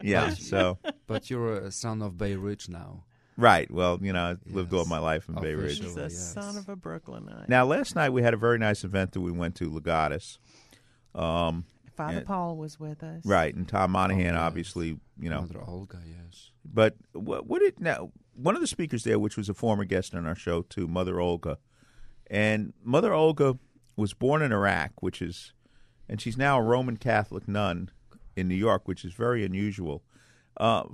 Yeah, 0.02 0.30
But- 0.30 0.38
so 0.38 0.78
But 1.06 1.30
you're 1.30 1.52
a 1.58 1.70
son 1.70 2.02
of 2.02 2.18
Bay 2.18 2.34
Ridge 2.34 2.68
now. 2.68 3.04
Right. 3.36 3.70
Well, 3.70 3.98
you 4.00 4.12
know, 4.12 4.22
I 4.22 4.36
lived 4.52 4.72
all 4.72 4.84
my 4.86 4.98
life 4.98 5.28
in 5.28 5.34
Bay 5.34 5.54
Ridge. 5.54 5.80
He's 5.80 5.96
a 5.96 6.08
son 6.10 6.56
of 6.56 6.68
a 6.68 6.76
Brooklynite. 6.76 7.48
Now, 7.48 7.64
last 7.64 7.96
night 7.96 8.10
we 8.10 8.22
had 8.22 8.32
a 8.34 8.36
very 8.36 8.58
nice 8.58 8.84
event 8.84 9.12
that 9.12 9.20
we 9.20 9.32
went 9.32 9.56
to, 9.56 9.70
Legatus. 9.70 10.38
Um, 11.14 11.64
Father 11.96 12.18
and- 12.18 12.26
Paul 12.26 12.56
was 12.56 12.78
with 12.78 13.02
us. 13.02 13.24
Right, 13.24 13.54
and 13.54 13.68
Tom 13.68 13.92
Monaghan, 13.92 14.34
Oh, 14.36 14.40
obviously, 14.40 14.98
you 15.18 15.30
know, 15.30 15.42
Mother 15.42 15.62
Olga, 15.66 16.00
yes. 16.06 16.50
But 16.64 16.96
what, 17.12 17.46
what 17.46 17.60
did 17.60 17.80
now? 17.80 18.10
One 18.36 18.56
of 18.56 18.60
the 18.60 18.66
speakers 18.66 19.04
there, 19.04 19.18
which 19.18 19.36
was 19.36 19.48
a 19.48 19.54
former 19.54 19.84
guest 19.84 20.14
on 20.14 20.26
our 20.26 20.34
show 20.34 20.62
too, 20.62 20.88
Mother 20.88 21.20
Olga, 21.20 21.58
and 22.28 22.72
Mother 22.82 23.12
Olga 23.12 23.58
was 23.96 24.12
born 24.12 24.42
in 24.42 24.50
Iraq, 24.50 24.90
which 25.02 25.22
is, 25.22 25.52
and 26.08 26.20
she's 26.20 26.36
now 26.36 26.58
a 26.58 26.62
Roman 26.62 26.96
Catholic 26.96 27.46
nun 27.46 27.90
in 28.34 28.48
New 28.48 28.56
York, 28.56 28.88
which 28.88 29.04
is 29.04 29.12
very 29.12 29.44
unusual. 29.44 30.02
Uh, 30.56 30.84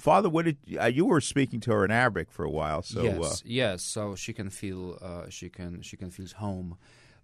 Father, 0.00 0.28
what 0.28 0.44
did 0.46 0.56
uh, 0.80 0.86
you 0.86 1.04
were 1.04 1.20
speaking 1.20 1.60
to 1.60 1.72
her 1.72 1.84
in 1.84 1.90
Arabic 1.90 2.30
for 2.30 2.44
a 2.44 2.50
while? 2.50 2.82
So 2.82 3.02
yes, 3.02 3.22
uh, 3.22 3.36
yes. 3.44 3.82
So 3.82 4.14
she 4.14 4.32
can 4.32 4.50
feel 4.50 4.98
uh, 5.00 5.28
she 5.28 5.48
can 5.48 5.82
she 5.82 5.96
can 5.96 6.10
feel 6.10 6.26
home. 6.36 6.76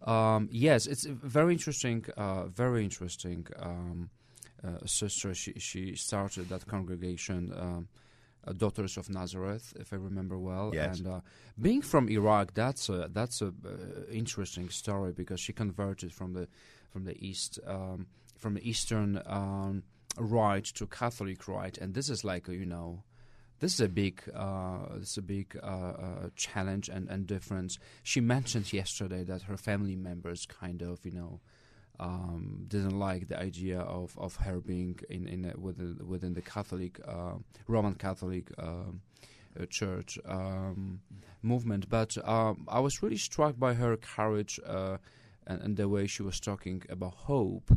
Um, 0.03 0.49
yes, 0.53 0.87
it's 0.87 1.05
very 1.05 1.53
interesting, 1.53 2.05
uh, 2.16 2.47
very 2.47 2.85
interesting 2.85 3.47
um, 3.59 4.11
uh, 4.62 4.87
sister. 4.87 5.35
She 5.35 5.55
she 5.59 5.95
started 5.97 6.49
that 6.49 6.66
congregation. 6.66 7.53
Um, 7.57 7.89
uh, 8.49 8.53
Daughters 8.53 8.97
of 8.97 9.11
Nazareth, 9.11 9.72
if 9.77 9.93
I 9.93 9.97
remember 9.97 10.39
well, 10.39 10.70
Yes. 10.72 10.99
and 10.99 11.09
uh, 11.09 11.20
being 11.61 11.83
from 11.83 12.09
Iraq, 12.09 12.55
that's 12.55 12.89
a 12.89 13.09
that's 13.12 13.43
a 13.43 13.49
uh, 13.49 14.12
interesting 14.12 14.68
story 14.70 15.12
because 15.12 15.41
she 15.41 15.53
converted 15.53 16.12
from 16.12 16.33
the 16.33 16.47
from 16.93 17.05
the 17.05 17.16
east 17.18 17.59
um, 17.66 18.07
from 18.39 18.55
the 18.55 18.68
eastern 18.68 19.20
um, 19.27 19.83
rite 20.19 20.64
to 20.64 20.87
Catholic 20.87 21.47
rite, 21.49 21.79
and 21.79 21.95
this 21.95 22.09
is 22.09 22.25
like 22.25 22.49
you 22.49 22.67
know 22.67 23.03
this 23.61 23.75
is 23.75 23.81
a 23.81 23.89
big 23.89 24.23
uh, 24.35 24.97
this 24.99 25.12
is 25.12 25.19
a 25.19 25.23
big 25.23 25.59
uh, 25.62 25.67
uh, 25.67 26.29
challenge 26.37 26.89
and, 26.89 27.09
and 27.09 27.27
difference. 27.27 27.79
She 28.03 28.21
mentioned 28.21 28.73
yesterday 28.73 29.25
that 29.25 29.43
her 29.43 29.57
family 29.57 29.97
members 29.97 30.47
kind 30.47 30.83
of 30.83 31.05
you 31.05 31.12
know 31.12 31.41
um, 31.99 32.64
didn't 32.69 32.99
like 32.99 33.29
the 33.29 33.39
idea 33.39 33.81
of, 33.81 34.17
of 34.19 34.37
her 34.37 34.61
being 34.61 34.99
in 35.09 35.27
in 35.27 35.45
a, 35.47 35.59
within 35.59 35.99
within 36.07 36.35
the 36.35 36.43
Catholic 36.43 37.01
uh, 37.07 37.35
Roman 37.67 37.95
Catholic 37.95 38.51
um, 38.59 39.01
uh, 39.59 39.64
Church 39.67 40.19
um, 40.27 41.01
movement. 41.43 41.89
But 41.89 42.17
um, 42.29 42.67
I 42.69 42.81
was 42.81 43.03
really 43.03 43.17
struck 43.17 43.59
by 43.59 43.75
her 43.75 43.97
courage 43.97 44.61
uh, 44.67 44.99
and, 45.47 45.62
and 45.62 45.77
the 45.77 45.89
way 45.89 46.07
she 46.07 46.23
was 46.23 46.41
talking 46.41 46.83
about 46.89 47.14
hope, 47.14 47.71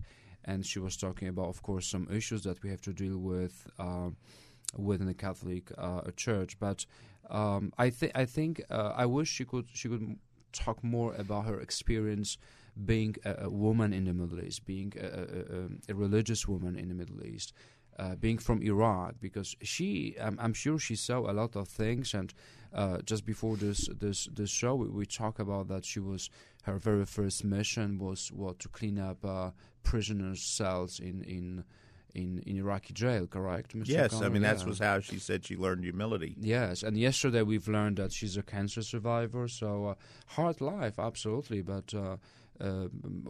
and 0.46 0.66
she 0.66 0.80
was 0.80 0.98
talking 0.98 1.28
about, 1.28 1.48
of 1.48 1.62
course, 1.62 1.88
some 1.88 2.08
issues 2.12 2.44
that 2.44 2.62
we 2.64 2.70
have 2.70 2.82
to 2.82 2.94
deal 2.94 3.18
with. 3.18 3.68
Um, 3.78 4.18
within 4.78 5.08
the 5.08 5.14
Catholic 5.14 5.72
uh, 5.78 6.02
Church. 6.16 6.60
But 6.60 6.86
um, 7.30 7.74
I 7.78 7.90
think 7.90 8.12
I 8.16 8.26
think 8.26 8.62
uh, 8.70 8.94
I 8.96 9.06
wish 9.06 9.30
she 9.30 9.46
could 9.46 9.68
she 9.74 9.90
could 9.90 10.18
talk 10.52 10.84
more 10.84 11.14
about 11.16 11.46
her 11.46 11.60
experience 11.60 12.38
being 12.86 13.16
a, 13.26 13.46
a 13.46 13.50
woman 13.50 13.94
in 13.94 14.06
the 14.06 14.14
Middle 14.14 14.42
East, 14.42 14.66
being 14.66 14.94
a, 15.00 15.06
a, 15.06 15.92
a, 15.92 15.94
a 15.94 15.96
religious 15.96 16.48
woman 16.48 16.78
in 16.78 16.90
the 16.90 16.96
Middle 16.96 17.26
East. 17.26 17.54
Uh, 17.98 18.16
being 18.16 18.38
from 18.38 18.62
Iraq, 18.64 19.16
because 19.20 19.58
she, 19.62 20.16
I'm, 20.22 20.40
I'm 20.40 20.54
sure 20.54 20.80
she 20.80 20.96
saw 20.96 21.30
a 21.30 21.34
lot 21.34 21.58
of 21.58 21.68
things, 21.68 22.14
and 22.14 22.34
uh, 22.74 23.00
just 23.06 23.26
before 23.26 23.58
this 23.58 23.88
this 24.00 24.28
this 24.34 24.50
show, 24.50 24.76
we, 24.76 24.88
we 24.88 25.06
talk 25.06 25.40
about 25.40 25.68
that 25.70 25.86
she 25.86 26.00
was 26.00 26.30
her 26.64 26.78
very 26.78 27.06
first 27.06 27.44
mission 27.44 27.98
was 28.00 28.32
what 28.32 28.60
to 28.60 28.70
clean 28.70 29.00
up 29.00 29.24
uh, 29.26 29.52
prisoners' 29.84 30.42
cells 30.42 31.00
in 31.00 31.24
in 31.24 31.64
in, 32.16 32.42
in 32.48 32.58
Iraqi 32.58 32.92
jail, 32.94 33.28
correct? 33.28 33.76
Mr. 33.78 33.88
yes, 33.88 34.14
I 34.22 34.30
mean 34.30 34.42
that's 34.42 34.64
Yeah. 34.64 34.70
was 34.70 34.80
how 34.80 35.00
she 35.00 35.20
said 35.20 35.46
she 35.46 35.56
learned 35.56 35.84
humility. 35.84 36.36
Yes, 36.40 36.82
and 36.84 36.98
yesterday 36.98 37.44
we've 37.44 37.68
learned 37.68 37.98
that 37.98 38.12
she's 38.12 38.36
a 38.36 38.42
cancer 38.44 38.82
survivor. 38.82 39.48
So 39.48 39.86
uh, 39.86 39.96
hard 40.28 40.60
life, 40.60 40.98
absolutely. 40.98 41.62
But 41.62 41.94
uh, 41.94 42.18
uh, 42.60 42.88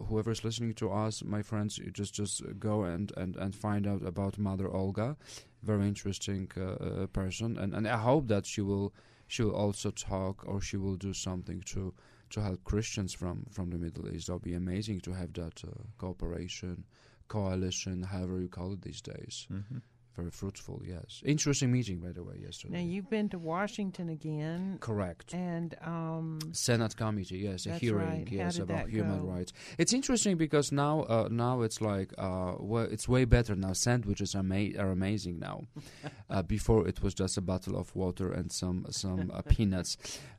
whoever's 0.08 0.44
listening 0.44 0.74
to 0.74 0.90
us, 0.90 1.22
my 1.22 1.42
friends, 1.42 1.76
you 1.78 1.90
just 1.90 2.14
just 2.14 2.42
go 2.58 2.84
and, 2.84 3.12
and, 3.16 3.36
and 3.36 3.54
find 3.54 3.86
out 3.86 4.02
about 4.04 4.38
Mother 4.38 4.68
Olga. 4.74 5.16
Very 5.62 5.86
interesting 5.86 6.50
uh, 6.56 6.62
uh, 6.62 7.06
person, 7.08 7.58
and 7.58 7.74
and 7.74 7.86
I 7.86 7.98
hope 7.98 8.28
that 8.28 8.46
she 8.46 8.62
will 8.62 8.94
she 9.32 9.42
will 9.44 9.54
also 9.54 9.90
talk 9.92 10.44
or 10.46 10.60
she 10.60 10.76
will 10.76 10.96
do 10.96 11.12
something 11.14 11.60
to 11.72 11.94
to 12.30 12.40
help 12.42 12.64
Christians 12.64 13.12
from 13.14 13.46
from 13.50 13.70
the 13.70 13.78
Middle 13.78 14.08
East. 14.12 14.26
That'll 14.26 14.40
be 14.52 14.54
amazing 14.54 15.00
to 15.02 15.12
have 15.12 15.32
that 15.34 15.62
uh, 15.64 15.70
cooperation, 15.98 16.84
coalition, 17.28 18.02
however 18.02 18.40
you 18.40 18.48
call 18.48 18.72
it 18.72 18.82
these 18.82 19.00
days. 19.00 19.46
Mhm. 19.50 19.82
Very 20.20 20.30
fruitful. 20.30 20.82
Yes, 20.84 21.22
interesting 21.24 21.72
meeting 21.72 21.98
by 21.98 22.12
the 22.12 22.22
way 22.22 22.34
yesterday. 22.42 22.74
Now 22.74 22.84
you've 22.84 23.08
been 23.08 23.28
to 23.30 23.38
Washington 23.38 24.08
again. 24.08 24.78
Correct. 24.80 25.34
And 25.34 25.74
um, 25.82 26.38
Senate 26.52 26.96
committee, 26.96 27.38
yes, 27.38 27.66
a 27.66 27.72
hearing, 27.72 28.24
right. 28.24 28.28
Yes, 28.30 28.58
about 28.58 28.88
human 28.88 29.20
go? 29.20 29.32
rights. 29.32 29.52
It's 29.78 29.92
interesting 29.92 30.36
because 30.36 30.72
now, 30.72 31.02
uh, 31.02 31.28
now 31.30 31.62
it's 31.62 31.80
like, 31.80 32.12
uh, 32.18 32.54
well, 32.58 32.84
it's 32.84 33.08
way 33.08 33.24
better 33.24 33.54
now. 33.56 33.72
Sandwiches 33.72 34.34
are 34.34 34.44
are 34.78 34.90
amazing 34.90 35.38
now. 35.38 35.64
uh, 36.30 36.42
before 36.42 36.86
it 36.86 37.02
was 37.02 37.14
just 37.14 37.36
a 37.36 37.40
bottle 37.40 37.76
of 37.76 37.94
water 37.94 38.32
and 38.32 38.52
some 38.52 38.86
some 38.90 39.30
uh, 39.32 39.42
peanuts. 39.42 39.96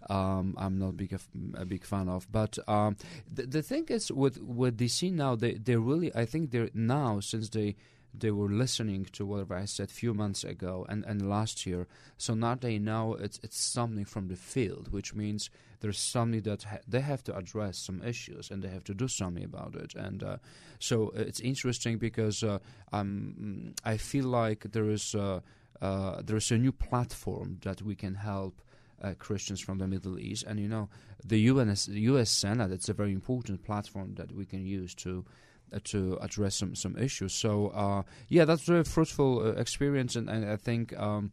Um, 0.09 0.55
I'm 0.57 0.77
not 0.79 0.97
big 0.97 1.13
of, 1.13 1.27
a 1.55 1.65
big 1.65 1.86
fan 1.86 2.09
of, 2.09 2.32
but 2.32 2.57
um, 2.67 2.97
the 3.32 3.43
the 3.45 3.61
thing 3.61 3.86
is 3.89 4.11
with 4.11 4.41
with 4.41 4.77
DC 4.77 5.11
now, 5.11 5.36
they 5.36 5.53
they 5.53 5.75
really, 5.75 6.13
I 6.15 6.25
think 6.25 6.51
they're 6.51 6.69
now 6.73 7.19
since 7.19 7.49
they 7.49 7.75
they 8.14 8.32
were 8.32 8.49
listening 8.49 9.05
to 9.14 9.26
whatever 9.26 9.55
I 9.55 9.66
said 9.66 9.89
a 9.89 9.93
few 9.93 10.14
months 10.14 10.43
ago 10.43 10.86
and, 10.89 11.05
and 11.05 11.30
last 11.30 11.66
year. 11.66 11.88
So 12.18 12.34
now 12.34 12.55
they 12.55 12.78
know 12.78 13.16
it's 13.16 13.39
it's 13.43 13.59
something 13.59 14.05
from 14.05 14.28
the 14.28 14.36
field, 14.36 14.91
which 14.91 15.14
means 15.14 15.49
there's 15.80 15.99
something 15.99 16.41
that 16.41 16.64
ha- 16.64 16.80
they 16.88 17.01
have 17.01 17.24
to 17.26 17.36
address 17.36 17.78
some 17.78 18.01
issues 18.03 18.51
and 18.51 18.62
they 18.62 18.68
have 18.70 18.84
to 18.86 18.93
do 18.93 19.07
something 19.07 19.43
about 19.43 19.76
it. 19.76 19.95
And 19.95 20.24
uh, 20.24 20.38
so 20.80 21.12
it's 21.16 21.39
interesting 21.39 21.97
because 21.97 22.43
uh, 22.43 22.59
I 22.91 23.97
feel 23.97 24.26
like 24.26 24.72
there 24.72 24.89
is 24.89 25.16
uh, 25.16 25.39
there 25.80 26.38
is 26.38 26.51
a 26.51 26.57
new 26.57 26.72
platform 26.72 27.59
that 27.62 27.82
we 27.82 27.95
can 27.95 28.16
help. 28.16 28.62
Uh, 29.03 29.16
Christians 29.18 29.59
from 29.59 29.80
the 29.80 29.88
Middle 29.88 30.20
East, 30.20 30.43
and 30.47 30.59
you 30.59 30.68
know, 30.68 30.88
the 31.26 31.39
US, 31.39 31.88
the 31.88 32.01
U.S. 32.01 32.30
Senate. 32.30 32.72
It's 32.72 32.88
a 32.88 32.93
very 32.93 33.14
important 33.14 33.64
platform 33.64 34.14
that 34.14 34.32
we 34.32 34.45
can 34.45 34.64
use 34.64 34.93
to 34.93 35.26
to 35.80 36.17
address 36.22 36.55
some 36.55 36.76
some 36.76 36.97
issues. 36.97 37.34
So 37.34 37.67
uh, 37.69 38.03
yeah, 38.30 38.45
that's 38.45 38.67
a 38.67 38.72
very 38.72 38.84
fruitful 38.84 39.39
uh, 39.39 39.51
experience, 39.59 40.15
and, 40.15 40.30
and 40.30 40.49
I 40.49 40.55
think 40.57 40.97
um, 40.99 41.32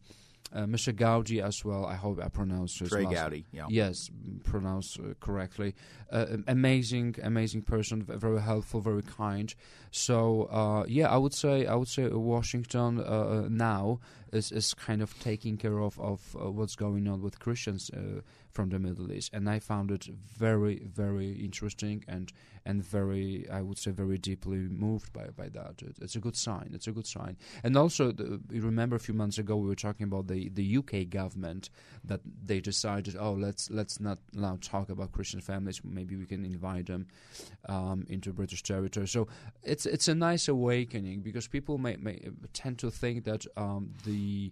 uh, 0.53 0.61
Mr. 0.61 0.95
Gowdy 0.95 1.41
as 1.41 1.63
well. 1.63 1.85
I 1.85 1.95
hope 1.95 2.19
I 2.23 2.27
pronounced 2.27 2.79
his 2.79 2.89
Trey 2.89 3.03
last 3.03 3.15
Gowdy, 3.15 3.45
yeah. 3.51 3.67
Yes, 3.69 4.09
pronounced 4.43 4.99
uh, 4.99 5.13
correctly. 5.19 5.75
Uh, 6.11 6.37
amazing, 6.47 7.15
amazing 7.21 7.61
person. 7.61 8.01
Very 8.03 8.41
helpful, 8.41 8.81
very 8.81 9.03
kind. 9.03 9.53
So 9.91 10.43
uh, 10.51 10.85
yeah, 10.87 11.09
I 11.09 11.17
would 11.17 11.33
say 11.33 11.65
I 11.65 11.75
would 11.75 11.87
say 11.87 12.07
Washington 12.07 12.99
uh, 12.99 13.47
now 13.49 13.99
is 14.31 14.51
is 14.51 14.73
kind 14.73 15.01
of 15.01 15.17
taking 15.19 15.57
care 15.57 15.79
of 15.79 15.99
of 15.99 16.35
uh, 16.35 16.49
what's 16.51 16.75
going 16.75 17.07
on 17.07 17.21
with 17.21 17.39
Christians 17.39 17.89
uh, 17.91 18.21
from 18.59 18.71
the 18.71 18.77
Middle 18.77 19.09
East, 19.13 19.29
and 19.31 19.49
I 19.49 19.59
found 19.59 19.89
it 19.89 20.03
very 20.03 20.81
very 20.83 21.31
interesting 21.31 22.03
and 22.09 22.33
and 22.65 22.83
very 22.83 23.47
I 23.49 23.61
would 23.61 23.77
say 23.77 23.91
very 23.91 24.17
deeply 24.17 24.57
moved 24.57 25.13
by 25.13 25.27
by 25.27 25.47
that. 25.47 25.81
It, 25.81 25.95
it's 26.01 26.17
a 26.17 26.19
good 26.19 26.35
sign. 26.35 26.71
It's 26.73 26.87
a 26.87 26.91
good 26.91 27.07
sign. 27.07 27.37
And 27.63 27.77
also, 27.77 28.11
the, 28.11 28.41
you 28.51 28.61
remember 28.61 28.97
a 28.97 28.99
few 28.99 29.13
months 29.13 29.37
ago 29.37 29.55
we 29.55 29.69
were 29.69 29.83
talking 29.87 30.03
about 30.03 30.27
the 30.27 30.49
the 30.49 30.77
UK 30.79 31.09
government 31.09 31.69
that 32.03 32.19
they 32.45 32.59
decided, 32.59 33.15
oh 33.17 33.31
let's 33.31 33.71
let's 33.71 34.01
not 34.01 34.19
now 34.33 34.57
talk 34.59 34.89
about 34.89 35.13
Christian 35.13 35.39
families. 35.39 35.79
Maybe 35.81 36.17
we 36.17 36.25
can 36.25 36.43
invite 36.43 36.87
them 36.87 37.07
um, 37.69 38.05
into 38.09 38.33
British 38.33 38.61
territory. 38.61 39.07
So 39.07 39.29
it's 39.63 39.85
it's 39.85 40.09
a 40.09 40.15
nice 40.15 40.49
awakening 40.49 41.21
because 41.21 41.47
people 41.47 41.77
may, 41.77 41.95
may 41.95 42.19
tend 42.51 42.79
to 42.79 42.91
think 42.91 43.23
that 43.23 43.45
um, 43.55 43.93
the 44.05 44.51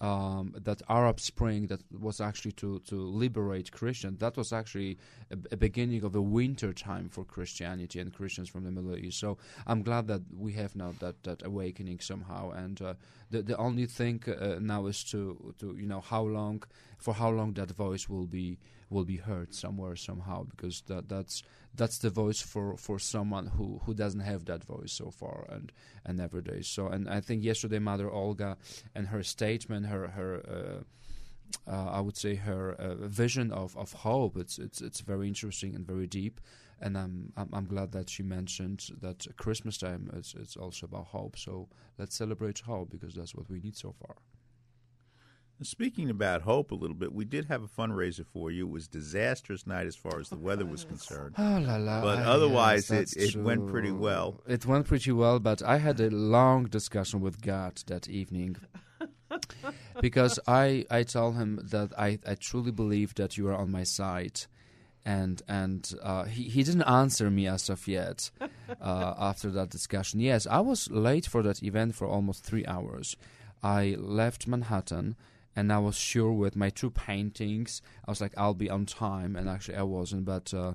um, 0.00 0.54
that 0.56 0.80
Arab 0.88 1.18
Spring 1.18 1.66
that 1.66 1.80
was 1.92 2.20
actually 2.20 2.52
to, 2.52 2.78
to 2.86 2.94
liberate 2.94 3.72
Christians. 3.72 4.18
That 4.20 4.36
was 4.36 4.52
actually 4.52 4.98
a, 5.30 5.36
a 5.52 5.56
beginning 5.56 6.04
of 6.04 6.14
a 6.14 6.22
winter 6.22 6.72
time 6.72 7.08
for 7.08 7.24
Christianity 7.24 7.98
and 7.98 8.12
Christians 8.12 8.48
from 8.48 8.64
the 8.64 8.70
Middle 8.70 8.96
East. 8.96 9.18
So 9.18 9.38
I'm 9.66 9.82
glad 9.82 10.06
that 10.08 10.22
we 10.36 10.52
have 10.52 10.76
now 10.76 10.94
that, 11.00 11.22
that 11.24 11.44
awakening 11.44 11.98
somehow. 12.00 12.50
And 12.50 12.80
uh, 12.80 12.94
the 13.30 13.42
the 13.42 13.56
only 13.56 13.86
thing 13.86 14.22
uh, 14.26 14.58
now 14.60 14.86
is 14.86 15.02
to 15.04 15.54
to 15.58 15.76
you 15.76 15.86
know 15.86 16.00
how 16.00 16.22
long 16.22 16.62
for 16.98 17.14
how 17.14 17.30
long 17.30 17.54
that 17.54 17.70
voice 17.72 18.08
will 18.08 18.26
be 18.26 18.58
will 18.90 19.04
be 19.04 19.16
heard 19.16 19.54
somewhere 19.54 19.96
somehow 19.96 20.44
because 20.44 20.82
that 20.82 21.08
that's 21.08 21.42
that's 21.74 21.98
the 21.98 22.10
voice 22.10 22.40
for, 22.40 22.76
for 22.76 22.98
someone 22.98 23.46
who, 23.46 23.80
who 23.84 23.94
doesn't 23.94 24.20
have 24.20 24.44
that 24.46 24.64
voice 24.64 24.92
so 24.92 25.10
far 25.10 25.46
and 25.48 25.72
and 26.04 26.20
every 26.20 26.42
day. 26.42 26.62
So 26.62 26.88
and 26.88 27.08
I 27.08 27.20
think 27.20 27.44
yesterday 27.44 27.78
Mother 27.78 28.10
Olga 28.10 28.56
and 28.94 29.08
her 29.08 29.22
statement, 29.22 29.86
her 29.86 30.08
her 30.08 30.42
uh, 30.48 31.70
uh, 31.70 31.90
I 31.90 32.00
would 32.00 32.16
say 32.16 32.34
her 32.34 32.72
uh, 32.72 32.94
vision 33.06 33.52
of, 33.52 33.76
of 33.76 33.92
hope. 33.92 34.36
It's 34.36 34.58
it's 34.58 34.80
it's 34.80 35.00
very 35.00 35.28
interesting 35.28 35.74
and 35.74 35.86
very 35.86 36.06
deep. 36.06 36.40
And 36.80 36.96
I'm, 36.96 37.32
I'm 37.36 37.48
I'm 37.52 37.66
glad 37.66 37.92
that 37.92 38.08
she 38.08 38.22
mentioned 38.22 38.90
that 39.00 39.26
Christmas 39.36 39.78
time 39.78 40.10
is 40.14 40.34
it's 40.38 40.56
also 40.56 40.86
about 40.86 41.06
hope. 41.06 41.36
So 41.36 41.68
let's 41.98 42.14
celebrate 42.16 42.60
hope 42.60 42.90
because 42.90 43.14
that's 43.14 43.34
what 43.34 43.50
we 43.50 43.60
need 43.60 43.76
so 43.76 43.92
far. 43.92 44.16
Speaking 45.62 46.08
about 46.08 46.42
hope 46.42 46.70
a 46.70 46.74
little 46.76 46.94
bit, 46.94 47.12
we 47.12 47.24
did 47.24 47.46
have 47.46 47.64
a 47.64 47.66
fundraiser 47.66 48.24
for 48.24 48.50
you. 48.50 48.66
It 48.66 48.70
was 48.70 48.86
disastrous 48.86 49.66
night 49.66 49.86
as 49.88 49.96
far 49.96 50.20
as 50.20 50.28
the 50.28 50.36
weather 50.36 50.64
was 50.64 50.84
concerned. 50.84 51.34
Oh 51.36 51.58
la 51.60 51.76
la! 51.76 52.00
But 52.00 52.18
yes, 52.18 52.26
otherwise, 52.28 52.90
it, 52.92 53.16
it 53.16 53.34
went 53.34 53.66
pretty 53.66 53.90
well. 53.90 54.40
It 54.46 54.66
went 54.66 54.86
pretty 54.86 55.10
well, 55.10 55.40
but 55.40 55.60
I 55.62 55.78
had 55.78 55.98
a 55.98 56.10
long 56.10 56.66
discussion 56.66 57.20
with 57.20 57.42
God 57.42 57.82
that 57.88 58.08
evening. 58.08 58.56
because 60.00 60.38
I, 60.46 60.86
I 60.90 61.02
told 61.02 61.36
him 61.36 61.60
that 61.70 61.92
I, 61.98 62.18
I 62.26 62.34
truly 62.36 62.70
believe 62.70 63.14
that 63.16 63.36
you 63.36 63.48
are 63.48 63.56
on 63.56 63.70
my 63.70 63.82
side. 63.82 64.42
And 65.04 65.42
and 65.48 65.92
uh, 66.02 66.24
he, 66.24 66.44
he 66.44 66.62
didn't 66.62 66.82
answer 66.82 67.30
me 67.30 67.48
as 67.48 67.68
of 67.68 67.88
yet 67.88 68.30
uh, 68.80 69.14
after 69.18 69.50
that 69.50 69.70
discussion. 69.70 70.20
Yes, 70.20 70.46
I 70.46 70.60
was 70.60 70.88
late 70.90 71.26
for 71.26 71.42
that 71.42 71.62
event 71.62 71.96
for 71.96 72.06
almost 72.06 72.44
three 72.44 72.66
hours. 72.66 73.16
I 73.60 73.96
left 73.98 74.46
Manhattan 74.46 75.16
and 75.58 75.72
I 75.72 75.78
was 75.78 75.96
sure 75.98 76.32
with 76.44 76.54
my 76.54 76.70
two 76.70 76.90
paintings, 76.90 77.82
I 78.06 78.10
was 78.12 78.20
like, 78.20 78.34
I'll 78.36 78.54
be 78.54 78.70
on 78.70 78.86
time, 78.86 79.34
and 79.38 79.48
actually 79.48 79.78
I 79.78 79.82
wasn't, 79.82 80.24
but 80.24 80.54
uh, 80.54 80.74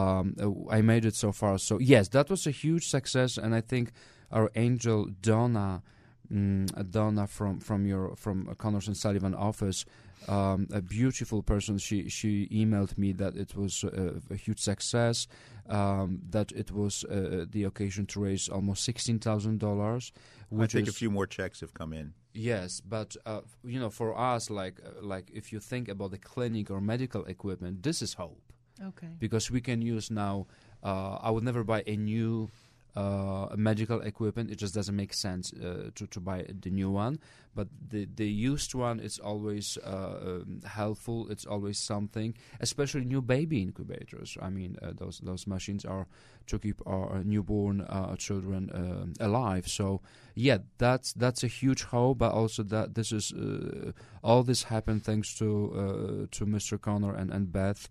um, 0.00 0.36
uh, 0.38 0.76
I 0.76 0.82
made 0.82 1.06
it 1.06 1.16
so 1.16 1.32
far. 1.32 1.58
So 1.58 1.78
yes, 1.78 2.08
that 2.08 2.28
was 2.28 2.46
a 2.46 2.50
huge 2.50 2.88
success, 2.88 3.38
and 3.38 3.54
I 3.54 3.62
think 3.62 3.92
our 4.30 4.50
angel 4.54 5.06
Donna, 5.22 5.82
mm, 6.30 6.90
Donna 6.90 7.26
from 7.26 7.58
from 7.60 7.86
your 7.86 8.16
from 8.16 8.54
Connors 8.58 8.86
and 8.86 8.96
Sullivan 8.96 9.34
office, 9.34 9.86
um, 10.28 10.68
a 10.80 10.82
beautiful 10.82 11.42
person. 11.42 11.78
She 11.78 12.10
she 12.10 12.48
emailed 12.52 12.98
me 12.98 13.14
that 13.14 13.34
it 13.34 13.56
was 13.56 13.82
a, 13.84 14.20
a 14.30 14.36
huge 14.36 14.60
success, 14.60 15.26
um, 15.70 16.20
that 16.30 16.52
it 16.52 16.70
was 16.70 17.04
uh, 17.04 17.46
the 17.50 17.64
occasion 17.64 18.04
to 18.06 18.20
raise 18.20 18.52
almost 18.52 18.84
sixteen 18.84 19.18
thousand 19.18 19.58
dollars. 19.58 20.12
I 20.52 20.66
think 20.66 20.88
a 20.88 20.92
few 20.92 21.10
more 21.10 21.26
checks 21.26 21.60
have 21.60 21.72
come 21.72 21.94
in. 21.94 22.12
Yes, 22.38 22.80
but 22.80 23.16
uh, 23.26 23.40
you 23.64 23.80
know, 23.80 23.90
for 23.90 24.16
us, 24.16 24.48
like 24.48 24.80
uh, 24.86 25.02
like 25.02 25.28
if 25.34 25.52
you 25.52 25.58
think 25.58 25.88
about 25.88 26.12
the 26.12 26.18
clinic 26.18 26.70
or 26.70 26.80
medical 26.80 27.24
equipment, 27.24 27.82
this 27.82 28.00
is 28.00 28.14
hope. 28.14 28.52
Okay. 28.80 29.08
Because 29.18 29.50
we 29.50 29.60
can 29.60 29.82
use 29.82 30.08
now. 30.08 30.46
Uh, 30.80 31.18
I 31.20 31.32
would 31.32 31.42
never 31.42 31.64
buy 31.64 31.82
a 31.88 31.96
new 31.96 32.48
uh, 32.96 33.54
medical 33.56 34.00
equipment. 34.00 34.50
It 34.50 34.56
just 34.56 34.74
doesn't 34.74 34.96
make 34.96 35.14
sense 35.14 35.52
uh, 35.52 35.90
to 35.94 36.06
to 36.06 36.20
buy 36.20 36.46
the 36.48 36.70
new 36.70 36.90
one. 36.90 37.18
But 37.54 37.68
the 37.90 38.08
the 38.16 38.28
used 38.28 38.74
one 38.74 39.00
is 39.00 39.18
always 39.18 39.78
uh, 39.84 40.40
um, 40.42 40.60
helpful. 40.64 41.28
It's 41.30 41.46
always 41.46 41.78
something, 41.78 42.34
especially 42.60 43.04
new 43.04 43.22
baby 43.22 43.62
incubators. 43.62 44.36
I 44.40 44.50
mean, 44.50 44.76
uh, 44.82 44.92
those 44.96 45.20
those 45.20 45.46
machines 45.46 45.84
are 45.84 46.06
to 46.46 46.58
keep 46.58 46.80
our 46.86 47.22
newborn 47.24 47.82
uh, 47.82 48.16
children 48.16 48.70
um 48.74 49.12
alive. 49.20 49.68
So 49.68 50.00
yeah, 50.34 50.58
that's 50.78 51.12
that's 51.12 51.44
a 51.44 51.48
huge 51.48 51.84
hope. 51.84 52.18
But 52.18 52.32
also 52.32 52.62
that 52.64 52.94
this 52.94 53.12
is 53.12 53.32
uh, 53.32 53.92
all 54.22 54.42
this 54.42 54.64
happened 54.64 55.04
thanks 55.04 55.34
to 55.38 56.26
to 56.30 56.46
Mr. 56.46 56.80
Connor 56.80 57.14
and 57.14 57.32
and 57.32 57.52
Beth 57.52 57.88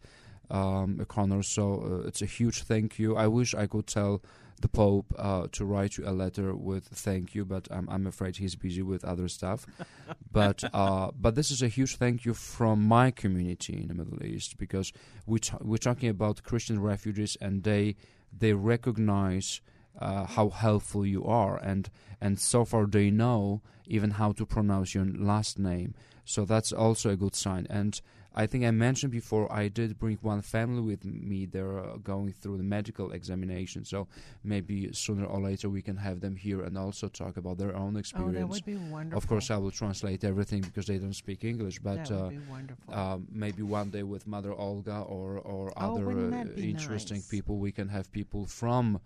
um, 0.49 1.05
Connor. 1.07 1.43
So 1.43 2.03
it's 2.05 2.21
a 2.21 2.25
huge 2.25 2.63
thank 2.63 2.99
you. 2.99 3.15
I 3.15 3.27
wish 3.27 3.53
I 3.53 3.67
could 3.67 3.87
tell 3.87 4.21
the 4.61 4.67
Pope 4.67 5.13
uh, 5.17 5.47
to 5.51 5.65
write 5.65 5.97
you 5.97 6.07
a 6.07 6.11
letter 6.11 6.55
with 6.55 6.85
thank 6.85 7.35
you, 7.35 7.45
but 7.45 7.67
I'm, 7.69 7.87
I'm 7.89 8.07
afraid 8.07 8.37
he's 8.37 8.55
busy 8.55 8.81
with 8.81 9.05
other 9.05 9.27
stuff. 9.27 9.65
but 10.31 10.63
uh, 10.73 11.11
but 11.19 11.35
this 11.35 11.51
is 11.51 11.61
a 11.61 11.67
huge 11.67 11.97
thank 11.97 12.25
you 12.25 12.33
from 12.33 12.83
my 12.83 13.11
community 13.11 13.77
in 13.81 13.87
the 13.87 13.93
Middle 13.93 14.23
East 14.25 14.57
because 14.57 14.91
we 15.25 15.39
t- 15.39 15.57
we're 15.61 15.77
talking 15.77 16.09
about 16.09 16.43
Christian 16.43 16.81
refugees 16.81 17.37
and 17.39 17.63
they 17.63 17.95
they 18.37 18.53
recognize. 18.53 19.61
Uh, 19.99 20.27
how 20.27 20.49
helpful 20.49 21.03
you 21.03 21.25
are, 21.25 21.57
and 21.57 21.89
and 22.21 22.39
so 22.39 22.63
far 22.63 22.85
they 22.85 23.09
know 23.09 23.63
even 23.87 24.11
how 24.11 24.31
to 24.31 24.45
pronounce 24.45 24.93
your 24.93 25.05
last 25.05 25.57
name. 25.57 25.95
So 26.23 26.45
that's 26.45 26.71
also 26.71 27.09
a 27.09 27.15
good 27.15 27.33
sign. 27.33 27.65
And 27.67 27.99
I 28.37 28.45
think 28.45 28.63
I 28.63 28.71
mentioned 28.71 29.11
before 29.11 29.51
I 29.51 29.67
did 29.67 29.97
bring 29.97 30.17
one 30.21 30.43
family 30.43 30.81
with 30.81 31.03
me. 31.03 31.47
They're 31.47 31.79
uh, 31.79 31.97
going 31.97 32.31
through 32.33 32.57
the 32.57 32.63
medical 32.77 33.11
examination, 33.11 33.83
so 33.83 34.07
maybe 34.43 34.93
sooner 34.93 35.25
or 35.25 35.39
later 35.41 35.67
we 35.69 35.81
can 35.81 35.97
have 35.97 36.21
them 36.21 36.35
here 36.35 36.61
and 36.61 36.77
also 36.77 37.07
talk 37.07 37.37
about 37.37 37.57
their 37.57 37.75
own 37.75 37.97
experience. 37.97 38.37
Oh, 38.37 38.39
that 38.39 38.47
would 38.47 38.65
be 38.65 38.75
wonderful. 38.75 39.17
Of 39.17 39.27
course, 39.27 39.49
I 39.49 39.57
will 39.57 39.71
translate 39.71 40.23
everything 40.23 40.61
because 40.61 40.85
they 40.85 40.99
don't 40.99 41.15
speak 41.15 41.43
English. 41.43 41.79
But 41.79 42.05
That 42.05 42.11
would 42.11 42.25
uh, 42.25 42.29
be 42.29 42.41
wonderful. 42.51 42.93
um, 42.93 43.27
maybe 43.31 43.63
one 43.63 43.89
day 43.89 44.03
with 44.03 44.27
Mother 44.27 44.53
Olga 44.53 44.99
or 45.15 45.39
or 45.39 45.73
Oh, 45.77 45.95
other 45.97 46.05
uh, 46.09 46.45
interesting 46.73 47.17
nice? 47.17 47.27
people, 47.35 47.57
we 47.57 47.71
can 47.71 47.87
have 47.89 48.05
people 48.11 48.45
from 48.45 48.85
uh, 48.95 48.99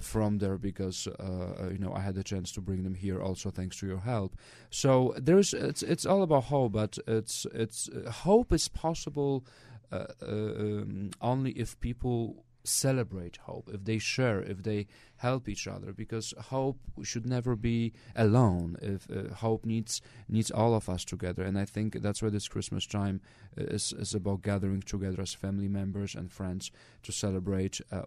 from 0.00 0.38
there 0.38 0.58
because 0.58 1.06
uh, 1.06 1.70
you 1.70 1.78
know 1.78 1.92
I 1.94 2.00
had 2.00 2.14
the 2.14 2.24
chance 2.24 2.52
to 2.52 2.60
bring 2.60 2.82
them 2.84 2.94
here 2.94 3.22
also 3.22 3.50
thanks 3.50 3.78
to 3.80 3.86
your 3.86 4.00
help. 4.00 4.36
So 4.70 5.14
there's 5.16 5.54
it's 5.54 5.82
it's 5.82 6.06
all 6.06 6.22
about 6.22 6.44
hope, 6.44 6.72
but 6.72 6.98
it's 7.06 7.46
it's 7.54 7.88
uh, 7.88 8.10
hope 8.10 8.52
is 8.52 8.68
possible 8.68 9.44
uh, 9.90 10.04
uh, 10.22 10.26
um, 10.26 11.10
only 11.22 11.52
if 11.52 11.80
people 11.80 12.44
celebrate 12.68 13.38
hope, 13.38 13.68
if 13.72 13.84
they 13.84 13.98
share, 13.98 14.40
if 14.40 14.62
they 14.62 14.86
help 15.16 15.48
each 15.48 15.66
other, 15.66 15.92
because 15.92 16.34
hope 16.38 16.78
should 17.02 17.26
never 17.26 17.56
be 17.56 17.92
alone. 18.14 18.76
If 18.80 19.08
uh, 19.10 19.34
hope 19.34 19.64
needs 19.66 20.00
needs 20.28 20.50
all 20.50 20.74
of 20.74 20.88
us 20.88 21.04
together, 21.04 21.42
and 21.42 21.58
I 21.58 21.64
think 21.64 22.00
that's 22.02 22.22
why 22.22 22.28
this 22.30 22.48
Christmas 22.48 22.86
time 22.86 23.20
is 23.56 23.92
is 23.92 24.14
about 24.14 24.42
gathering 24.42 24.82
together 24.82 25.22
as 25.22 25.34
family 25.34 25.68
members 25.68 26.14
and 26.14 26.30
friends 26.30 26.70
to 27.02 27.12
celebrate 27.12 27.80
uh, 27.90 28.02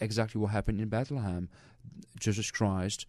exactly 0.00 0.40
what 0.40 0.52
happened 0.52 0.80
in 0.80 0.88
Bethlehem, 0.88 1.48
Jesus 2.18 2.50
Christ 2.50 3.06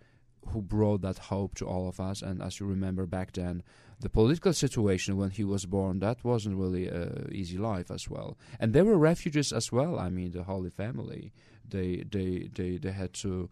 who 0.50 0.62
brought 0.62 1.02
that 1.02 1.18
hope 1.18 1.56
to 1.56 1.66
all 1.66 1.88
of 1.88 2.00
us. 2.00 2.22
And 2.22 2.42
as 2.42 2.60
you 2.60 2.66
remember 2.66 3.06
back 3.06 3.34
then, 3.34 3.64
the 4.00 4.10
political 4.10 4.54
situation 4.54 5.18
when 5.18 5.30
he 5.32 5.44
was 5.44 5.66
born, 5.66 6.00
that 6.00 6.24
wasn't 6.24 6.58
really 6.58 6.88
a 6.88 7.28
easy 7.32 7.58
life 7.58 7.90
as 7.92 8.10
well. 8.10 8.38
And 8.60 8.74
there 8.74 8.86
were 8.86 8.98
refugees 8.98 9.52
as 9.54 9.72
well. 9.72 10.00
I 10.00 10.10
mean, 10.10 10.32
the 10.32 10.44
Holy 10.44 10.70
Family, 10.70 11.34
they 11.68 12.04
they 12.12 12.50
they, 12.54 12.78
they 12.78 12.92
had 12.92 13.14
to 13.14 13.50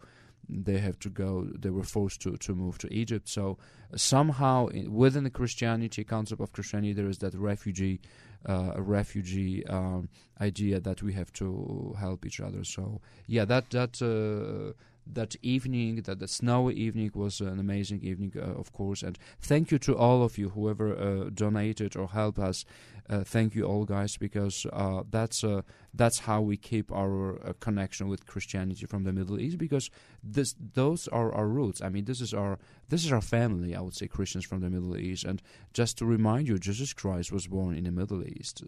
they 0.48 0.78
have 0.78 0.98
to 0.98 1.08
go 1.08 1.46
they 1.58 1.70
were 1.70 1.84
forced 1.84 2.20
to, 2.20 2.36
to 2.36 2.54
move 2.54 2.76
to 2.78 2.92
egypt 2.92 3.28
so 3.28 3.56
somehow 3.94 4.66
in, 4.68 4.92
within 4.92 5.24
the 5.24 5.30
christianity 5.30 6.04
concept 6.04 6.40
of 6.40 6.52
christianity 6.52 6.92
there 6.92 7.08
is 7.08 7.18
that 7.18 7.34
refugee 7.34 8.00
uh, 8.46 8.72
refugee 8.76 9.64
um, 9.66 10.08
idea 10.40 10.80
that 10.80 11.00
we 11.00 11.12
have 11.12 11.32
to 11.32 11.94
help 11.98 12.26
each 12.26 12.40
other 12.40 12.64
so 12.64 13.00
yeah 13.26 13.44
that 13.44 13.70
that 13.70 14.02
uh, 14.02 14.72
that 15.06 15.36
evening, 15.42 16.02
that 16.02 16.18
the 16.18 16.28
snowy 16.28 16.74
evening 16.74 17.10
was 17.14 17.40
an 17.40 17.58
amazing 17.58 18.02
evening, 18.02 18.32
uh, 18.36 18.58
of 18.58 18.72
course. 18.72 19.02
And 19.02 19.18
thank 19.40 19.70
you 19.70 19.78
to 19.80 19.96
all 19.96 20.22
of 20.22 20.38
you, 20.38 20.50
whoever 20.50 20.96
uh, 20.96 21.30
donated 21.32 21.96
or 21.96 22.08
helped 22.08 22.38
us. 22.38 22.64
Uh, 23.08 23.24
thank 23.24 23.54
you 23.54 23.64
all, 23.64 23.84
guys, 23.84 24.16
because 24.16 24.64
uh, 24.72 25.02
that's 25.10 25.42
uh, 25.42 25.62
that's 25.92 26.20
how 26.20 26.40
we 26.40 26.56
keep 26.56 26.90
our 26.92 27.38
uh, 27.44 27.52
connection 27.58 28.08
with 28.08 28.26
Christianity 28.26 28.86
from 28.86 29.04
the 29.04 29.12
Middle 29.12 29.40
East. 29.40 29.58
Because 29.58 29.90
this, 30.22 30.54
those 30.74 31.08
are 31.08 31.32
our 31.34 31.48
roots. 31.48 31.82
I 31.82 31.88
mean, 31.88 32.04
this 32.04 32.20
is 32.20 32.32
our 32.32 32.58
this 32.88 33.04
is 33.04 33.12
our 33.12 33.20
family. 33.20 33.74
I 33.74 33.80
would 33.80 33.94
say 33.94 34.06
Christians 34.06 34.44
from 34.44 34.60
the 34.60 34.70
Middle 34.70 34.96
East. 34.96 35.24
And 35.24 35.42
just 35.72 35.98
to 35.98 36.06
remind 36.06 36.46
you, 36.46 36.58
Jesus 36.58 36.92
Christ 36.92 37.32
was 37.32 37.48
born 37.48 37.74
in 37.76 37.84
the 37.84 37.92
Middle 37.92 38.24
East. 38.26 38.62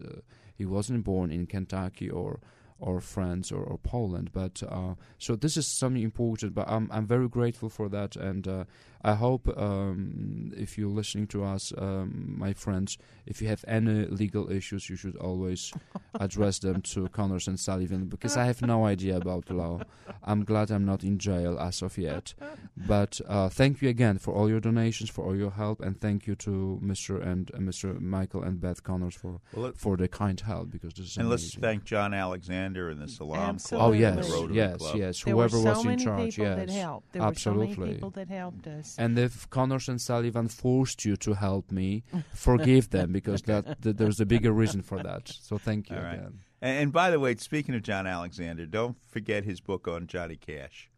he 0.53 0.65
wasn't 0.65 1.03
born 1.03 1.31
in 1.31 1.47
Kentucky 1.47 2.09
or 2.09 2.39
or 2.85 3.01
France 3.01 3.51
or, 3.51 3.63
or 3.63 3.77
Poland. 3.79 4.29
But 4.31 4.61
uh, 4.69 4.93
so 5.17 5.35
this 5.35 5.57
is 5.57 5.67
something 5.67 6.03
important. 6.03 6.53
But 6.53 6.69
I'm 6.69 6.89
I'm 6.91 7.07
very 7.07 7.27
grateful 7.27 7.69
for 7.69 7.89
that, 7.89 8.15
and 8.15 8.47
uh, 8.47 8.63
I 9.05 9.13
hope 9.13 9.47
um, 9.55 10.51
if 10.57 10.79
you're 10.79 10.89
listening 10.89 11.27
to 11.27 11.43
us, 11.43 11.71
um, 11.77 12.33
my 12.39 12.53
friends, 12.53 12.97
if 13.27 13.39
you 13.39 13.47
have 13.49 13.63
any 13.67 14.05
legal 14.07 14.51
issues, 14.51 14.89
you 14.89 14.95
should 14.95 15.15
always 15.17 15.71
address 16.19 16.57
them 16.57 16.81
to 16.93 17.07
Connors 17.09 17.47
and 17.47 17.59
Sullivan 17.59 18.05
because 18.05 18.35
I 18.35 18.45
have 18.45 18.63
no 18.63 18.85
idea 18.85 19.17
about 19.17 19.51
law. 19.51 19.81
I'm 20.23 20.43
glad 20.43 20.71
I'm 20.71 20.85
not 20.85 21.03
in 21.03 21.19
jail 21.19 21.59
as 21.59 21.83
of 21.83 21.99
yet. 21.99 22.33
But 22.75 23.21
uh, 23.27 23.49
thank 23.49 23.83
you 23.83 23.89
again 23.89 24.17
for 24.17 24.33
all 24.33 24.49
your 24.49 24.59
donations, 24.59 25.11
for 25.11 25.23
all 25.23 25.35
your 25.35 25.51
help, 25.51 25.81
and 25.81 26.01
thank 26.01 26.25
you 26.25 26.33
to 26.37 26.79
Mr. 26.83 27.21
and 27.23 27.51
uh, 27.53 27.57
Mr. 27.59 27.99
Michael 28.01 28.41
and 28.41 28.59
Beth 28.59 28.81
Connors 28.83 29.13
for 29.13 29.39
Well, 29.53 29.67
it- 29.67 29.77
for 29.77 29.97
the 29.97 30.07
kind 30.07 30.39
help 30.41 30.71
because 30.71 30.93
this 30.95 31.05
is 31.11 31.17
And 31.17 31.29
let's 31.29 31.53
thank 31.53 31.83
John 31.83 32.11
Alexander 32.15 32.89
and 32.89 32.99
the 32.99 33.07
Salaam 33.07 33.59
Club. 33.59 33.81
Oh 33.81 33.91
and 33.91 33.99
yes, 34.01 34.27
the 34.27 34.33
Rotary 34.33 34.55
yes, 34.55 34.77
Club. 34.77 34.95
yes. 34.95 35.21
There 35.23 35.35
were 35.35 35.43
Whoever 35.47 35.57
so 35.57 35.69
was 35.69 35.81
in 35.83 35.87
many 35.91 36.03
charge, 36.03 36.29
people 36.35 36.45
yes, 36.45 36.57
that 36.57 36.69
helped. 36.71 37.11
There 37.13 37.21
were 37.21 37.35
so 37.35 37.53
many 37.53 37.69
absolutely. 37.69 37.93
people 37.93 38.09
that 38.09 38.29
helped 38.29 38.65
us. 38.67 38.94
And 38.97 39.17
if 39.19 39.49
Connors 39.49 39.89
and 39.89 39.99
Sullivan 40.01 40.47
forced 40.47 41.05
you 41.05 41.15
to 41.17 41.33
help 41.33 41.71
me, 41.71 42.03
forgive 42.33 42.89
them 42.89 43.11
because 43.11 43.41
that, 43.43 43.81
that 43.81 43.97
there's 43.97 44.19
a 44.19 44.25
bigger 44.25 44.51
reason 44.51 44.81
for 44.81 45.01
that. 45.03 45.27
So 45.27 45.57
thank 45.57 45.89
you 45.89 45.97
right. 45.97 46.13
again. 46.13 46.39
And, 46.61 46.77
and 46.79 46.91
by 46.93 47.11
the 47.11 47.19
way, 47.19 47.35
speaking 47.35 47.75
of 47.75 47.83
John 47.83 48.07
Alexander, 48.07 48.65
don't 48.65 48.97
forget 49.07 49.43
his 49.43 49.59
book 49.61 49.87
on 49.87 50.07
Johnny 50.07 50.35
Cash. 50.37 50.89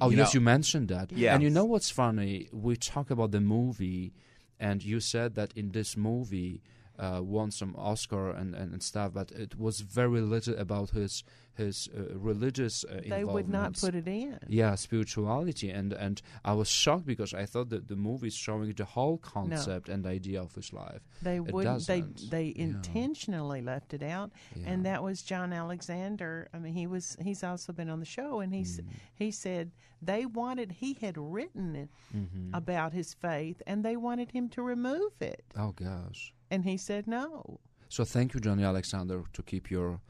Oh 0.00 0.10
You 0.10 0.18
yes, 0.18 0.34
know- 0.34 0.38
you 0.38 0.44
mentioned 0.44 0.88
that. 0.88 1.12
Yeah. 1.12 1.34
And 1.34 1.42
you 1.42 1.50
know 1.50 1.64
what's 1.64 1.90
funny? 1.90 2.48
We 2.52 2.76
talk 2.76 3.10
about 3.10 3.30
the 3.30 3.40
movie, 3.40 4.12
and 4.60 4.84
you 4.84 5.00
said 5.00 5.34
that 5.36 5.52
in 5.54 5.72
this 5.72 5.96
movie. 5.96 6.62
Uh, 6.98 7.20
won 7.22 7.50
some 7.50 7.76
Oscar 7.76 8.30
and, 8.30 8.54
and, 8.54 8.72
and 8.72 8.82
stuff, 8.82 9.12
but 9.12 9.30
it 9.32 9.58
was 9.58 9.80
very 9.80 10.22
little 10.22 10.56
about 10.56 10.88
his 10.92 11.22
his 11.56 11.88
uh, 11.96 12.14
religious 12.18 12.84
uh, 12.84 13.00
They 13.08 13.24
would 13.24 13.48
not 13.48 13.74
put 13.80 13.94
it 13.94 14.06
in. 14.06 14.38
Yeah, 14.48 14.74
spirituality, 14.76 15.70
and 15.70 15.92
and 15.92 16.20
I 16.44 16.52
was 16.54 16.68
shocked 16.68 17.06
because 17.06 17.32
I 17.34 17.46
thought 17.46 17.68
that 17.70 17.88
the 17.88 17.96
movie 17.96 18.28
is 18.28 18.34
showing 18.34 18.72
the 18.72 18.84
whole 18.84 19.18
concept 19.18 19.88
and 19.88 20.06
idea 20.06 20.40
of 20.42 20.54
his 20.54 20.72
life. 20.72 21.02
They 21.22 21.40
wouldn't. 21.40 21.86
They 21.86 22.02
they 22.30 22.52
intentionally 22.56 23.62
left 23.62 23.94
it 23.94 24.02
out, 24.02 24.30
and 24.64 24.84
that 24.86 25.02
was 25.02 25.22
John 25.22 25.52
Alexander. 25.52 26.48
I 26.54 26.58
mean, 26.58 26.74
he 26.74 26.86
was. 26.86 27.16
He's 27.22 27.42
also 27.44 27.72
been 27.72 27.90
on 27.90 28.00
the 28.00 28.06
show, 28.06 28.40
and 28.40 28.52
he's 28.54 28.80
Mm. 28.80 28.84
he 29.14 29.30
said 29.30 29.70
they 30.02 30.26
wanted. 30.26 30.72
He 30.72 30.94
had 31.00 31.16
written 31.16 31.74
it 31.76 31.88
Mhm. 32.14 32.50
about 32.52 32.92
his 32.92 33.14
faith, 33.14 33.62
and 33.66 33.84
they 33.84 33.96
wanted 33.96 34.30
him 34.32 34.48
to 34.50 34.62
remove 34.62 35.12
it, 35.20 35.44
Oh 35.56 35.72
gosh. 35.72 36.34
and 36.50 36.64
he 36.64 36.76
said 36.76 37.06
no. 37.06 37.60
So 37.88 38.04
thank 38.04 38.34
you, 38.34 38.40
Johnny 38.40 38.64
Alexander, 38.64 39.22
to 39.32 39.42
keep 39.42 39.70
your 39.70 40.00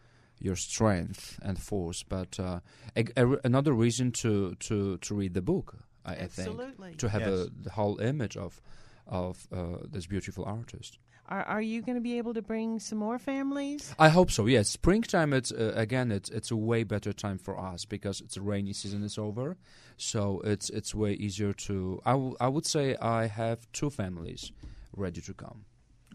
your 0.41 0.57
strength 0.57 1.39
and 1.43 1.59
force. 1.59 2.03
But 2.03 2.39
uh, 2.41 2.61
a, 2.97 3.05
a- 3.17 3.41
another 3.45 3.73
reason 3.73 4.13
to, 4.13 4.55
to, 4.61 4.99
to 4.99 5.15
read 5.15 5.35
the 5.35 5.43
book, 5.43 5.77
I, 6.05 6.13
I 6.15 6.27
think, 6.27 6.99
to 6.99 7.09
have 7.09 7.23
Yes. 7.23 7.31
a, 7.31 7.49
the 7.63 7.71
whole 7.71 7.99
image 8.01 8.37
of 8.37 8.61
of 9.09 9.47
uh, 9.53 9.77
this 9.89 10.07
beautiful 10.07 10.45
artist. 10.45 10.99
Are 11.29 11.43
Are 11.45 11.63
you 11.63 11.81
going 11.83 11.95
to 11.95 12.01
be 12.01 12.19
able 12.19 12.35
to 12.35 12.43
bring 12.43 12.81
some 12.81 12.99
more 12.99 13.19
families? 13.21 13.95
I 14.01 14.09
hope 14.09 14.31
so. 14.33 14.47
Yes, 14.47 14.69
springtime. 14.69 15.33
It's 15.33 15.53
uh, 15.53 15.73
again. 15.77 16.11
It's 16.13 16.29
it's 16.31 16.51
a 16.51 16.57
way 16.57 16.83
better 16.85 17.13
time 17.13 17.39
for 17.39 17.57
us 17.59 17.85
because 17.85 18.21
it's 18.21 18.37
a 18.37 18.41
rainy 18.43 18.73
season 18.73 19.03
is 19.05 19.17
over, 19.19 19.57
so 19.97 20.41
it's 20.45 20.71
it's 20.71 20.93
way 20.95 21.13
easier 21.15 21.53
to. 21.53 22.01
I, 22.05 22.13
w- 22.13 22.37
I 22.41 22.49
would 22.49 22.67
say 22.67 22.97
I 23.01 23.27
have 23.27 23.67
two 23.73 23.91
families 23.91 24.51
ready 24.97 25.21
to 25.21 25.35
come. 25.35 25.65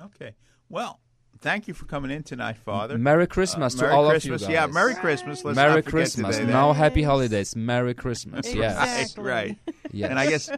Okay. 0.01 0.36
Well, 0.69 0.99
thank 1.39 1.67
you 1.67 1.73
for 1.73 1.86
coming 1.86 2.11
in 2.11 2.23
tonight, 2.23 2.57
Father. 2.57 2.97
Merry 2.97 3.27
Christmas 3.27 3.73
Uh, 3.75 3.77
to 3.77 3.84
Merry 3.86 3.95
all 3.95 4.09
Christmas. 4.09 4.41
of 4.43 4.49
you 4.49 4.55
guys. 4.55 4.67
Yeah, 4.67 4.73
Merry 4.73 4.95
Christmas. 4.95 5.43
Let's 5.43 5.55
Merry 5.55 5.75
not 5.75 5.86
Christmas. 5.86 6.38
today 6.38 6.51
Now 6.51 6.73
happy 6.73 7.03
holidays. 7.03 7.55
Merry 7.55 7.93
Christmas. 7.93 8.53
Yes. 8.53 9.17
Right, 9.17 9.25
right. 9.25 9.57
Yes. 9.91 10.09
And 10.09 10.19
I 10.19 10.27
guess 10.27 10.49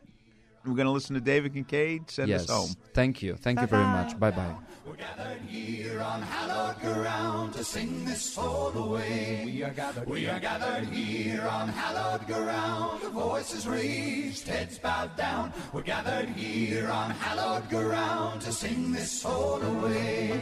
we're 0.65 0.75
going 0.75 0.85
to 0.85 0.91
listen 0.91 1.15
to 1.15 1.21
David 1.21 1.53
Kincaid 1.53 2.09
send 2.09 2.29
yes. 2.29 2.43
us 2.43 2.49
home. 2.49 2.69
Thank 2.93 3.21
you. 3.21 3.35
Thank 3.35 3.59
you 3.61 3.67
very 3.67 3.83
much. 3.83 4.17
Bye 4.19 4.31
bye. 4.31 4.55
We're 4.85 4.95
gathered 4.95 5.41
here 5.47 6.01
on 6.01 6.21
hallowed 6.21 6.79
ground 6.81 7.53
to 7.53 7.63
sing 7.63 8.03
this 8.03 8.21
soul 8.21 8.71
away. 8.75 9.43
We 9.45 9.63
are 9.63 9.71
gathered, 9.71 10.07
we 10.09 10.27
are 10.27 10.39
gathered 10.39 10.85
here 10.89 11.41
on 11.41 11.69
hallowed 11.69 12.27
ground. 12.27 13.01
The 13.01 13.09
voices 13.09 13.65
raised, 13.65 14.47
heads 14.47 14.77
bowed 14.79 15.15
down. 15.15 15.53
We're 15.71 15.83
gathered 15.83 16.29
here 16.29 16.89
on 16.89 17.11
hallowed 17.11 17.69
ground 17.69 18.41
to 18.41 18.51
sing 18.51 18.91
this 18.91 19.11
soul 19.11 19.61
away. 19.61 20.41